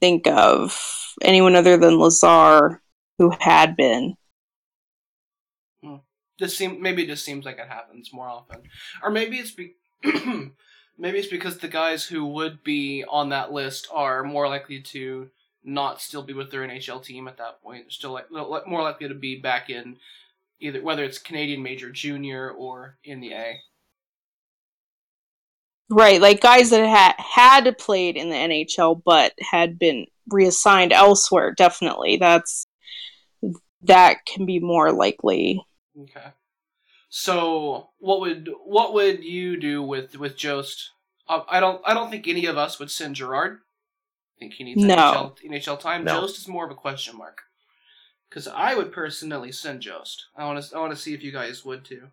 think 0.00 0.26
of 0.26 0.78
anyone 1.22 1.54
other 1.54 1.76
than 1.76 1.98
Lazar 1.98 2.82
who 3.18 3.30
had 3.40 3.76
been. 3.76 4.14
Hmm. 5.82 5.96
Just 6.38 6.56
seem 6.56 6.80
maybe 6.80 7.04
it 7.04 7.08
just 7.08 7.24
seems 7.24 7.44
like 7.44 7.58
it 7.58 7.68
happens 7.68 8.10
more 8.12 8.28
often, 8.28 8.62
or 9.02 9.10
maybe 9.10 9.36
it's 9.36 9.50
be. 9.50 9.74
maybe 10.98 11.18
it's 11.18 11.28
because 11.28 11.58
the 11.58 11.68
guys 11.68 12.04
who 12.04 12.26
would 12.26 12.62
be 12.64 13.04
on 13.08 13.28
that 13.30 13.52
list 13.52 13.88
are 13.92 14.24
more 14.24 14.48
likely 14.48 14.80
to 14.80 15.30
not 15.64 16.00
still 16.00 16.22
be 16.22 16.32
with 16.32 16.50
their 16.50 16.62
NHL 16.62 17.02
team 17.02 17.28
at 17.28 17.36
that 17.38 17.62
point. 17.62 17.84
They're 17.84 17.90
still 17.90 18.12
like 18.12 18.30
more 18.66 18.82
likely 18.82 19.08
to 19.08 19.14
be 19.14 19.40
back 19.40 19.70
in 19.70 19.96
either 20.60 20.82
whether 20.82 21.04
it's 21.04 21.18
Canadian 21.18 21.62
Major 21.62 21.90
Junior 21.90 22.50
or 22.50 22.96
in 23.04 23.20
the 23.20 23.32
A. 23.32 23.60
Right, 25.90 26.20
like 26.20 26.40
guys 26.40 26.70
that 26.70 26.84
had 26.84 27.14
had 27.18 27.78
played 27.78 28.16
in 28.16 28.28
the 28.28 28.34
NHL 28.34 29.00
but 29.04 29.32
had 29.40 29.78
been 29.78 30.06
reassigned 30.28 30.92
elsewhere. 30.92 31.54
Definitely, 31.56 32.16
that's 32.16 32.66
that 33.82 34.26
can 34.26 34.44
be 34.44 34.58
more 34.58 34.92
likely. 34.92 35.62
Okay. 35.98 36.28
So 37.08 37.90
what 37.98 38.20
would 38.20 38.50
what 38.64 38.92
would 38.92 39.24
you 39.24 39.58
do 39.58 39.82
with 39.82 40.16
with 40.16 40.36
Jost? 40.36 40.90
Uh, 41.28 41.42
I 41.48 41.60
don't 41.60 41.80
I 41.84 41.94
don't 41.94 42.10
think 42.10 42.28
any 42.28 42.46
of 42.46 42.58
us 42.58 42.78
would 42.78 42.90
send 42.90 43.16
Girard. 43.16 43.58
I 44.36 44.38
think 44.38 44.54
he 44.54 44.64
needs 44.64 44.82
No. 44.82 45.34
NHL, 45.42 45.50
NHL 45.50 45.80
time. 45.80 46.04
No. 46.04 46.20
Jost 46.20 46.38
is 46.38 46.48
more 46.48 46.64
of 46.64 46.70
a 46.70 46.76
question 46.76 47.16
mark. 47.16 47.42
Because 48.28 48.46
I 48.46 48.74
would 48.74 48.92
personally 48.92 49.52
send 49.52 49.80
Jost. 49.80 50.26
I 50.36 50.44
want 50.44 50.62
to 50.62 50.76
I 50.76 50.80
want 50.80 50.92
to 50.92 50.98
see 50.98 51.14
if 51.14 51.22
you 51.22 51.32
guys 51.32 51.64
would 51.64 51.84
too. 51.84 52.08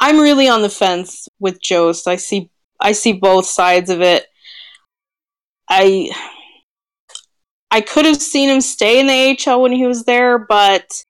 I'm 0.00 0.18
really 0.18 0.48
on 0.48 0.62
the 0.62 0.68
fence 0.70 1.28
with 1.38 1.62
Jost. 1.62 2.08
I 2.08 2.16
see 2.16 2.50
I 2.80 2.92
see 2.92 3.12
both 3.12 3.46
sides 3.46 3.88
of 3.88 4.00
it. 4.00 4.26
I 5.68 6.10
I 7.70 7.80
could 7.80 8.04
have 8.04 8.20
seen 8.20 8.48
him 8.50 8.60
stay 8.60 8.98
in 8.98 9.06
the 9.06 9.48
AHL 9.48 9.62
when 9.62 9.70
he 9.72 9.86
was 9.86 10.04
there, 10.04 10.38
but 10.38 11.04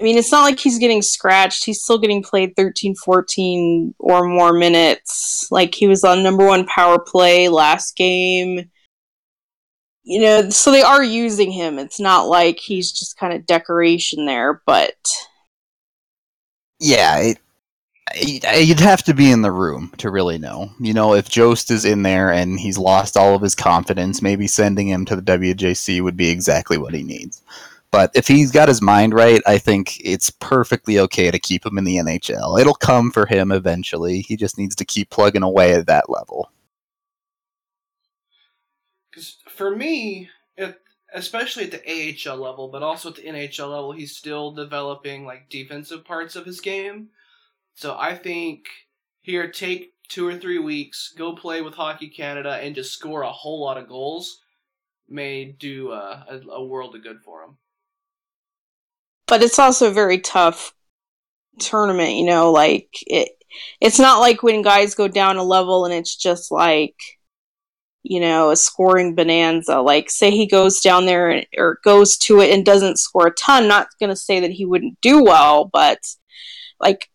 I 0.00 0.02
mean, 0.02 0.18
it's 0.18 0.32
not 0.32 0.42
like 0.42 0.58
he's 0.58 0.78
getting 0.78 1.02
scratched. 1.02 1.64
He's 1.64 1.82
still 1.82 1.98
getting 1.98 2.22
played 2.22 2.54
13, 2.56 2.94
14 2.96 3.94
or 3.98 4.24
more 4.26 4.52
minutes. 4.52 5.46
Like 5.50 5.74
he 5.74 5.86
was 5.86 6.02
on 6.04 6.22
number 6.22 6.46
1 6.46 6.66
power 6.66 6.98
play 6.98 7.48
last 7.48 7.96
game. 7.96 8.70
You 10.04 10.20
know, 10.20 10.50
so 10.50 10.70
they 10.70 10.82
are 10.82 11.02
using 11.02 11.50
him. 11.50 11.78
It's 11.78 11.98
not 12.00 12.26
like 12.28 12.58
he's 12.60 12.92
just 12.92 13.16
kind 13.16 13.32
of 13.32 13.46
decoration 13.46 14.26
there, 14.26 14.62
but 14.66 14.94
Yeah, 16.80 17.18
it, 17.18 17.38
it- 18.14 18.68
you'd 18.68 18.80
have 18.80 19.02
to 19.04 19.14
be 19.14 19.30
in 19.30 19.42
the 19.42 19.52
room 19.52 19.92
to 19.98 20.10
really 20.10 20.38
know. 20.38 20.70
You 20.80 20.94
know, 20.94 21.14
if 21.14 21.28
Jost 21.30 21.70
is 21.70 21.84
in 21.84 22.02
there 22.02 22.32
and 22.32 22.58
he's 22.60 22.78
lost 22.78 23.16
all 23.16 23.34
of 23.34 23.42
his 23.42 23.54
confidence, 23.54 24.22
maybe 24.22 24.46
sending 24.46 24.88
him 24.88 25.04
to 25.06 25.16
the 25.16 25.22
WJC 25.22 26.00
would 26.02 26.16
be 26.16 26.30
exactly 26.30 26.78
what 26.78 26.94
he 26.94 27.02
needs. 27.02 27.42
But 27.94 28.10
if 28.12 28.26
he's 28.26 28.50
got 28.50 28.66
his 28.66 28.82
mind 28.82 29.14
right, 29.14 29.40
I 29.46 29.56
think 29.56 30.00
it's 30.04 30.28
perfectly 30.28 30.98
okay 30.98 31.30
to 31.30 31.38
keep 31.38 31.64
him 31.64 31.78
in 31.78 31.84
the 31.84 31.98
NHL. 31.98 32.58
It'll 32.58 32.74
come 32.74 33.12
for 33.12 33.24
him 33.24 33.52
eventually. 33.52 34.22
He 34.22 34.36
just 34.36 34.58
needs 34.58 34.74
to 34.74 34.84
keep 34.84 35.10
plugging 35.10 35.44
away 35.44 35.74
at 35.74 35.86
that 35.86 36.10
level. 36.10 36.50
Because 39.08 39.36
for 39.48 39.76
me, 39.76 40.28
it, 40.56 40.76
especially 41.14 41.66
at 41.66 41.70
the 41.70 42.28
AHL 42.28 42.36
level, 42.36 42.66
but 42.66 42.82
also 42.82 43.10
at 43.10 43.14
the 43.14 43.26
NHL 43.26 43.70
level, 43.70 43.92
he's 43.92 44.16
still 44.16 44.50
developing 44.50 45.24
like 45.24 45.48
defensive 45.48 46.04
parts 46.04 46.34
of 46.34 46.46
his 46.46 46.60
game. 46.60 47.10
So 47.74 47.96
I 47.96 48.16
think 48.16 48.64
here, 49.20 49.48
take 49.52 49.92
two 50.08 50.26
or 50.26 50.36
three 50.36 50.58
weeks, 50.58 51.14
go 51.16 51.36
play 51.36 51.62
with 51.62 51.74
Hockey 51.74 52.08
Canada, 52.08 52.58
and 52.60 52.74
just 52.74 52.92
score 52.92 53.22
a 53.22 53.30
whole 53.30 53.60
lot 53.60 53.78
of 53.78 53.88
goals 53.88 54.40
may 55.08 55.44
do 55.44 55.92
uh, 55.92 56.24
a, 56.28 56.40
a 56.50 56.64
world 56.64 56.96
of 56.96 57.04
good 57.04 57.20
for 57.24 57.44
him. 57.44 57.56
But 59.26 59.42
it's 59.42 59.58
also 59.58 59.88
a 59.88 59.94
very 59.94 60.18
tough 60.18 60.74
tournament 61.58 62.12
you 62.12 62.24
know 62.26 62.50
like 62.50 62.88
it 63.06 63.28
it's 63.80 63.98
not 63.98 64.18
like 64.18 64.42
when 64.42 64.62
guys 64.62 64.94
go 64.94 65.06
down 65.08 65.36
a 65.36 65.42
level 65.42 65.84
and 65.84 65.94
it's 65.94 66.16
just 66.16 66.50
like 66.50 66.96
you 68.02 68.20
know 68.20 68.50
a 68.50 68.56
scoring 68.56 69.14
bonanza 69.14 69.80
like 69.80 70.10
say 70.10 70.30
he 70.30 70.46
goes 70.46 70.80
down 70.80 71.06
there 71.06 71.30
and- 71.30 71.46
or 71.56 71.78
goes 71.84 72.16
to 72.16 72.40
it 72.40 72.50
and 72.52 72.64
doesn't 72.64 72.98
score 72.98 73.28
a 73.28 73.34
ton 73.34 73.66
not 73.66 73.88
going 73.98 74.10
to 74.10 74.16
say 74.16 74.40
that 74.40 74.50
he 74.50 74.66
wouldn't 74.66 75.00
do 75.00 75.22
well 75.22 75.64
but 75.72 75.98
like 76.80 77.08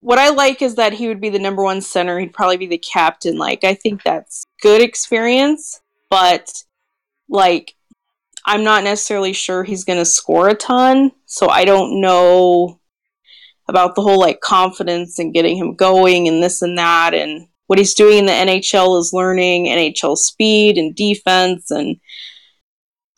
what 0.00 0.18
i 0.18 0.28
like 0.28 0.60
is 0.60 0.74
that 0.74 0.92
he 0.92 1.08
would 1.08 1.20
be 1.20 1.30
the 1.30 1.38
number 1.38 1.62
one 1.62 1.80
center 1.80 2.18
he'd 2.18 2.32
probably 2.32 2.58
be 2.58 2.66
the 2.66 2.78
captain 2.78 3.38
like 3.38 3.64
i 3.64 3.74
think 3.74 4.02
that's 4.02 4.44
good 4.60 4.82
experience 4.82 5.80
but 6.10 6.52
like 7.28 7.74
I'm 8.46 8.64
not 8.64 8.84
necessarily 8.84 9.32
sure 9.32 9.64
he's 9.64 9.84
going 9.84 9.98
to 9.98 10.04
score 10.04 10.48
a 10.48 10.54
ton, 10.54 11.12
so 11.26 11.48
I 11.48 11.64
don't 11.64 12.00
know 12.00 12.80
about 13.68 13.94
the 13.94 14.02
whole 14.02 14.20
like 14.20 14.40
confidence 14.40 15.18
and 15.18 15.32
getting 15.32 15.56
him 15.56 15.74
going 15.74 16.28
and 16.28 16.42
this 16.42 16.60
and 16.60 16.76
that 16.76 17.14
and 17.14 17.48
what 17.66 17.78
he's 17.78 17.94
doing 17.94 18.18
in 18.18 18.26
the 18.26 18.32
NHL 18.32 19.00
is 19.00 19.12
learning 19.14 19.66
NHL 19.66 20.18
speed 20.18 20.76
and 20.76 20.94
defense 20.94 21.70
and 21.70 21.96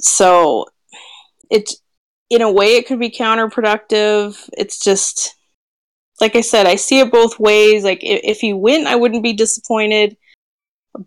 so 0.01 0.67
it 1.51 1.73
in 2.31 2.43
a 2.43 2.53
way 2.53 2.77
it 2.77 2.87
could 2.87 3.01
be 3.01 3.11
counterproductive. 3.11 4.49
It's 4.57 4.79
just 4.79 5.35
like 6.21 6.35
I 6.35 6.41
said, 6.41 6.67
I 6.67 6.77
see 6.77 7.01
it 7.01 7.13
both 7.13 7.39
ways. 7.39 7.85
Like 7.85 8.03
if, 8.03 8.21
if 8.25 8.41
he 8.41 8.53
win, 8.53 8.87
I 8.87 8.97
wouldn't 8.97 9.23
be 9.23 9.33
disappointed, 9.33 10.17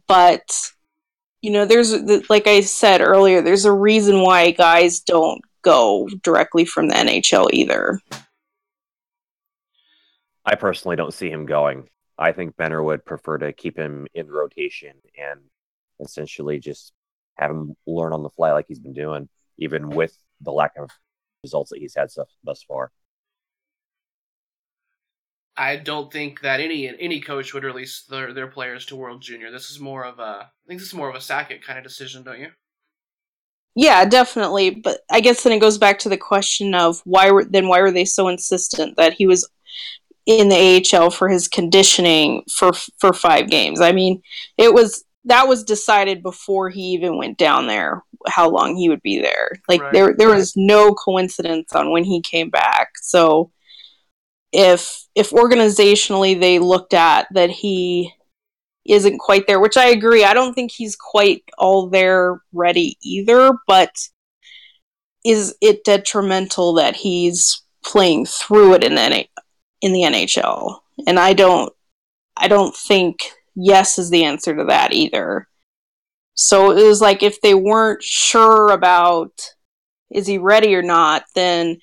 but 0.07 0.72
you 1.42 1.52
know, 1.52 1.66
there's 1.66 1.94
like 2.30 2.48
I 2.48 2.62
said 2.62 3.02
earlier, 3.02 3.42
there's 3.42 3.66
a 3.66 3.72
reason 3.72 4.22
why 4.22 4.52
guys 4.52 5.00
don't 5.00 5.42
go 5.62 6.08
directly 6.24 6.66
from 6.66 6.88
the 6.88 6.96
NHL 6.96 7.50
either. 7.54 8.00
I 10.46 10.56
personally 10.56 10.96
don't 10.96 11.14
see 11.14 11.30
him 11.30 11.46
going. 11.46 11.88
I 12.18 12.32
think 12.32 12.56
Bednar 12.58 12.84
would 12.84 13.06
prefer 13.06 13.38
to 13.38 13.54
keep 13.54 13.78
him 13.78 14.08
in 14.14 14.28
rotation 14.28 14.94
and 15.18 15.40
essentially 16.02 16.60
just 16.60 16.92
have 17.38 17.52
him 17.52 17.76
learn 17.88 18.14
on 18.14 18.24
the 18.24 18.30
fly 18.30 18.52
like 18.52 18.66
he's 18.68 18.80
been 18.80 18.94
doing, 18.94 19.30
even 19.58 19.90
with 19.90 20.18
the 20.42 20.52
lack 20.52 20.74
of 20.78 20.90
results 21.44 21.70
that 21.70 21.80
he's 21.80 21.96
had 21.96 22.10
thus 22.44 22.64
far. 22.64 22.92
I 25.60 25.76
don't 25.76 26.12
think 26.12 26.41
that 26.41 26.60
any 26.60 26.88
any 26.99 27.22
coach 27.22 27.53
would 27.53 27.64
release 27.64 28.03
their 28.03 28.34
their 28.34 28.47
players 28.47 28.86
to 28.88 28.95
World 28.95 29.22
Junior. 29.22 29.51
This 29.51 29.70
is 29.70 29.80
more 29.80 30.05
of 30.05 30.20
a 30.20 30.51
I 30.51 30.68
think 30.68 30.80
this 30.80 30.88
is 30.89 30.95
more 30.95 31.10
of 31.10 31.16
a 31.16 31.20
Sakic 31.20 31.62
kind 31.62 31.78
of 31.78 31.84
decision, 31.84 32.24
don't 32.24 32.39
you? 32.39 32.51
Yeah, 33.76 34.05
definitely. 34.05 34.72
But 34.72 35.01
I 35.12 35.22
guess 35.22 35.43
then 35.43 35.53
it 35.53 35.60
goes 35.60 35.78
back 35.78 35.99
to 35.99 36.10
the 36.10 36.18
question 36.18 36.74
of 36.76 37.01
why 37.05 37.32
were 37.32 37.45
then 37.45 37.68
why 37.68 37.82
were 37.82 37.91
they 37.91 38.05
so 38.05 38.28
insistent 38.28 38.97
that 38.97 39.14
he 39.14 39.28
was 39.28 39.47
in 40.26 40.49
the 40.49 40.84
AHL 40.95 41.12
for 41.12 41.30
his 41.30 41.47
conditioning 41.47 42.43
for 42.51 42.74
for 42.99 43.14
five 43.14 43.49
games? 43.49 43.82
I 43.82 43.91
mean, 43.91 44.22
it 44.57 44.74
was 44.74 45.05
that 45.26 45.47
was 45.47 45.64
decided 45.64 46.24
before 46.24 46.70
he 46.70 46.82
even 46.93 47.18
went 47.18 47.38
down 47.38 47.68
there 47.68 48.03
how 48.28 48.49
long 48.49 48.76
he 48.76 48.89
would 48.89 49.01
be 49.01 49.20
there. 49.22 49.51
Like 49.70 49.82
Right. 49.82 49.93
there 49.93 50.16
there 50.18 50.30
was 50.30 50.53
no 50.57 50.93
coincidence 50.93 51.74
on 51.76 51.91
when 51.91 52.03
he 52.05 52.22
came 52.22 52.49
back. 52.49 52.91
So 53.01 53.51
if 54.51 55.05
if 55.20 55.32
organizationally 55.32 56.39
they 56.39 56.59
looked 56.59 56.93
at 56.93 57.28
that 57.34 57.49
he 57.49 58.13
isn't 58.86 59.20
quite 59.20 59.47
there, 59.47 59.59
which 59.59 59.76
I 59.76 59.89
agree. 59.89 60.24
I 60.24 60.34
don't 60.34 60.53
think 60.53 60.72
he's 60.72 60.95
quite 60.95 61.43
all 61.57 61.89
there 61.89 62.41
ready 62.53 62.97
either, 63.03 63.51
but 63.67 63.91
is 65.26 65.55
it 65.61 65.84
detrimental 65.84 66.74
that 66.76 66.95
he's 66.95 67.61
playing 67.84 68.28
through 68.28 68.76
it 68.76 68.84
in 68.86 68.95
the 68.95 69.01
N- 69.01 69.26
in 69.82 69.91
the 69.91 70.03
NHL? 70.03 70.80
And 71.05 71.20
I 71.20 71.34
don't 71.34 71.74
I 72.38 72.47
don't 72.47 72.74
think 72.74 73.20
yes 73.55 73.99
is 73.99 74.09
the 74.09 74.24
answer 74.24 74.55
to 74.55 74.63
that 74.70 74.93
either. 74.93 75.49
So 76.36 76.72
it 76.72 76.88
was 76.88 77.01
like 77.01 77.24
if 77.24 77.41
they 77.41 77.53
weren't 77.53 78.01
sure 78.01 78.72
about 78.72 79.34
is 80.09 80.26
he 80.26 80.38
ready 80.38 80.74
or 80.76 80.82
not, 80.82 81.24
then 81.36 81.80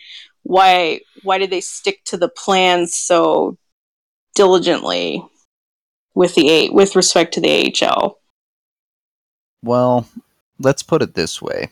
why 0.47 1.01
why 1.25 1.39
did 1.39 1.51
they 1.51 1.61
stick 1.61 2.05
to 2.05 2.17
the 2.17 2.29
plans 2.29 2.97
so 2.97 3.59
diligently 4.35 5.25
with 6.15 6.35
the 6.35 6.51
A 6.51 6.71
with 6.71 6.95
respect 6.95 7.35
to 7.35 7.41
the 7.41 7.75
AHL? 7.83 8.21
Well, 9.63 10.09
let's 10.61 10.83
put 10.83 11.03
it 11.03 11.15
this 11.15 11.43
way. 11.43 11.71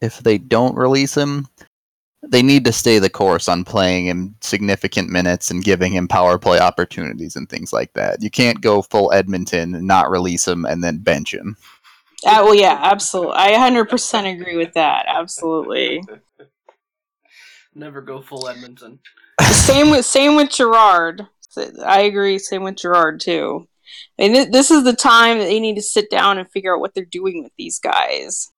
If 0.00 0.18
they 0.18 0.38
don't 0.38 0.76
release 0.76 1.14
him, 1.14 1.46
they 2.22 2.42
need 2.42 2.64
to 2.64 2.72
stay 2.72 2.98
the 2.98 3.10
course 3.10 3.48
on 3.48 3.64
playing 3.64 4.06
him 4.06 4.36
significant 4.40 5.10
minutes 5.10 5.50
and 5.50 5.62
giving 5.62 5.92
him 5.92 6.08
power 6.08 6.38
play 6.38 6.58
opportunities 6.58 7.36
and 7.36 7.48
things 7.48 7.72
like 7.72 7.92
that. 7.92 8.22
You 8.22 8.30
can't 8.30 8.60
go 8.60 8.82
full 8.82 9.12
Edmonton 9.12 9.74
and 9.74 9.86
not 9.86 10.10
release 10.10 10.48
him 10.48 10.64
and 10.64 10.82
then 10.82 10.98
bench 10.98 11.34
him. 11.34 11.56
Uh, 12.24 12.40
well, 12.42 12.54
yeah, 12.54 12.78
absolutely. 12.82 13.34
I 13.36 13.52
100% 13.52 14.40
agree 14.40 14.56
with 14.56 14.72
that. 14.74 15.04
Absolutely. 15.06 16.02
Never 17.76 18.00
go 18.00 18.22
full 18.22 18.48
Edmonton. 18.48 18.98
same 19.42 19.90
with 19.90 20.06
same 20.06 20.34
with 20.34 20.50
Girard. 20.50 21.26
I 21.84 22.00
agree. 22.02 22.38
Same 22.38 22.64
with 22.64 22.76
Girard 22.76 23.20
too. 23.20 23.68
I 24.18 24.22
mean, 24.22 24.32
th- 24.32 24.50
this 24.50 24.70
is 24.70 24.84
the 24.84 24.94
time 24.94 25.38
that 25.38 25.44
they 25.44 25.60
need 25.60 25.76
to 25.76 25.82
sit 25.82 26.10
down 26.10 26.38
and 26.38 26.50
figure 26.50 26.74
out 26.74 26.80
what 26.80 26.94
they're 26.94 27.04
doing 27.04 27.42
with 27.42 27.52
these 27.58 27.78
guys. 27.78 28.50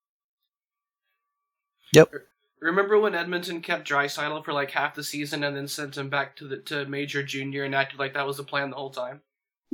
Yep. 1.92 2.12
Remember 2.60 2.98
when 2.98 3.14
Edmonton 3.14 3.60
kept 3.60 3.88
Draisaitl 3.88 4.44
for 4.44 4.52
like 4.52 4.70
half 4.70 4.94
the 4.94 5.02
season 5.02 5.42
and 5.42 5.56
then 5.56 5.66
sent 5.66 5.96
him 5.96 6.08
back 6.08 6.36
to 6.36 6.46
the 6.46 6.58
to 6.58 6.86
Major 6.86 7.24
Junior 7.24 7.64
and 7.64 7.74
acted 7.74 7.98
like 7.98 8.14
that 8.14 8.26
was 8.26 8.36
the 8.36 8.44
plan 8.44 8.70
the 8.70 8.76
whole 8.76 8.90
time? 8.90 9.20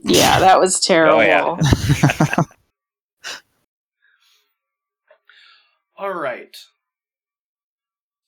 Yeah, 0.03 0.40
that 0.40 0.59
was 0.59 0.80
terrible. 0.80 1.18
Oh, 1.18 1.22
yeah. 1.22 1.57
All 5.97 6.12
right. 6.12 6.57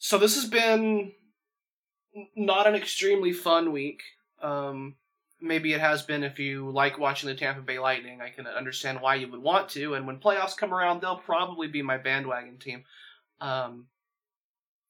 So 0.06 0.18
this 0.18 0.36
has 0.36 0.44
been 0.44 1.10
not 2.36 2.68
an 2.68 2.76
extremely 2.76 3.32
fun 3.32 3.72
week. 3.72 4.02
Um, 4.40 4.94
maybe 5.40 5.72
it 5.72 5.80
has 5.80 6.02
been 6.02 6.22
if 6.22 6.38
you 6.38 6.70
like 6.70 6.96
watching 6.96 7.28
the 7.28 7.34
Tampa 7.34 7.60
Bay 7.60 7.80
Lightning. 7.80 8.20
I 8.20 8.30
can 8.30 8.46
understand 8.46 9.00
why 9.00 9.16
you 9.16 9.28
would 9.28 9.42
want 9.42 9.68
to. 9.70 9.94
And 9.94 10.06
when 10.06 10.20
playoffs 10.20 10.56
come 10.56 10.72
around, 10.72 11.00
they'll 11.00 11.16
probably 11.16 11.66
be 11.66 11.82
my 11.82 11.98
bandwagon 11.98 12.56
team. 12.58 12.84
Um, 13.40 13.88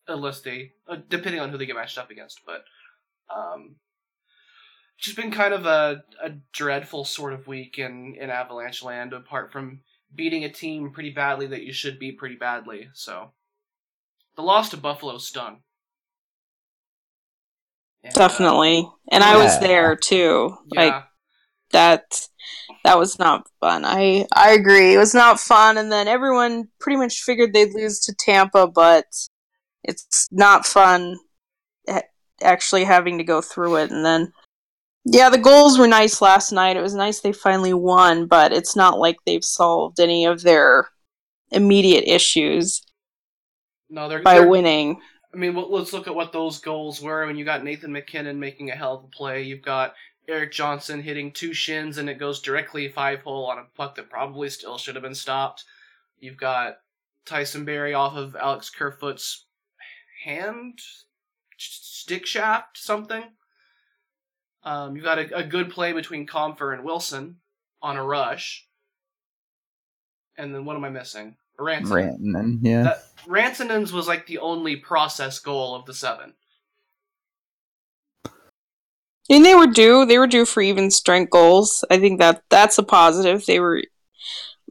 unless 0.06 0.42
they, 0.42 0.72
uh, 0.86 0.98
depending 1.08 1.40
on 1.40 1.48
who 1.48 1.56
they 1.56 1.64
get 1.64 1.76
matched 1.76 1.96
up 1.96 2.10
against. 2.10 2.42
But 2.44 2.64
um, 3.34 3.76
it's 4.98 5.06
just 5.06 5.16
been 5.16 5.30
kind 5.30 5.54
of 5.54 5.64
a, 5.64 6.04
a 6.22 6.32
dreadful 6.52 7.06
sort 7.06 7.32
of 7.32 7.46
week 7.46 7.78
in, 7.78 8.16
in 8.20 8.28
Avalanche 8.28 8.82
land, 8.82 9.14
apart 9.14 9.50
from 9.50 9.80
beating 10.14 10.44
a 10.44 10.52
team 10.52 10.90
pretty 10.90 11.08
badly 11.08 11.46
that 11.46 11.62
you 11.62 11.72
should 11.72 11.98
beat 11.98 12.18
pretty 12.18 12.36
badly. 12.36 12.90
So 12.92 13.30
the 14.36 14.42
loss 14.42 14.70
to 14.70 14.76
Buffalo 14.76 15.18
stung. 15.18 15.58
And, 18.04 18.16
uh, 18.16 18.28
Definitely. 18.28 18.88
And 19.10 19.24
I 19.24 19.36
was 19.36 19.58
there 19.60 19.96
too. 19.96 20.56
yeah. 20.72 20.80
Like 20.80 21.04
that 21.72 22.28
that 22.84 22.98
was 22.98 23.18
not 23.18 23.48
fun. 23.60 23.84
I 23.84 24.26
I 24.34 24.52
agree. 24.52 24.94
It 24.94 24.98
was 24.98 25.14
not 25.14 25.40
fun 25.40 25.78
and 25.78 25.90
then 25.90 26.06
everyone 26.06 26.68
pretty 26.80 26.98
much 26.98 27.22
figured 27.22 27.52
they'd 27.52 27.74
lose 27.74 28.00
to 28.00 28.14
Tampa, 28.14 28.66
but 28.66 29.06
it's 29.82 30.28
not 30.30 30.66
fun 30.66 31.16
actually 32.42 32.84
having 32.84 33.16
to 33.16 33.24
go 33.24 33.40
through 33.40 33.76
it 33.76 33.90
and 33.90 34.04
then 34.04 34.30
yeah, 35.08 35.30
the 35.30 35.38
goals 35.38 35.78
were 35.78 35.86
nice 35.86 36.20
last 36.20 36.50
night. 36.50 36.76
It 36.76 36.82
was 36.82 36.94
nice 36.94 37.20
they 37.20 37.32
finally 37.32 37.72
won, 37.72 38.26
but 38.26 38.52
it's 38.52 38.74
not 38.74 38.98
like 38.98 39.16
they've 39.24 39.44
solved 39.44 40.00
any 40.00 40.24
of 40.24 40.42
their 40.42 40.88
immediate 41.52 42.02
issues 42.08 42.82
no, 43.88 44.08
they're, 44.08 44.22
by 44.22 44.34
they're- 44.38 44.48
winning. 44.48 45.00
I 45.34 45.38
mean, 45.38 45.54
well, 45.54 45.70
let's 45.70 45.92
look 45.92 46.06
at 46.06 46.14
what 46.14 46.32
those 46.32 46.60
goals 46.60 47.02
were. 47.02 47.26
When 47.26 47.36
you 47.36 47.44
got 47.44 47.62
Nathan 47.62 47.92
MacKinnon 47.92 48.40
making 48.40 48.70
a 48.70 48.74
hell 48.76 48.94
of 48.94 49.04
a 49.04 49.08
play, 49.08 49.42
you've 49.42 49.60
got 49.60 49.94
Erik 50.28 50.52
Johnson 50.52 51.02
hitting 51.02 51.30
two 51.30 51.52
shins 51.52 51.98
and 51.98 52.08
it 52.08 52.18
goes 52.18 52.40
directly 52.40 52.88
five 52.88 53.20
hole 53.20 53.46
on 53.46 53.58
a 53.58 53.64
puck 53.76 53.96
that 53.96 54.08
probably 54.08 54.48
still 54.48 54.78
should 54.78 54.94
have 54.94 55.02
been 55.02 55.14
stopped. 55.14 55.64
You've 56.18 56.38
got 56.38 56.78
Tyson 57.26 57.64
Barrie 57.66 57.92
off 57.92 58.16
of 58.16 58.34
Alex 58.34 58.70
Kerfoot's 58.70 59.44
hand, 60.24 60.80
stick 61.58 62.24
shaft, 62.24 62.78
something. 62.78 63.24
Um, 64.64 64.96
you've 64.96 65.04
got 65.04 65.18
a, 65.18 65.36
a 65.38 65.44
good 65.44 65.70
play 65.70 65.92
between 65.92 66.26
Compher 66.26 66.72
and 66.72 66.82
Wilson 66.82 67.36
on 67.82 67.96
a 67.96 68.04
rush. 68.04 68.66
And 70.38 70.54
then 70.54 70.64
what 70.64 70.76
am 70.76 70.84
I 70.84 70.90
missing? 70.90 71.36
Ranson. 71.58 71.96
Rantanen, 71.96 72.58
yeah. 72.62 72.82
That 72.82 73.04
Rantanen's 73.26 73.92
was 73.92 74.06
like 74.06 74.26
the 74.26 74.38
only 74.38 74.76
process 74.76 75.38
goal 75.38 75.74
of 75.74 75.86
the 75.86 75.94
seven. 75.94 76.34
And 79.28 79.44
they 79.44 79.54
were 79.54 79.66
due. 79.66 80.06
They 80.06 80.18
were 80.18 80.28
due 80.28 80.44
for 80.44 80.60
even 80.60 80.90
strength 80.90 81.30
goals. 81.30 81.84
I 81.90 81.98
think 81.98 82.20
that 82.20 82.42
that's 82.48 82.78
a 82.78 82.82
positive. 82.82 83.44
They 83.44 83.58
were. 83.58 83.82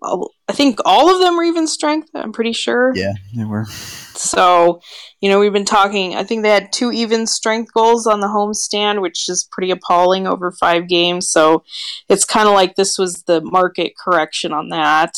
I 0.02 0.54
think 0.54 0.80
all 0.86 1.14
of 1.14 1.20
them 1.20 1.36
were 1.36 1.44
even 1.44 1.68
strength. 1.68 2.10
I'm 2.14 2.32
pretty 2.32 2.54
sure. 2.54 2.94
yeah, 2.96 3.14
they 3.36 3.44
were. 3.44 3.66
So, 3.66 4.82
you 5.20 5.30
know, 5.30 5.40
we've 5.40 5.54
been 5.54 5.66
talking. 5.66 6.16
I 6.16 6.24
think 6.24 6.44
they 6.44 6.50
had 6.50 6.72
two 6.72 6.92
even 6.92 7.28
strength 7.28 7.74
goals 7.74 8.06
on 8.06 8.20
the 8.20 8.28
homestand, 8.28 9.02
which 9.02 9.28
is 9.28 9.48
pretty 9.52 9.72
appalling 9.72 10.28
over 10.28 10.52
five 10.52 10.88
games. 10.88 11.30
So, 11.30 11.64
it's 12.08 12.24
kind 12.26 12.48
of 12.48 12.54
like 12.54 12.76
this 12.76 12.98
was 12.98 13.24
the 13.24 13.42
market 13.42 13.94
correction 13.98 14.54
on 14.54 14.70
that. 14.70 15.14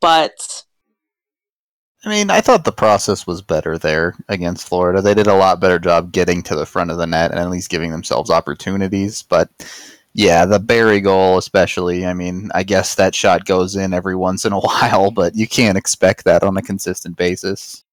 But 0.00 0.64
I 2.04 2.08
mean, 2.08 2.30
I 2.30 2.40
thought 2.40 2.64
the 2.64 2.72
process 2.72 3.26
was 3.26 3.42
better 3.42 3.78
there 3.78 4.16
against 4.28 4.66
Florida. 4.66 5.00
They 5.00 5.14
did 5.14 5.28
a 5.28 5.34
lot 5.36 5.60
better 5.60 5.78
job 5.78 6.10
getting 6.10 6.42
to 6.44 6.56
the 6.56 6.66
front 6.66 6.90
of 6.90 6.98
the 6.98 7.06
net 7.06 7.30
and 7.30 7.38
at 7.38 7.50
least 7.50 7.70
giving 7.70 7.92
themselves 7.92 8.28
opportunities. 8.28 9.22
But 9.22 9.48
yeah, 10.12 10.44
the 10.44 10.58
Barrie 10.58 11.00
goal, 11.00 11.38
especially, 11.38 12.04
I 12.04 12.12
mean, 12.12 12.50
I 12.54 12.64
guess 12.64 12.96
that 12.96 13.14
shot 13.14 13.44
goes 13.44 13.76
in 13.76 13.94
every 13.94 14.16
once 14.16 14.44
in 14.44 14.52
a 14.52 14.60
while, 14.60 15.12
but 15.12 15.36
you 15.36 15.46
can't 15.46 15.78
expect 15.78 16.24
that 16.24 16.42
on 16.42 16.56
a 16.56 16.62
consistent 16.62 17.16
basis. 17.16 17.84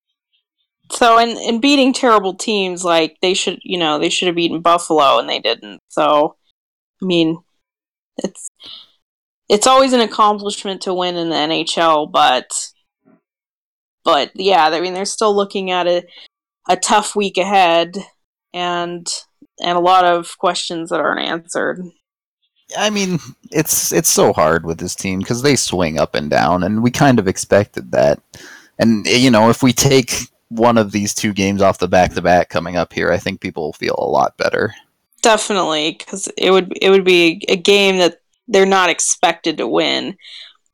so 0.92 1.20
in 1.20 1.30
in 1.38 1.62
beating 1.62 1.94
terrible 1.94 2.34
teams, 2.34 2.84
like 2.84 3.18
they 3.22 3.36
should, 3.36 3.60
you 3.64 3.78
know, 3.78 4.00
they 4.00 4.10
should 4.10 4.28
have 4.28 4.36
beaten 4.36 4.62
Buffalo 4.62 5.20
and 5.20 5.30
they 5.30 5.40
didn't. 5.40 5.82
So, 5.90 6.36
I 7.02 7.06
mean, 7.06 7.38
it's 8.18 8.50
it's 9.50 9.68
always 9.68 9.94
an 9.94 10.02
accomplishment 10.02 10.82
to 10.84 10.94
win 10.94 11.16
in 11.16 11.30
the 11.30 11.36
NHL, 11.36 12.12
but 12.12 12.72
but 14.04 14.32
yeah, 14.36 14.68
I 14.68 14.82
mean 14.82 14.94
they're 14.94 15.06
still 15.06 15.36
looking 15.36 15.72
at 15.72 15.88
a 15.88 16.04
a 16.68 16.76
tough 16.76 17.16
week 17.16 17.38
ahead 17.38 17.98
and 18.54 19.08
and 19.62 19.78
a 19.78 19.82
lot 19.82 20.06
of 20.06 20.38
questions 20.38 20.90
that 20.90 21.00
aren't 21.00 21.28
answered. 21.28 21.82
I 22.78 22.90
mean, 22.90 23.20
it's 23.52 23.92
it's 23.92 24.10
so 24.10 24.34
hard 24.34 24.66
with 24.66 24.78
this 24.78 24.96
team 24.96 25.20
because 25.20 25.42
they 25.42 25.56
swing 25.56 25.98
up 25.98 26.16
and 26.16 26.30
down, 26.30 26.64
and 26.64 26.84
we 26.84 26.92
kind 26.92 27.20
of 27.20 27.28
expected 27.28 27.92
that. 27.92 28.20
And 28.78 29.06
you 29.06 29.32
know, 29.32 29.50
if 29.50 29.64
we 29.64 29.74
take 29.74 30.14
one 30.50 30.78
of 30.78 30.92
these 30.92 31.14
two 31.14 31.34
games 31.34 31.62
off 31.62 31.80
the 31.80 31.88
back 31.88 32.14
to 32.14 32.22
back 32.22 32.50
coming 32.50 32.76
up 32.76 32.94
here, 32.94 33.12
I 33.12 33.18
think 33.18 33.42
people 33.42 33.64
will 33.64 33.74
feel 33.74 33.96
a 33.98 34.10
lot 34.10 34.38
better. 34.38 34.74
Definitely, 35.22 35.96
because 35.98 36.30
it 36.38 36.52
would 36.52 36.78
it 36.80 36.90
would 36.92 37.04
be 37.04 37.44
a 37.50 37.58
game 37.58 37.98
that 37.98 38.22
they're 38.48 38.66
not 38.66 38.90
expected 38.90 39.58
to 39.58 39.68
win, 39.68 40.16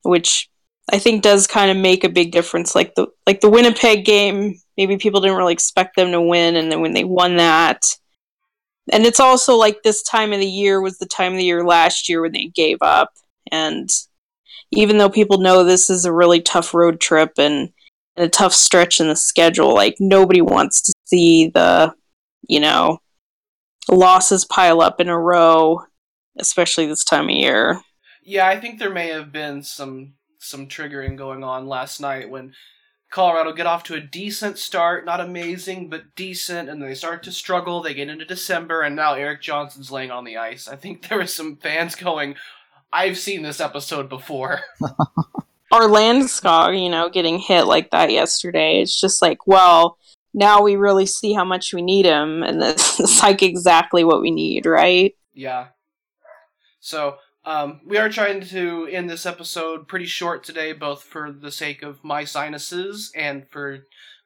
which 0.03 0.49
I 0.91 0.99
think 0.99 1.23
does 1.23 1.47
kind 1.47 1.71
of 1.71 1.77
make 1.77 2.03
a 2.03 2.09
big 2.09 2.31
difference. 2.31 2.75
Like 2.75 2.93
the 2.95 3.07
like 3.25 3.41
the 3.41 3.49
Winnipeg 3.49 4.05
game, 4.05 4.55
maybe 4.77 4.97
people 4.97 5.21
didn't 5.21 5.37
really 5.37 5.53
expect 5.53 5.95
them 5.95 6.11
to 6.11 6.21
win, 6.21 6.55
and 6.55 6.71
then 6.71 6.81
when 6.81 6.93
they 6.93 7.03
won 7.03 7.37
that, 7.37 7.81
and 8.91 9.05
it's 9.05 9.19
also 9.19 9.55
like 9.55 9.81
this 9.83 10.03
time 10.03 10.31
of 10.31 10.39
the 10.39 10.45
year 10.45 10.81
was 10.81 10.97
the 10.97 11.07
time 11.07 11.33
of 11.33 11.37
the 11.37 11.45
year 11.45 11.65
last 11.65 12.07
year 12.07 12.21
when 12.21 12.33
they 12.33 12.47
gave 12.47 12.77
up, 12.81 13.13
and 13.51 13.89
even 14.71 14.97
though 14.97 15.09
people 15.09 15.39
know 15.39 15.63
this 15.63 15.89
is 15.89 16.05
a 16.05 16.13
really 16.13 16.41
tough 16.41 16.73
road 16.73 16.99
trip 16.99 17.33
and, 17.37 17.69
and 18.15 18.25
a 18.25 18.29
tough 18.29 18.53
stretch 18.53 18.99
in 18.99 19.07
the 19.07 19.15
schedule, 19.15 19.73
like 19.73 19.95
nobody 19.99 20.41
wants 20.41 20.81
to 20.81 20.93
see 21.05 21.49
the 21.49 21.93
you 22.47 22.59
know 22.59 22.99
losses 23.89 24.45
pile 24.45 24.81
up 24.81 24.99
in 24.99 25.09
a 25.09 25.19
row, 25.19 25.81
especially 26.37 26.85
this 26.85 27.03
time 27.03 27.25
of 27.25 27.31
year. 27.31 27.81
Yeah, 28.23 28.47
I 28.47 28.59
think 28.59 28.79
there 28.79 28.93
may 28.93 29.09
have 29.09 29.31
been 29.31 29.63
some 29.63 30.13
some 30.45 30.67
triggering 30.67 31.17
going 31.17 31.43
on 31.43 31.67
last 31.67 31.99
night 31.99 32.29
when 32.29 32.53
Colorado 33.11 33.53
get 33.53 33.65
off 33.65 33.83
to 33.83 33.95
a 33.95 34.01
decent 34.01 34.57
start, 34.57 35.05
not 35.05 35.21
amazing, 35.21 35.89
but 35.89 36.15
decent, 36.15 36.69
and 36.69 36.81
they 36.81 36.93
start 36.93 37.23
to 37.23 37.31
struggle. 37.31 37.81
They 37.81 37.93
get 37.93 38.09
into 38.09 38.25
December, 38.25 38.81
and 38.81 38.95
now 38.95 39.13
Erik 39.13 39.41
Johnson's 39.41 39.91
laying 39.91 40.11
on 40.11 40.25
the 40.25 40.37
ice. 40.37 40.67
I 40.67 40.75
think 40.75 41.07
there 41.09 41.19
was 41.19 41.33
some 41.33 41.55
fans 41.57 41.95
going, 41.95 42.35
"I've 42.91 43.17
seen 43.17 43.41
this 43.41 43.61
episode 43.61 44.09
before." 44.09 44.61
Our 45.71 45.87
Landeskog, 45.89 46.81
you 46.81 46.89
know, 46.89 47.09
getting 47.09 47.39
hit 47.39 47.63
like 47.63 47.91
that 47.91 48.11
yesterday. 48.11 48.81
It's 48.81 48.99
just 48.99 49.21
like, 49.21 49.47
well, 49.47 49.97
now 50.33 50.61
we 50.61 50.75
really 50.75 51.05
see 51.05 51.33
how 51.33 51.45
much 51.45 51.73
we 51.73 51.81
need 51.81 52.05
him, 52.05 52.43
and 52.43 52.61
this 52.61 52.99
is 52.99 53.21
like 53.21 53.41
exactly 53.41 54.03
what 54.03 54.21
we 54.21 54.31
need, 54.31 54.65
right? 54.65 55.13
Yeah. 55.33 55.67
So, 56.81 57.15
um, 57.45 57.81
we 57.85 57.97
are 57.97 58.09
trying 58.09 58.41
to 58.41 58.87
end 58.87 59.09
this 59.09 59.25
episode 59.25 59.87
pretty 59.87 60.05
short 60.05 60.43
today, 60.43 60.73
both 60.73 61.03
for 61.03 61.31
the 61.31 61.51
sake 61.51 61.83
of 61.83 62.03
my 62.03 62.23
sinuses 62.23 63.11
and 63.15 63.47
for 63.47 63.85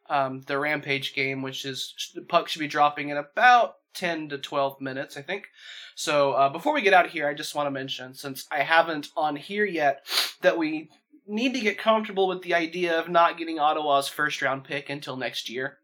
um, 0.09 0.41
the 0.47 0.57
Rampage 0.57 1.13
game, 1.13 1.41
which 1.41 1.65
is 1.65 2.11
the 2.15 2.21
puck 2.21 2.47
should 2.47 2.59
be 2.59 2.67
dropping 2.67 3.09
in 3.09 3.17
about 3.17 3.75
10 3.93 4.29
to 4.29 4.37
12 4.37 4.79
minutes, 4.79 5.17
I 5.17 5.21
think. 5.21 5.47
So 5.95 6.31
uh, 6.31 6.49
before 6.49 6.73
we 6.73 6.81
get 6.81 6.93
out 6.93 7.05
of 7.05 7.11
here, 7.11 7.27
I 7.27 7.33
just 7.33 7.55
want 7.55 7.67
to 7.67 7.71
mention, 7.71 8.13
since 8.13 8.47
I 8.51 8.63
haven't 8.63 9.09
on 9.17 9.35
here 9.35 9.65
yet, 9.65 10.05
that 10.41 10.57
we 10.57 10.89
need 11.27 11.53
to 11.53 11.59
get 11.59 11.77
comfortable 11.77 12.27
with 12.27 12.41
the 12.41 12.53
idea 12.53 12.97
of 12.97 13.09
not 13.09 13.37
getting 13.37 13.59
Ottawa's 13.59 14.07
first 14.07 14.41
round 14.41 14.63
pick 14.63 14.89
until 14.89 15.17
next 15.17 15.49
year. 15.49 15.77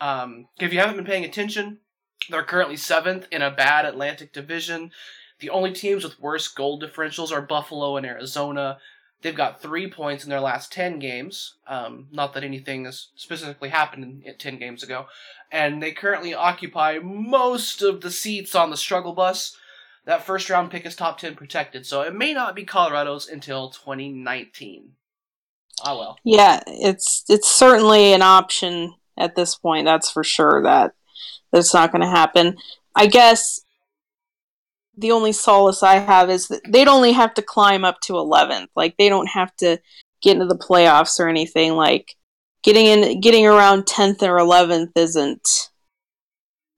Um, 0.00 0.48
if 0.58 0.72
you 0.72 0.78
haven't 0.78 0.96
been 0.96 1.04
paying 1.04 1.24
attention, 1.24 1.78
they're 2.30 2.42
currently 2.42 2.76
seventh 2.76 3.26
in 3.30 3.42
a 3.42 3.50
bad 3.50 3.84
Atlantic 3.84 4.32
division. 4.32 4.90
The 5.40 5.50
only 5.50 5.72
teams 5.72 6.04
with 6.04 6.20
worse 6.20 6.48
goal 6.48 6.80
differentials 6.80 7.32
are 7.32 7.40
Buffalo 7.40 7.96
and 7.96 8.04
Arizona. 8.06 8.78
They've 9.22 9.34
got 9.34 9.60
three 9.60 9.90
points 9.90 10.24
in 10.24 10.30
their 10.30 10.40
last 10.40 10.72
10 10.72 10.98
games. 10.98 11.54
Um, 11.66 12.08
not 12.12 12.34
that 12.34 12.44
anything 12.44 12.84
has 12.84 13.08
specifically 13.16 13.68
happened 13.68 14.22
in 14.24 14.34
10 14.34 14.58
games 14.58 14.82
ago. 14.82 15.06
And 15.50 15.82
they 15.82 15.92
currently 15.92 16.34
occupy 16.34 16.98
most 17.02 17.82
of 17.82 18.00
the 18.00 18.10
seats 18.10 18.54
on 18.54 18.70
the 18.70 18.76
struggle 18.76 19.12
bus. 19.12 19.56
That 20.04 20.24
first 20.24 20.48
round 20.48 20.70
pick 20.70 20.86
is 20.86 20.96
top 20.96 21.18
10 21.18 21.34
protected, 21.34 21.84
so 21.84 22.00
it 22.00 22.14
may 22.14 22.32
not 22.32 22.56
be 22.56 22.64
Colorado's 22.64 23.28
until 23.28 23.68
2019. 23.68 24.92
Ah, 25.84 25.98
well. 25.98 26.18
Yeah, 26.24 26.60
it's 26.66 27.24
it's 27.28 27.50
certainly 27.50 28.14
an 28.14 28.22
option 28.22 28.94
at 29.18 29.36
this 29.36 29.54
point. 29.54 29.84
That's 29.84 30.10
for 30.10 30.24
sure. 30.24 30.62
That 30.62 30.94
that's 31.52 31.74
not 31.74 31.92
going 31.92 32.02
to 32.02 32.08
happen. 32.08 32.56
I 32.94 33.06
guess 33.06 33.60
the 34.98 35.12
only 35.12 35.32
solace 35.32 35.82
I 35.82 35.96
have 35.96 36.28
is 36.28 36.48
that 36.48 36.60
they'd 36.68 36.88
only 36.88 37.12
have 37.12 37.32
to 37.34 37.42
climb 37.42 37.84
up 37.84 38.00
to 38.02 38.14
11th. 38.14 38.66
Like 38.74 38.96
they 38.98 39.08
don't 39.08 39.28
have 39.28 39.54
to 39.56 39.78
get 40.22 40.34
into 40.34 40.46
the 40.46 40.58
playoffs 40.58 41.20
or 41.20 41.28
anything. 41.28 41.74
Like 41.74 42.16
getting 42.64 42.86
in, 42.86 43.20
getting 43.20 43.46
around 43.46 43.84
10th 43.84 44.22
or 44.22 44.38
11th 44.38 44.90
isn't, 44.96 45.70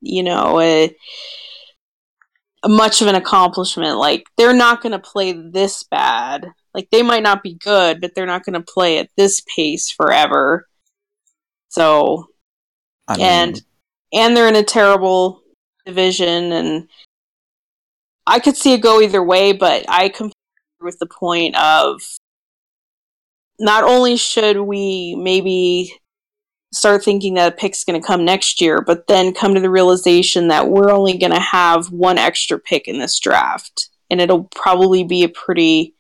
you 0.03 0.23
know, 0.23 0.61
a, 0.61 0.95
a 2.63 2.69
much 2.69 3.01
of 3.01 3.09
an 3.09 3.15
accomplishment. 3.15 3.97
Like 3.97 4.25
they're 4.37 4.53
not 4.53 4.83
going 4.83 4.93
to 4.93 4.99
play 4.99 5.33
this 5.33 5.83
bad. 5.85 6.47
Like 6.75 6.91
they 6.91 7.03
might 7.03 7.23
not 7.23 7.43
be 7.43 7.55
good, 7.55 8.03
but 8.03 8.15
they're 8.15 8.27
not 8.27 8.45
going 8.45 8.63
to 8.63 8.73
play 8.73 8.99
at 8.99 9.09
this 9.17 9.43
pace 9.57 9.91
forever. 9.91 10.69
So, 11.69 12.27
I 13.09 13.17
mean, 13.17 13.27
and 13.27 13.63
and 14.13 14.37
they're 14.37 14.49
in 14.49 14.57
a 14.57 14.63
terrible 14.63 15.41
division 15.87 16.53
and 16.53 16.89
I 18.31 18.39
could 18.39 18.57
see 18.57 18.73
it 18.73 18.81
go 18.81 19.01
either 19.01 19.23
way, 19.25 19.53
but 19.53 19.85
I 19.89 20.09
compare 20.09 20.33
with 20.81 21.01
the 21.01 21.07
point 21.07 21.57
of 21.57 22.01
not 23.59 23.83
only 23.83 24.17
should 24.17 24.61
we 24.61 25.17
maybe 25.17 25.93
start 26.73 27.03
thinking 27.03 27.35
that 27.35 27.53
a 27.53 27.57
pick's 27.57 27.83
going 27.83 28.01
to 28.01 28.07
come 28.07 28.25
next 28.25 28.61
year, 28.61 28.83
but 28.83 29.09
then 29.09 29.35
come 29.35 29.55
to 29.55 29.61
the 29.61 29.69
realization 29.69 30.47
that 30.47 30.69
we're 30.69 30.93
only 30.93 31.19
going 31.19 31.33
to 31.33 31.41
have 31.41 31.91
one 31.91 32.19
extra 32.19 32.57
pick 32.57 32.87
in 32.87 33.01
this 33.01 33.19
draft, 33.19 33.91
and 34.11 34.21
it'll 34.21 34.45
probably 34.45 35.03
be 35.03 35.25
a 35.25 35.29
pretty 35.29 35.97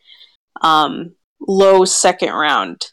um, 0.61 1.17
low 1.41 1.85
second 1.85 2.33
round 2.33 2.93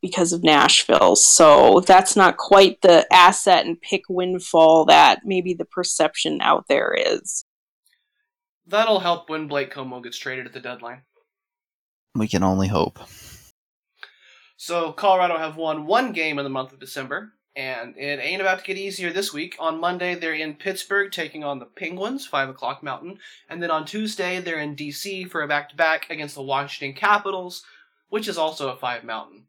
because 0.00 0.32
of 0.32 0.42
Nashville. 0.42 1.14
So 1.14 1.84
that's 1.86 2.16
not 2.16 2.36
quite 2.36 2.82
the 2.82 3.06
asset 3.12 3.64
and 3.64 3.80
pick 3.80 4.02
windfall 4.08 4.86
that 4.86 5.20
maybe 5.24 5.54
the 5.54 5.66
perception 5.66 6.40
out 6.42 6.66
there 6.68 6.92
is. 6.92 7.44
That'll 8.66 9.00
help 9.00 9.28
when 9.28 9.48
Blake 9.48 9.72
Comeau 9.72 10.02
gets 10.02 10.18
traded 10.18 10.46
at 10.46 10.52
the 10.52 10.60
deadline. 10.60 11.02
we 12.14 12.28
can 12.28 12.42
only 12.42 12.68
hope. 12.68 12.98
So 14.56 14.92
Colorado 14.92 15.38
have 15.38 15.56
won 15.56 15.86
one 15.86 16.12
game 16.12 16.38
in 16.38 16.44
the 16.44 16.50
month 16.50 16.72
of 16.72 16.78
December, 16.78 17.32
and 17.56 17.96
it 17.96 18.20
ain't 18.22 18.40
about 18.40 18.60
to 18.60 18.64
get 18.64 18.78
easier 18.78 19.12
this 19.12 19.32
week. 19.32 19.56
On 19.58 19.80
Monday, 19.80 20.14
they're 20.14 20.34
in 20.34 20.54
Pittsburgh 20.54 21.10
taking 21.10 21.42
on 21.42 21.58
the 21.58 21.66
Penguins, 21.66 22.26
5 22.26 22.50
o'clock 22.50 22.82
Mountain. 22.82 23.18
And 23.48 23.62
then 23.62 23.70
on 23.72 23.84
Tuesday, 23.84 24.40
they're 24.40 24.60
in 24.60 24.76
D.C. 24.76 25.24
for 25.24 25.42
a 25.42 25.48
back 25.48 25.70
to 25.70 25.76
back 25.76 26.08
against 26.10 26.36
the 26.36 26.42
Washington 26.42 26.94
Capitals, 26.94 27.64
which 28.08 28.28
is 28.28 28.38
also 28.38 28.68
a 28.68 28.76
5 28.76 29.02
Mountain. 29.02 29.46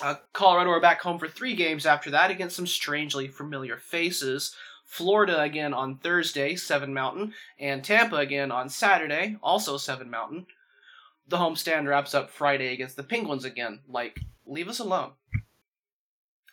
Uh, 0.00 0.14
Colorado 0.32 0.70
are 0.70 0.80
back 0.80 1.00
home 1.00 1.18
for 1.18 1.28
three 1.28 1.54
games 1.54 1.84
after 1.84 2.10
that 2.12 2.30
against 2.30 2.56
some 2.56 2.66
strangely 2.66 3.28
familiar 3.28 3.76
faces. 3.76 4.54
Florida 4.84 5.40
again 5.40 5.74
on 5.74 5.98
Thursday, 5.98 6.54
7 6.56 6.92
Mountain, 6.92 7.34
and 7.58 7.82
Tampa 7.82 8.16
again 8.16 8.52
on 8.52 8.68
Saturday, 8.68 9.36
also 9.42 9.76
7 9.76 10.08
Mountain. 10.10 10.46
The 11.26 11.38
homestand 11.38 11.88
wraps 11.88 12.14
up 12.14 12.30
Friday 12.30 12.72
against 12.72 12.96
the 12.96 13.02
Penguins 13.02 13.44
again. 13.44 13.80
Like, 13.88 14.20
leave 14.46 14.68
us 14.68 14.78
alone. 14.78 15.12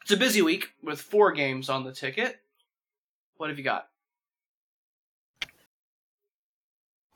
It's 0.01 0.11
a 0.11 0.17
busy 0.17 0.41
week 0.41 0.69
with 0.81 1.01
four 1.01 1.31
games 1.31 1.69
on 1.69 1.83
the 1.83 1.93
ticket. 1.93 2.37
What 3.35 3.49
have 3.49 3.57
you 3.57 3.63
got? 3.63 3.87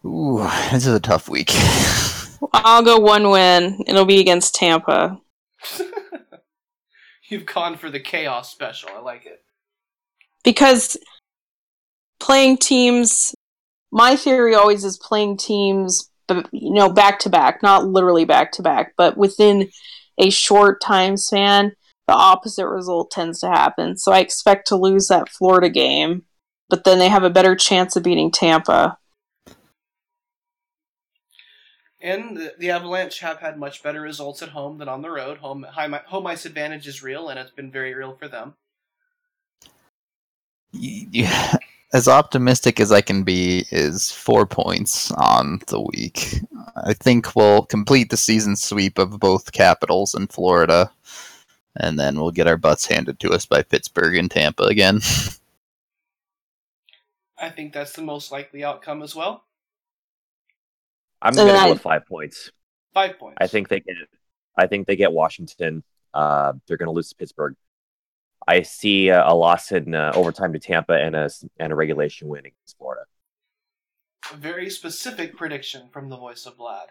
Ooh, 0.06 0.38
this 0.72 0.86
is 0.86 0.94
a 0.94 1.00
tough 1.00 1.30
week. 1.30 1.52
I'll 2.54 2.84
go 2.84 3.00
one 3.00 3.32
win. 3.32 3.84
It'll 3.88 4.06
be 4.06 4.20
against 4.20 4.54
Tampa. 4.54 5.20
You've 7.30 7.46
gone 7.48 7.78
for 7.78 7.90
the 7.90 8.00
chaos 8.00 8.52
special. 8.52 8.90
I 8.96 9.00
like 9.00 9.26
it. 9.26 9.45
Because 10.46 10.96
playing 12.22 12.58
teams 12.58 13.36
my 13.92 14.16
theory 14.16 14.56
always 14.56 14.86
is 14.86 14.98
playing 14.98 15.36
teams 15.36 16.10
you 16.52 16.74
know 16.74 16.90
back 16.90 17.20
to 17.20 17.30
back 17.30 17.62
not 17.62 17.86
literally 17.86 18.24
back 18.24 18.52
to 18.54 18.62
back 18.62 18.94
but 18.96 19.18
within 19.18 19.70
a 20.18 20.30
short 20.30 20.80
time 20.82 21.18
span 21.18 21.74
the 22.08 22.14
opposite 22.14 22.68
result 22.68 23.12
tends 23.12 23.42
to 23.42 23.48
happen 23.48 23.98
so 23.98 24.14
i 24.14 24.20
expect 24.20 24.68
to 24.68 24.78
lose 24.78 25.08
that 25.08 25.30
florida 25.30 25.70
game 25.70 26.24
but 26.70 26.84
then 26.84 27.00
they 27.00 27.10
have 27.10 27.24
a 27.24 27.30
better 27.30 27.56
chance 27.56 27.96
of 27.98 28.04
beating 28.04 28.32
tampa 28.32 28.98
And 32.02 32.38
the, 32.38 32.54
the 32.60 32.70
Avalanche 32.70 33.20
have 33.22 33.40
had 33.40 33.58
much 33.58 33.82
better 33.82 34.00
results 34.00 34.44
at 34.44 34.50
home 34.50 34.78
than 34.78 34.88
on 34.88 35.02
the 35.02 35.10
road. 35.10 35.40
Home, 35.40 35.66
home 35.74 36.28
ice 36.28 36.46
advantage 36.46 36.88
is 36.88 37.02
real, 37.02 37.30
and 37.30 37.40
it's 37.40 37.50
been 37.50 37.72
very 37.72 37.96
real 37.96 38.16
for 38.16 38.28
them. 38.28 38.54
Y- 40.82 41.08
yeah, 41.12 41.54
as 41.94 42.08
optimistic 42.08 42.80
as 42.80 42.92
I 42.92 43.02
can 43.02 43.24
be 43.24 43.66
is 43.72 44.12
four 44.12 44.46
points 44.46 45.12
on 45.12 45.62
the 45.68 45.82
week. 45.82 46.42
I 46.86 46.94
think 46.94 47.36
we'll 47.36 47.64
complete 47.64 48.10
the 48.10 48.18
season 48.18 48.56
sweep 48.56 48.98
of 48.98 49.20
both 49.20 49.52
Capitals 49.52 50.14
and 50.14 50.32
Florida, 50.32 50.92
and 51.78 52.00
then 52.00 52.18
we'll 52.20 52.32
get 52.32 52.48
our 52.48 52.58
butts 52.58 52.88
handed 52.88 53.20
to 53.22 53.32
us 53.32 53.46
by 53.46 53.64
Pittsburgh 53.64 54.18
and 54.18 54.32
Tampa 54.32 54.64
again. 54.64 55.02
I 57.38 57.50
think 57.50 57.74
that's 57.74 57.94
the 57.94 58.02
most 58.02 58.32
likely 58.32 58.64
outcome 58.64 59.02
as 59.02 59.16
well. 59.16 59.46
I'm 61.22 61.34
So 61.34 61.46
going 61.46 61.56
to 61.56 61.64
go 61.66 61.70
with 61.70 61.82
five 61.82 62.06
points. 62.06 62.52
Five 62.94 63.18
points. 63.20 63.38
I 63.40 63.48
think 63.48 63.68
they 63.68 63.80
get. 63.80 63.96
I 64.58 64.68
think 64.68 64.88
they 64.88 64.96
get 64.96 65.12
Washington. 65.12 65.84
Uh, 66.14 66.54
they're 66.68 66.78
going 66.78 66.88
to 66.88 66.94
lose 66.94 67.10
to 67.10 67.16
Pittsburgh. 67.16 67.56
I 68.48 68.62
see 68.62 69.10
uh, 69.10 69.32
a 69.32 69.36
loss 69.36 69.72
in 69.72 69.96
uh, 69.96 70.12
overtime 70.16 70.54
to 70.54 70.60
Tampa 70.60 70.94
and 70.94 71.16
a 71.16 71.30
and 71.60 71.72
a 71.74 71.76
regulation 71.76 72.28
win 72.28 72.42
against 72.46 72.78
Florida. 72.78 73.04
a 74.32 74.36
very 74.38 74.70
specific 74.70 75.36
prediction 75.36 75.90
from 75.92 76.10
the 76.10 76.18
voice 76.18 76.46
of 76.46 76.58
Vlad. 76.58 76.88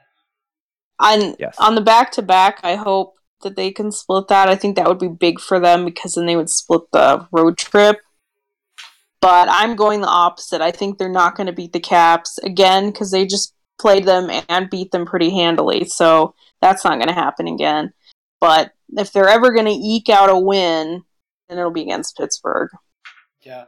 on 1.00 1.34
Yes. 1.38 1.56
on 1.58 1.74
the 1.74 1.80
back 1.80 2.12
to 2.12 2.22
back 2.22 2.60
i 2.62 2.76
hope 2.76 3.14
that 3.42 3.56
they 3.56 3.72
can 3.72 3.90
split 3.90 4.28
that 4.28 4.48
i 4.48 4.54
think 4.54 4.76
that 4.76 4.86
would 4.86 4.98
be 5.00 5.08
big 5.08 5.40
for 5.40 5.58
them 5.58 5.84
because 5.84 6.14
then 6.14 6.26
they 6.26 6.36
would 6.36 6.48
split 6.50 6.82
the 6.92 7.26
road 7.32 7.58
trip 7.58 7.98
but 9.20 9.48
i'm 9.50 9.74
going 9.74 10.00
the 10.00 10.06
opposite 10.06 10.60
i 10.60 10.70
think 10.70 10.96
they're 10.98 11.08
not 11.08 11.34
going 11.36 11.48
to 11.48 11.52
beat 11.52 11.72
the 11.72 11.80
caps 11.80 12.38
again 12.38 12.90
because 12.90 13.10
they 13.10 13.26
just 13.26 13.52
played 13.80 14.04
them 14.04 14.30
and 14.48 14.70
beat 14.70 14.92
them 14.92 15.04
pretty 15.04 15.30
handily 15.30 15.84
so 15.84 16.34
that's 16.60 16.84
not 16.84 16.94
going 16.98 17.08
to 17.08 17.12
happen 17.14 17.48
again 17.48 17.92
but 18.40 18.72
if 18.96 19.10
they're 19.12 19.28
ever 19.28 19.50
going 19.52 19.66
to 19.66 19.72
eke 19.72 20.08
out 20.08 20.30
a 20.30 20.38
win 20.38 21.02
then 21.48 21.58
it'll 21.58 21.70
be 21.70 21.82
against 21.82 22.16
pittsburgh 22.16 22.70
Yeah. 23.42 23.64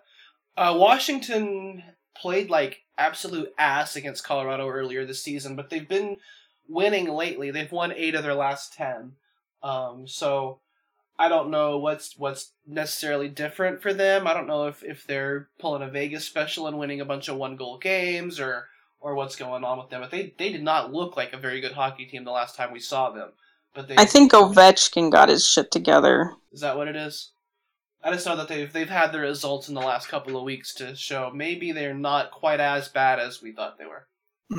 Uh, 0.57 0.75
Washington 0.77 1.83
played 2.17 2.49
like 2.49 2.83
absolute 2.97 3.53
ass 3.59 3.97
against 3.97 4.25
Colorado 4.25 4.69
earlier 4.69 5.05
this 5.05 5.23
season, 5.23 5.55
but 5.55 5.71
they've 5.71 5.89
been 5.89 6.17
winning 6.69 7.09
lately. 7.09 7.51
They've 7.51 7.71
won 7.71 7.93
eight 7.93 8.15
of 8.15 8.23
their 8.23 8.35
last 8.35 8.75
ten. 8.75 9.13
Um, 9.63 10.07
so 10.07 10.61
I 11.19 11.29
don't 11.29 11.51
know 11.51 11.79
what's 11.79 12.17
what's 12.17 12.53
necessarily 12.67 13.29
different 13.29 13.83
for 13.83 13.93
them. 13.93 14.27
I 14.27 14.35
don't 14.35 14.47
know 14.47 14.67
if, 14.67 14.83
if 14.83 15.07
they're 15.07 15.49
pulling 15.59 15.83
a 15.83 15.89
Vegas 15.89 16.25
special 16.25 16.67
and 16.67 16.79
winning 16.79 17.01
a 17.01 17.07
bunch 17.07 17.29
of 17.29 17.37
one 17.37 17.57
goal 17.57 17.79
games 17.79 18.41
or 18.41 18.69
or 19.01 19.15
what's 19.15 19.37
going 19.37 19.65
on 19.65 19.79
with 19.79 19.91
them. 19.91 20.01
But 20.01 20.11
they 20.11 20.35
they 20.39 20.51
did 20.51 20.63
not 20.63 20.93
look 20.93 21.17
like 21.17 21.33
a 21.33 21.39
very 21.39 21.61
good 21.61 21.73
hockey 21.73 22.07
team 22.07 22.25
the 22.25 22.31
last 22.31 22.57
time 22.57 22.73
we 22.73 22.81
saw 22.81 23.11
them. 23.11 23.31
But 23.75 23.89
they 23.89 23.97
i 23.97 24.07
think 24.07 24.33
ovechkin 24.33 25.11
got 25.11 25.29
his 25.29 25.47
shit 25.47 25.71
together 25.71 26.33
is 26.51 26.63
that 26.63 26.79
what 26.79 26.89
it 26.89 26.97
is? 26.97 27.33
I 28.07 28.13
just 28.13 28.25
know 28.25 28.37
that 28.37 28.47
they've 28.47 28.73
they've 28.73 28.89
had 28.89 29.11
the 29.11 29.19
results 29.19 29.69
in 29.69 29.75
the 29.75 29.81
last 29.81 30.07
couple 30.09 30.37
of 30.37 30.45
weeks 30.45 30.73
to 30.75 30.95
show 30.95 31.33
maybe 31.35 31.73
they're 31.73 31.93
not 31.93 32.31
quite 32.31 32.61
as 32.61 32.89
bad 32.89 33.19
as 33.19 33.43
we 33.43 33.51
thought 33.51 33.79
they 33.79 33.85
were. 33.85 34.07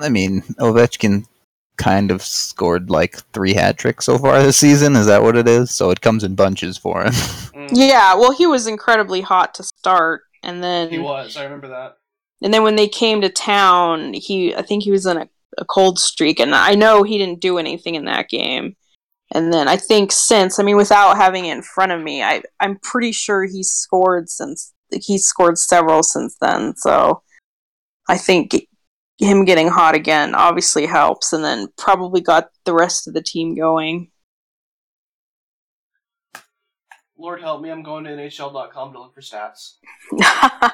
I 0.04 0.10
mean, 0.10 0.42
Ovechkin 0.60 1.26
kind 1.78 2.12
of 2.12 2.22
scored 2.22 2.90
like 2.90 3.16
three 3.34 3.54
hat 3.54 3.78
tricks 3.78 4.04
so 4.06 4.18
far 4.18 4.44
this 4.44 4.58
season. 4.58 4.98
Is 4.98 5.06
that 5.06 5.24
what 5.24 5.38
it 5.38 5.48
is? 5.48 5.72
So 5.74 5.92
it 5.92 6.02
comes 6.02 6.26
in 6.26 6.36
bunches 6.36 6.78
for 6.78 7.04
him. 7.06 7.14
Mm, 7.58 7.70
Yeah, 7.72 8.14
well, 8.16 8.34
he 8.34 8.46
was 8.46 8.68
incredibly 8.68 9.22
hot 9.22 9.56
to 9.56 9.64
start, 9.64 10.22
and 10.44 10.62
then 10.64 10.90
He 10.90 11.00
was. 11.00 11.36
I 11.38 11.44
remember 11.46 11.70
that. 11.70 11.98
and 12.44 12.54
then 12.54 12.62
when 12.64 12.76
they 12.76 12.88
came 12.88 13.22
to 13.22 13.30
town, 13.30 14.14
he 14.14 14.54
I 14.54 14.62
think 14.62 14.84
he 14.84 14.92
was 14.92 15.06
in 15.08 15.18
a, 15.18 15.28
a 15.58 15.66
cold 15.66 15.98
streak, 16.00 16.40
and 16.40 16.54
I 16.54 16.76
know 16.76 17.02
he 17.04 17.18
didn't 17.18 17.40
do 17.42 17.58
anything 17.58 17.96
in 17.96 18.06
that 18.06 18.30
game. 18.30 18.76
And 19.34 19.52
then 19.52 19.68
I 19.68 19.76
think 19.76 20.12
since, 20.12 20.60
I 20.60 20.64
mean, 20.64 20.78
without 20.78 21.18
having 21.18 21.46
it 21.46 21.56
in 21.56 21.62
front 21.62 21.92
of 21.92 22.02
me, 22.02 22.24
I 22.24 22.42
I'm 22.60 22.78
pretty 22.80 23.12
sure 23.12 23.44
he's 23.44 23.70
scored 23.70 24.30
since 24.30 24.74
he's 24.92 25.26
scored 25.26 25.58
several 25.58 26.04
since 26.04 26.38
then. 26.40 26.76
So 26.78 27.22
I 28.08 28.18
think 28.18 28.68
him 29.20 29.46
getting 29.46 29.68
hot 29.68 29.96
again 29.96 30.36
obviously 30.36 30.86
helps, 30.86 31.34
and 31.34 31.44
then 31.44 31.68
probably 31.78 32.22
got 32.22 32.50
the 32.66 32.74
rest 32.74 33.08
of 33.08 33.14
the 33.14 33.22
team 33.22 33.56
going. 33.56 34.12
Lord 37.18 37.42
help 37.42 37.62
me, 37.62 37.70
I'm 37.70 37.82
going 37.82 38.04
to 38.04 38.12
NHL.com 38.12 38.94
to 38.94 39.00
look 39.00 39.16
for 39.16 39.22
stats. 39.22 39.78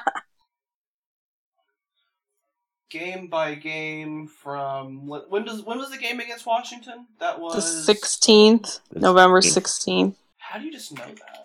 Game 2.94 3.26
by 3.26 3.56
game 3.56 4.28
from 4.28 5.08
when 5.08 5.22
when 5.28 5.44
does 5.44 5.64
when 5.64 5.78
was 5.78 5.90
the 5.90 5.98
game 5.98 6.20
against 6.20 6.46
Washington? 6.46 7.08
That 7.18 7.40
was 7.40 7.56
the 7.56 7.60
sixteenth, 7.60 8.78
November 8.92 9.40
16th. 9.40 10.14
How 10.38 10.60
do 10.60 10.64
you 10.64 10.70
just 10.70 10.96
know 10.96 11.04
that? 11.04 11.44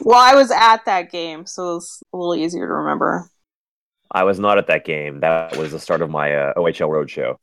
Well, 0.00 0.18
I 0.18 0.34
was 0.34 0.50
at 0.50 0.86
that 0.86 1.12
game, 1.12 1.44
so 1.44 1.76
it's 1.76 2.02
a 2.14 2.16
little 2.16 2.34
easier 2.34 2.66
to 2.66 2.72
remember. 2.72 3.28
I 4.10 4.24
was 4.24 4.38
not 4.38 4.56
at 4.56 4.68
that 4.68 4.86
game. 4.86 5.20
That 5.20 5.54
was 5.58 5.72
the 5.72 5.78
start 5.78 6.00
of 6.00 6.08
my 6.08 6.34
uh, 6.34 6.54
OHL 6.54 6.88
Roadshow. 6.88 7.36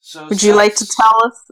So 0.00 0.28
Would 0.28 0.42
you 0.42 0.54
like 0.54 0.76
to 0.76 0.86
tell 0.86 1.26
us 1.26 1.50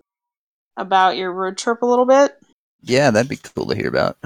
about 0.78 1.18
your 1.18 1.30
road 1.34 1.58
trip 1.58 1.82
a 1.82 1.86
little 1.86 2.06
bit? 2.06 2.32
yeah, 2.80 3.10
that'd 3.10 3.28
be 3.28 3.36
cool 3.36 3.66
to 3.66 3.76
hear 3.76 3.88
about. 3.88 4.16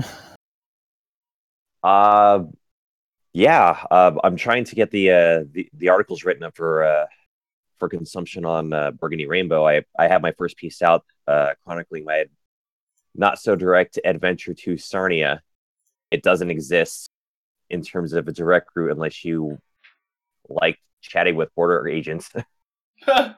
Uh, 1.82 2.44
yeah, 3.32 3.84
uh, 3.90 4.12
I'm 4.24 4.36
trying 4.36 4.64
to 4.64 4.74
get 4.74 4.90
the 4.90 5.10
uh, 5.10 5.44
the, 5.50 5.68
the 5.74 5.88
articles 5.90 6.24
written 6.24 6.42
up 6.42 6.56
for 6.56 6.84
uh, 6.84 7.06
for 7.78 7.88
consumption 7.88 8.44
on 8.44 8.72
uh, 8.72 8.90
Burgundy 8.92 9.26
Rainbow. 9.26 9.66
I 9.66 9.84
I 9.98 10.08
have 10.08 10.22
my 10.22 10.32
first 10.32 10.56
piece 10.56 10.82
out 10.82 11.04
uh, 11.26 11.52
chronicling 11.64 12.04
my 12.04 12.24
not 13.14 13.38
so 13.38 13.56
direct 13.56 13.98
adventure 14.04 14.54
to 14.54 14.76
Sarnia. 14.78 15.42
It 16.10 16.22
doesn't 16.22 16.50
exist 16.50 17.10
in 17.68 17.82
terms 17.82 18.12
of 18.14 18.28
a 18.28 18.32
direct 18.32 18.70
route 18.74 18.92
unless 18.92 19.24
you 19.24 19.58
like 20.48 20.78
chatting 21.02 21.36
with 21.36 21.54
border 21.54 21.86
agents. 21.86 22.30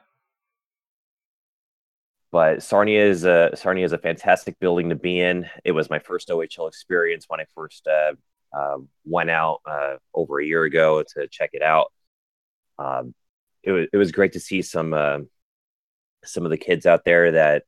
but 2.31 2.63
Sarnia 2.63 3.03
is 3.03 3.25
a 3.25 3.51
Sarnia 3.55 3.85
is 3.85 3.93
a 3.93 3.97
fantastic 3.97 4.57
building 4.59 4.89
to 4.89 4.95
be 4.95 5.19
in. 5.19 5.49
It 5.65 5.73
was 5.73 5.89
my 5.89 5.99
first 5.99 6.29
OHL 6.29 6.67
experience 6.67 7.25
when 7.27 7.41
I 7.41 7.45
first 7.55 7.87
uh, 7.87 8.13
uh, 8.53 8.77
went 9.05 9.29
out 9.29 9.61
uh, 9.65 9.95
over 10.13 10.39
a 10.39 10.45
year 10.45 10.63
ago 10.63 11.03
to 11.15 11.27
check 11.27 11.51
it 11.53 11.61
out. 11.61 11.91
Um, 12.77 13.13
it 13.63 13.71
was 13.71 13.87
it 13.93 13.97
was 13.97 14.11
great 14.11 14.33
to 14.33 14.39
see 14.39 14.61
some 14.61 14.93
uh, 14.93 15.19
some 16.23 16.45
of 16.45 16.51
the 16.51 16.57
kids 16.57 16.85
out 16.85 17.05
there 17.05 17.31
that 17.33 17.63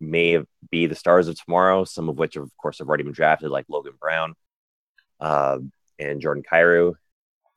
may 0.00 0.38
be 0.70 0.86
the 0.86 0.94
stars 0.94 1.28
of 1.28 1.42
tomorrow. 1.42 1.84
Some 1.84 2.08
of 2.08 2.18
which, 2.18 2.36
of 2.36 2.50
course, 2.56 2.78
have 2.78 2.88
already 2.88 3.04
been 3.04 3.12
drafted, 3.12 3.50
like 3.50 3.66
Logan 3.68 3.94
Brown 4.00 4.34
uh, 5.20 5.58
and 5.98 6.20
Jordan 6.20 6.44
Kyrou. 6.50 6.94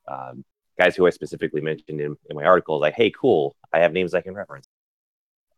Um, 0.08 0.44
guys 0.78 0.94
who 0.94 1.06
I 1.06 1.10
specifically 1.10 1.60
mentioned 1.60 2.00
in, 2.00 2.16
in 2.28 2.36
my 2.36 2.44
article, 2.44 2.80
like, 2.80 2.94
hey, 2.94 3.10
cool, 3.10 3.56
I 3.72 3.80
have 3.80 3.92
names 3.92 4.14
I 4.14 4.20
can 4.20 4.34
reference. 4.34 4.68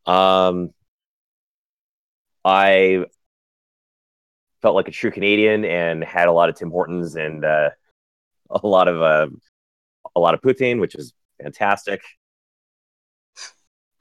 Um, 0.06 0.70
I 2.44 3.04
felt 4.62 4.74
like 4.74 4.88
a 4.88 4.92
true 4.92 5.10
Canadian 5.10 5.64
and 5.64 6.02
had 6.02 6.28
a 6.28 6.32
lot 6.32 6.48
of 6.48 6.56
Tim 6.56 6.70
Hortons 6.70 7.16
and 7.16 7.44
uh, 7.44 7.70
a 8.50 8.66
lot 8.66 8.88
of 8.88 9.00
uh, 9.02 9.28
a 10.16 10.20
lot 10.20 10.34
of 10.34 10.40
poutine, 10.40 10.80
which 10.80 10.94
is 10.94 11.12
fantastic. 11.40 12.02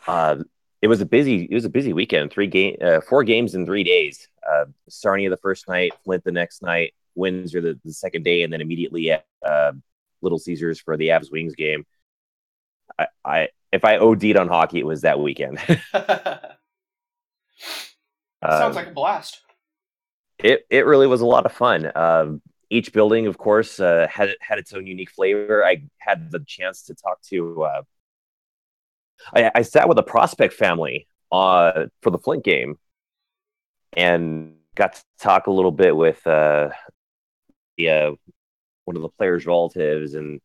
Uh, 0.06 0.38
it 0.82 0.88
was 0.88 1.02
a 1.02 1.06
busy 1.06 1.44
it 1.50 1.54
was 1.54 1.66
a 1.66 1.70
busy 1.70 1.94
weekend. 1.94 2.32
Three 2.32 2.48
game, 2.48 2.78
uh, 2.82 3.02
four 3.02 3.24
games 3.24 3.56
in 3.56 3.66
three 3.66 3.84
days. 3.84 4.28
Uh, 4.48 4.66
Sarnia 4.90 5.30
the 5.30 5.38
first 5.38 5.68
night, 5.68 5.92
Flint 6.06 6.24
the 6.24 6.32
next 6.32 6.62
night, 6.62 6.94
Windsor 7.16 7.62
the, 7.62 7.80
the 7.84 7.92
second 7.94 8.24
day, 8.24 8.44
and 8.44 8.54
then 8.54 8.62
immediately 8.62 9.12
at 9.12 9.26
uh, 9.46 9.74
Little 10.22 10.40
Caesars 10.40 10.80
for 10.80 10.96
the 10.98 11.10
Avs 11.10 11.32
Wings 11.32 11.56
game. 11.56 11.86
I, 12.98 13.08
I 13.26 13.50
if 13.74 13.84
I 13.84 13.98
OD'd 13.98 14.38
on 14.38 14.48
hockey, 14.48 14.80
it 14.80 14.86
was 14.86 15.02
that 15.02 15.20
weekend. 15.20 15.60
Sounds 15.94 16.54
Um, 18.42 18.74
like 18.76 18.88
a 18.88 18.92
blast. 18.92 19.42
It 20.40 20.66
it 20.70 20.86
really 20.86 21.08
was 21.08 21.22
a 21.22 21.26
lot 21.26 21.46
of 21.46 21.52
fun. 21.52 21.92
Um, 21.96 22.42
each 22.70 22.92
building, 22.94 23.28
of 23.28 23.38
course, 23.38 23.80
uh, 23.80 24.08
had 24.10 24.36
had 24.42 24.60
its 24.60 24.74
own 24.74 24.86
unique 24.88 25.12
flavor. 25.12 25.66
I 25.66 25.84
had 25.98 26.32
the 26.32 26.40
chance 26.46 26.84
to 26.84 26.96
talk 26.96 27.22
to. 27.24 27.64
Uh, 27.64 27.82
I, 29.34 29.52
I 29.56 29.62
sat 29.64 29.88
with 29.90 29.98
a 29.98 30.04
prospect 30.04 30.54
family 30.54 31.08
uh, 31.32 31.86
for 32.02 32.12
the 32.12 32.20
Flint 32.20 32.44
game, 32.44 32.78
and 33.94 34.56
got 34.76 34.96
to 34.96 35.04
talk 35.20 35.48
a 35.48 35.52
little 35.52 35.72
bit 35.72 35.96
with 35.96 36.26
uh, 36.28 36.70
the 37.78 37.90
uh, 37.90 38.12
one 38.86 38.96
of 38.96 39.02
the 39.02 39.10
players' 39.10 39.46
relatives, 39.46 40.14
and 40.14 40.42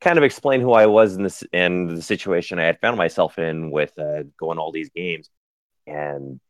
kind 0.00 0.18
of 0.18 0.24
explain 0.24 0.60
who 0.60 0.72
I 0.72 0.86
was 0.86 1.16
in 1.16 1.22
this 1.22 1.44
and 1.52 1.96
the 1.96 2.02
situation 2.02 2.58
I 2.58 2.64
had 2.64 2.80
found 2.80 2.96
myself 2.96 3.38
in 3.38 3.70
with 3.70 3.96
uh, 3.98 4.24
going 4.38 4.58
all 4.58 4.72
these 4.72 4.90
games, 4.90 5.30
and 5.86 6.40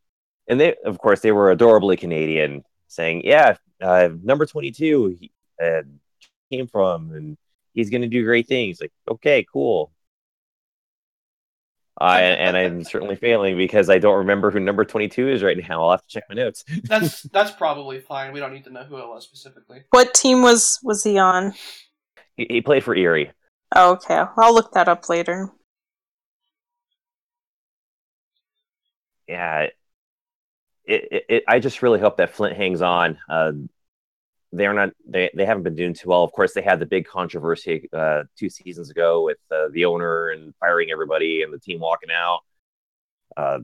and 0.49 0.61
they, 0.61 0.75
of 0.85 0.99
course, 0.99 1.21
they 1.21 1.33
were 1.33 1.51
adorably 1.51 1.97
Canadian, 1.97 2.65
saying, 2.93 3.23
"Yeah, 3.25 3.57
uh, 3.81 4.11
number 4.23 4.47
twenty-two 4.47 5.17
he, 5.21 5.33
uh, 5.63 5.83
came 6.51 6.67
from, 6.67 7.13
and 7.13 7.37
he's 7.75 7.91
going 7.91 8.03
to 8.03 8.09
do 8.09 8.25
great 8.25 8.49
things." 8.49 8.81
Like, 8.81 8.93
okay, 9.09 9.45
cool. 9.53 9.93
I 11.99 12.23
and 12.23 12.57
I'm 12.57 12.85
certainly 12.85 13.17
failing 13.17 13.57
because 13.57 13.91
I 13.91 13.99
don't 13.99 14.19
remember 14.19 14.51
who 14.51 14.61
number 14.61 14.85
twenty-two 14.85 15.29
is 15.29 15.43
right 15.43 15.57
now. 15.69 15.85
I'll 15.85 15.91
have 15.93 16.03
to 16.03 16.09
check 16.09 16.25
my 16.29 16.35
notes. 16.35 16.65
That's 16.85 17.23
that's 17.25 17.51
probably 17.53 18.01
fine. 18.01 18.33
We 18.33 18.41
don't 18.41 18.53
need 18.53 18.65
to 18.65 18.71
know 18.71 18.85
who 18.85 18.99
it 18.99 19.09
was 19.09 19.25
specifically. 19.25 19.83
What 19.91 20.15
team 20.15 20.43
was 20.43 20.79
was 20.83 21.05
he 21.05 21.19
on? 21.19 21.55
He, 22.37 22.47
he 22.49 22.61
played 22.63 22.83
for 22.83 22.97
Erie. 22.97 23.31
Oh, 23.75 23.93
okay, 23.93 24.25
I'll 24.39 24.55
look 24.55 24.73
that 24.73 24.89
up 24.89 25.09
later. 25.09 25.51
yeah, 29.33 29.69
it, 30.85 31.25
it, 31.29 31.45
I 31.49 31.59
just 31.59 31.83
really 31.83 32.01
hope 32.01 32.17
that 32.17 32.35
Flint 32.35 32.57
hangs 32.57 32.83
on. 32.83 33.19
Uh, 33.29 33.53
they're 34.53 34.75
not 34.75 34.91
they, 35.09 35.31
they 35.35 35.47
haven't 35.47 35.63
been 35.63 35.75
doing 35.75 35.95
too 35.95 36.11
well. 36.11 36.25
Of 36.25 36.33
course, 36.33 36.53
they 36.53 36.63
had 36.63 36.79
the 36.79 36.87
big 36.87 37.07
controversy 37.07 37.89
uh, 37.93 38.25
two 38.37 38.51
seasons 38.51 38.91
ago 38.91 39.25
with 39.25 39.39
uh, 39.51 39.69
the 39.73 39.87
owner 39.87 40.31
and 40.31 40.55
firing 40.61 40.91
everybody 40.91 41.43
and 41.43 41.53
the 41.53 41.59
team 41.59 41.81
walking 41.81 42.11
out. 42.11 42.41
Uh, 43.37 43.61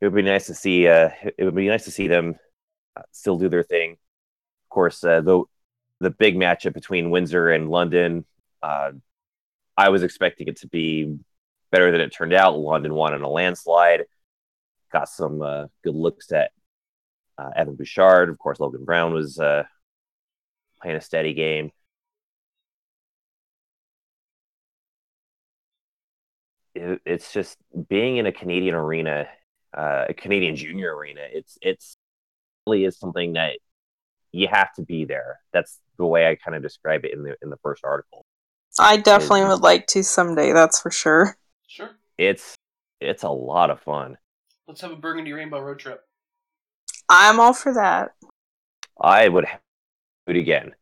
it 0.00 0.06
would 0.06 0.14
be 0.14 0.22
nice 0.22 0.46
to 0.46 0.54
see. 0.54 0.88
Uh, 0.88 1.10
it 1.38 1.44
would 1.44 1.54
be 1.54 1.68
nice 1.68 1.84
to 1.84 1.90
see 1.90 2.08
them 2.08 2.36
uh, 2.96 3.02
still 3.12 3.38
do 3.38 3.48
their 3.48 3.62
thing. 3.62 3.92
Of 3.92 4.68
course, 4.70 5.04
uh, 5.04 5.20
the 5.20 6.10
big 6.10 6.36
matchup 6.36 6.74
between 6.74 7.10
Windsor 7.10 7.50
and 7.50 7.70
London. 7.70 8.24
I 9.76 9.88
was 9.88 10.04
expecting 10.04 10.46
it 10.46 10.58
to 10.58 10.68
be 10.68 11.18
better 11.72 11.90
than 11.90 12.00
it 12.00 12.10
turned 12.10 12.32
out. 12.32 12.56
London 12.56 12.94
won 12.94 13.14
in 13.14 13.22
a 13.22 13.28
landslide. 13.28 14.04
Got 14.94 15.08
some 15.08 15.42
uh, 15.42 15.66
good 15.82 15.96
looks 15.96 16.30
at 16.30 16.52
uh, 17.36 17.50
Evan 17.56 17.74
Bouchard. 17.74 18.28
Of 18.28 18.38
course, 18.38 18.60
Logan 18.60 18.84
Brown 18.84 19.12
was 19.12 19.40
uh, 19.40 19.64
playing 20.80 20.96
a 20.96 21.00
steady 21.00 21.34
game. 21.34 21.72
It, 26.76 27.00
it's 27.04 27.32
just 27.32 27.58
being 27.88 28.18
in 28.18 28.26
a 28.26 28.32
Canadian 28.32 28.76
arena, 28.76 29.26
uh, 29.76 30.04
a 30.10 30.14
Canadian 30.14 30.54
junior 30.54 30.96
arena. 30.96 31.22
It's 31.28 31.58
it's 31.60 31.96
really 32.64 32.84
is 32.84 32.96
something 32.96 33.32
that 33.32 33.58
you 34.30 34.46
have 34.46 34.72
to 34.74 34.82
be 34.82 35.06
there. 35.06 35.40
That's 35.52 35.80
the 35.98 36.06
way 36.06 36.28
I 36.28 36.36
kind 36.36 36.54
of 36.54 36.62
describe 36.62 37.04
it 37.04 37.12
in 37.12 37.24
the 37.24 37.34
in 37.42 37.50
the 37.50 37.58
first 37.64 37.84
article. 37.84 38.24
I 38.78 38.98
definitely 38.98 39.46
would 39.46 39.60
like 39.60 39.88
to 39.88 40.04
someday. 40.04 40.52
That's 40.52 40.80
for 40.80 40.92
sure. 40.92 41.36
Sure. 41.66 41.90
It's 42.16 42.54
it's 43.00 43.24
a 43.24 43.28
lot 43.28 43.70
of 43.70 43.80
fun. 43.80 44.18
Let's 44.66 44.80
have 44.80 44.92
a 44.92 44.96
Burgundy 44.96 45.32
Rainbow 45.32 45.60
road 45.60 45.78
trip. 45.78 46.04
I'm 47.08 47.38
all 47.38 47.52
for 47.52 47.74
that. 47.74 48.12
I 49.00 49.28
would 49.28 49.44
do 50.26 50.32
it 50.34 50.36
again. 50.36 50.74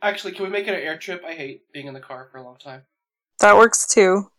Actually, 0.00 0.32
can 0.32 0.44
we 0.44 0.50
make 0.50 0.66
it 0.66 0.74
an 0.74 0.80
air 0.80 0.98
trip? 0.98 1.22
I 1.24 1.34
hate 1.34 1.70
being 1.72 1.86
in 1.86 1.94
the 1.94 2.00
car 2.00 2.28
for 2.30 2.38
a 2.38 2.42
long 2.42 2.56
time. 2.56 2.82
That 3.40 3.56
works 3.56 3.86
too. 3.86 4.30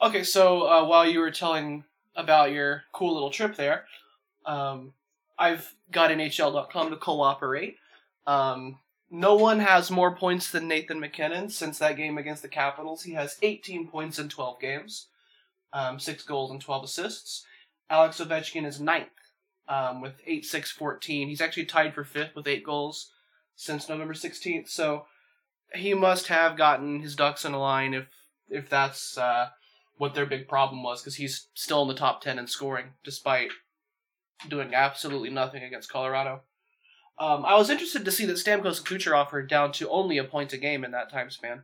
Okay, 0.00 0.24
so 0.24 0.62
uh, 0.62 0.84
while 0.84 1.06
you 1.06 1.20
were 1.20 1.30
telling 1.30 1.84
about 2.16 2.52
your 2.52 2.84
cool 2.92 3.14
little 3.14 3.30
trip 3.30 3.56
there, 3.56 3.84
um, 4.46 4.92
I've 5.38 5.74
got 5.90 6.10
NHL.com 6.10 6.90
to 6.90 6.96
cooperate. 6.96 7.76
Um, 8.26 8.78
no 9.10 9.34
one 9.34 9.58
has 9.58 9.90
more 9.90 10.14
points 10.14 10.50
than 10.50 10.68
Nathan 10.68 10.98
MacKinnon 10.98 11.50
since 11.50 11.78
that 11.78 11.96
game 11.96 12.16
against 12.16 12.42
the 12.42 12.48
Capitals. 12.48 13.02
He 13.02 13.12
has 13.12 13.38
18 13.42 13.88
points 13.88 14.18
in 14.18 14.28
12 14.28 14.60
games, 14.60 15.08
um, 15.72 15.98
six 15.98 16.22
goals 16.24 16.50
and 16.50 16.60
12 16.60 16.84
assists. 16.84 17.44
Alex 17.90 18.20
Ovechkin 18.20 18.66
is 18.66 18.80
ninth 18.80 19.08
um, 19.68 20.00
with 20.00 20.14
8 20.26 20.44
6 20.44 20.70
14. 20.70 21.28
He's 21.28 21.40
actually 21.40 21.66
tied 21.66 21.94
for 21.94 22.04
fifth 22.04 22.34
with 22.34 22.46
eight 22.46 22.64
goals 22.64 23.12
since 23.54 23.88
November 23.88 24.14
16th. 24.14 24.68
So 24.68 25.06
he 25.74 25.94
must 25.94 26.28
have 26.28 26.56
gotten 26.56 27.00
his 27.00 27.16
ducks 27.16 27.44
in 27.44 27.52
a 27.52 27.60
line 27.60 27.94
if 27.94 28.08
if 28.48 28.68
that's 28.68 29.16
uh, 29.16 29.48
what 29.96 30.14
their 30.14 30.26
big 30.26 30.46
problem 30.48 30.82
was, 30.82 31.00
because 31.00 31.14
he's 31.14 31.48
still 31.54 31.82
in 31.82 31.88
the 31.88 31.94
top 31.94 32.20
10 32.20 32.38
in 32.38 32.46
scoring 32.46 32.86
despite 33.02 33.50
doing 34.48 34.74
absolutely 34.74 35.30
nothing 35.30 35.62
against 35.62 35.90
Colorado. 35.90 36.42
Um, 37.18 37.44
I 37.44 37.56
was 37.56 37.70
interested 37.70 38.04
to 38.04 38.10
see 38.10 38.24
that 38.26 38.36
Stamkos 38.36 38.78
and 38.78 38.86
Kucherov 38.86 39.32
are 39.32 39.42
down 39.42 39.72
to 39.72 39.88
only 39.88 40.18
a 40.18 40.24
point 40.24 40.52
a 40.52 40.56
game 40.56 40.84
in 40.84 40.90
that 40.90 41.10
time 41.10 41.30
span. 41.30 41.62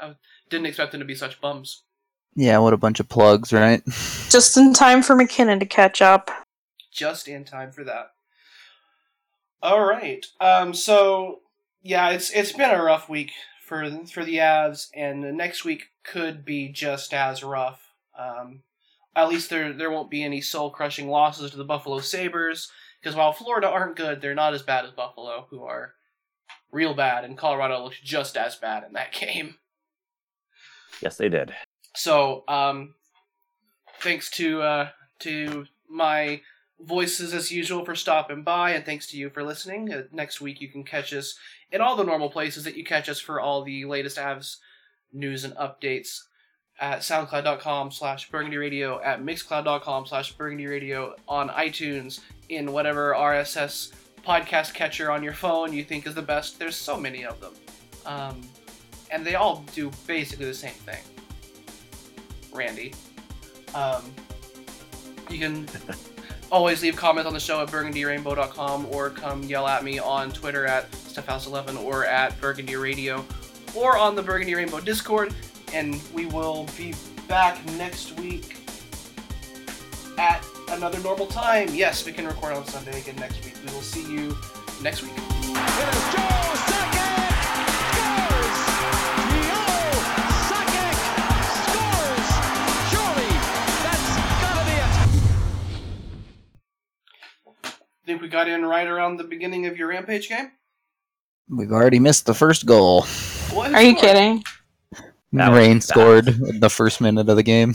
I 0.00 0.14
didn't 0.50 0.66
expect 0.66 0.92
them 0.92 1.00
to 1.00 1.06
be 1.06 1.14
such 1.14 1.40
bums. 1.40 1.82
Yeah, 2.34 2.58
what 2.58 2.74
a 2.74 2.78
bunch 2.78 3.00
of 3.00 3.08
plugs, 3.08 3.52
right? 3.52 3.82
Just 4.28 4.56
in 4.56 4.74
time 4.74 5.02
for 5.02 5.16
MacKinnon 5.16 5.58
to 5.60 5.66
catch 5.66 6.02
up. 6.02 6.30
Just 6.92 7.28
in 7.28 7.44
time 7.44 7.72
for 7.72 7.84
that. 7.84 8.12
All 9.62 9.84
right. 9.84 10.24
Um. 10.40 10.74
So 10.74 11.40
yeah, 11.82 12.10
it's 12.10 12.30
it's 12.30 12.52
been 12.52 12.70
a 12.70 12.82
rough 12.82 13.08
week 13.08 13.32
for 13.64 13.90
for 14.06 14.24
the 14.24 14.36
Avs, 14.36 14.88
and 14.94 15.24
the 15.24 15.32
next 15.32 15.64
week 15.64 15.90
could 16.04 16.44
be 16.44 16.68
just 16.68 17.12
as 17.14 17.42
rough. 17.42 17.82
Um, 18.18 18.62
at 19.14 19.28
least 19.28 19.50
there 19.50 19.72
there 19.72 19.90
won't 19.90 20.10
be 20.10 20.22
any 20.22 20.40
soul 20.40 20.70
crushing 20.70 21.08
losses 21.08 21.50
to 21.50 21.56
the 21.56 21.64
Buffalo 21.64 22.00
Sabres 22.00 22.70
because 23.00 23.16
while 23.16 23.32
Florida 23.32 23.68
aren't 23.68 23.96
good, 23.96 24.20
they're 24.20 24.34
not 24.34 24.54
as 24.54 24.62
bad 24.62 24.84
as 24.84 24.90
Buffalo, 24.90 25.46
who 25.50 25.62
are 25.64 25.94
real 26.70 26.94
bad, 26.94 27.24
and 27.24 27.38
Colorado 27.38 27.82
looks 27.82 28.00
just 28.00 28.36
as 28.36 28.56
bad 28.56 28.84
in 28.84 28.92
that 28.92 29.12
game. 29.20 29.56
Yes, 31.00 31.16
they 31.16 31.28
did. 31.28 31.52
So, 31.94 32.44
um, 32.48 32.94
thanks 34.00 34.30
to 34.32 34.62
uh, 34.62 34.88
to 35.20 35.66
my 35.88 36.40
voices 36.80 37.32
as 37.32 37.50
usual 37.50 37.84
for 37.84 37.94
stopping 37.94 38.42
by, 38.42 38.72
and 38.72 38.84
thanks 38.84 39.06
to 39.08 39.16
you 39.16 39.30
for 39.30 39.42
listening. 39.42 39.92
Uh, 39.92 40.02
next 40.12 40.40
week 40.40 40.60
you 40.60 40.68
can 40.68 40.84
catch 40.84 41.12
us 41.12 41.38
in 41.72 41.80
all 41.80 41.96
the 41.96 42.04
normal 42.04 42.30
places 42.30 42.64
that 42.64 42.76
you 42.76 42.84
catch 42.84 43.08
us 43.08 43.18
for 43.18 43.40
all 43.40 43.62
the 43.62 43.84
latest 43.84 44.18
Avs 44.18 44.56
news 45.12 45.44
and 45.44 45.54
updates 45.56 46.22
at 46.78 47.00
soundcloud.com 47.00 47.90
slash 47.90 48.30
burgundy 48.30 48.56
radio 48.56 49.00
at 49.02 49.22
mixcloud.com 49.22 50.06
slash 50.06 50.32
burgundy 50.32 50.66
radio 50.66 51.14
on 51.26 51.48
itunes 51.50 52.20
in 52.50 52.70
whatever 52.70 53.14
rss 53.14 53.92
podcast 54.22 54.74
catcher 54.74 55.10
on 55.10 55.22
your 55.22 55.32
phone 55.32 55.72
you 55.72 55.82
think 55.82 56.06
is 56.06 56.14
the 56.14 56.20
best 56.20 56.58
there's 56.58 56.76
so 56.76 56.96
many 56.96 57.24
of 57.24 57.40
them 57.40 57.54
um, 58.04 58.42
and 59.10 59.24
they 59.24 59.34
all 59.34 59.64
do 59.74 59.90
basically 60.06 60.46
the 60.46 60.54
same 60.54 60.72
thing 60.72 61.02
randy 62.52 62.92
um, 63.74 64.02
you 65.28 65.38
can 65.38 65.66
always 66.52 66.82
leave 66.82 66.96
comments 66.96 67.26
on 67.26 67.34
the 67.34 67.40
show 67.40 67.60
at 67.60 67.68
burgundyrainbow.com 67.68 68.86
or 68.90 69.10
come 69.10 69.42
yell 69.42 69.66
at 69.66 69.84
me 69.84 69.98
on 69.98 70.30
twitter 70.30 70.66
at 70.66 70.90
stuffhouse11 70.92 71.82
or 71.82 72.04
at 72.04 72.38
burgundy 72.40 72.76
radio 72.76 73.24
or 73.74 73.98
on 73.98 74.14
the 74.14 74.22
burgundy 74.22 74.54
rainbow 74.54 74.80
discord 74.80 75.34
and 75.72 76.00
we 76.14 76.26
will 76.26 76.66
be 76.76 76.94
back 77.28 77.64
next 77.72 78.18
week 78.20 78.56
at 80.18 80.44
another 80.70 80.98
normal 81.00 81.26
time. 81.26 81.68
Yes, 81.72 82.04
we 82.04 82.12
can 82.12 82.26
record 82.26 82.54
on 82.54 82.66
Sunday 82.66 82.98
again 83.00 83.16
next 83.16 83.44
week. 83.44 83.54
We 83.64 83.72
will 83.72 83.80
see 83.80 84.10
you 84.10 84.36
next 84.82 85.02
week. 85.02 86.45
Think 98.16 98.22
we 98.22 98.28
got 98.30 98.48
in 98.48 98.64
right 98.64 98.86
around 98.86 99.18
the 99.18 99.24
beginning 99.24 99.66
of 99.66 99.76
your 99.76 99.88
Rampage 99.88 100.30
game? 100.30 100.50
We've 101.50 101.70
already 101.70 101.98
missed 101.98 102.24
the 102.24 102.32
first 102.32 102.64
goal. 102.64 103.02
What 103.52 103.74
Are 103.74 103.82
you 103.82 103.90
scored? 103.90 104.14
kidding? 104.14 104.42
That 105.34 105.52
Rain 105.52 105.82
scored 105.82 106.28
in 106.28 106.60
the 106.60 106.70
first 106.70 107.02
minute 107.02 107.28
of 107.28 107.36
the 107.36 107.42
game. 107.42 107.74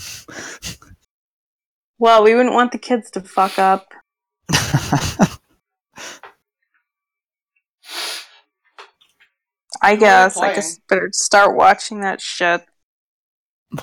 Well, 1.99 2.23
we 2.23 2.33
wouldn't 2.33 2.55
want 2.55 2.71
the 2.71 2.79
kids 2.79 3.11
to 3.11 3.21
fuck 3.21 3.59
up. 3.59 3.93
I 9.83 9.95
guess. 9.95 10.39
they 10.39 10.47
I 10.47 10.55
guess 10.55 10.79
better 10.89 11.09
start 11.13 11.55
watching 11.55 12.01
that 12.01 12.19
shit. 12.19 12.65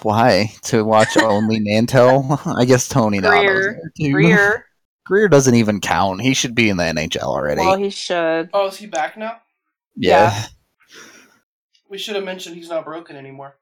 Why? 0.03 0.51
To 0.65 0.85
watch 0.85 1.17
only 1.17 1.61
Nantel? 1.61 2.41
I 2.59 2.65
guess 2.65 2.89
Tony 2.89 3.21
now 3.21 3.31
knows 3.31 3.43
Greer. 3.45 3.73
there, 3.73 3.93
too. 3.97 4.65
Greer. 5.09 5.21
Greer 5.21 5.29
doesn't 5.29 5.55
even 5.55 5.81
count. 5.81 6.21
He 6.21 6.35
should 6.35 6.55
be 6.55 6.69
in 6.69 6.77
the 6.77 6.85
NHL 6.85 7.23
already. 7.23 7.61
Well, 7.61 7.77
he 7.77 7.91
should. 7.91 8.51
Oh, 8.53 8.69
is 8.69 8.77
he 8.77 8.87
back 8.87 9.17
now? 9.17 9.41
yeah. 9.97 10.47
We 11.91 11.97
should 11.97 12.17
have 12.17 12.25
mentioned 12.25 12.55
he's 12.55 12.69
not 12.69 12.85
broken 12.85 13.17
anymore. 13.17 13.57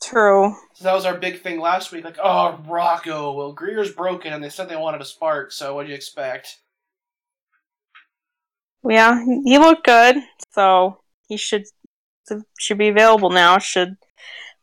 True. 0.00 0.54
So 0.74 0.84
that 0.84 0.92
was 0.94 1.04
our 1.04 1.16
big 1.16 1.40
thing 1.40 1.58
last 1.58 1.90
week. 1.90 2.04
Like, 2.04 2.18
oh, 2.22 2.62
Rocco, 2.68 3.32
well, 3.32 3.52
Greer's 3.52 3.92
broken, 3.92 4.32
and 4.32 4.42
they 4.44 4.50
said 4.50 4.68
they 4.68 4.76
wanted 4.76 5.00
a 5.00 5.04
spark, 5.04 5.50
so 5.50 5.74
what 5.74 5.84
do 5.84 5.88
you 5.88 5.96
expect? 5.96 6.58
Yeah, 8.88 9.24
he 9.44 9.58
looked 9.58 9.84
good, 9.84 10.16
so 10.52 11.00
he 11.26 11.36
should 11.36 11.64
should 12.58 12.78
be 12.78 12.88
available 12.88 13.30
now. 13.30 13.58
Should 13.58 13.96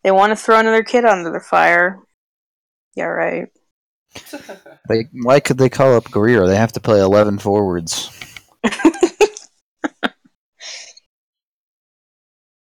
they 0.04 0.12
want 0.12 0.32
to 0.32 0.36
throw 0.36 0.60
another 0.60 0.84
kid 0.84 1.06
under 1.06 1.32
the 1.32 1.40
fire? 1.40 2.00
Yeah, 2.96 3.06
right. 3.06 3.48
Why 5.14 5.40
could 5.40 5.58
they 5.58 5.70
call 5.70 5.96
up 5.96 6.06
Greer? 6.06 6.48
They 6.48 6.56
have 6.56 6.74
to 6.74 6.80
play 6.80 7.00
11 7.00 7.40
forwards. 7.40 8.10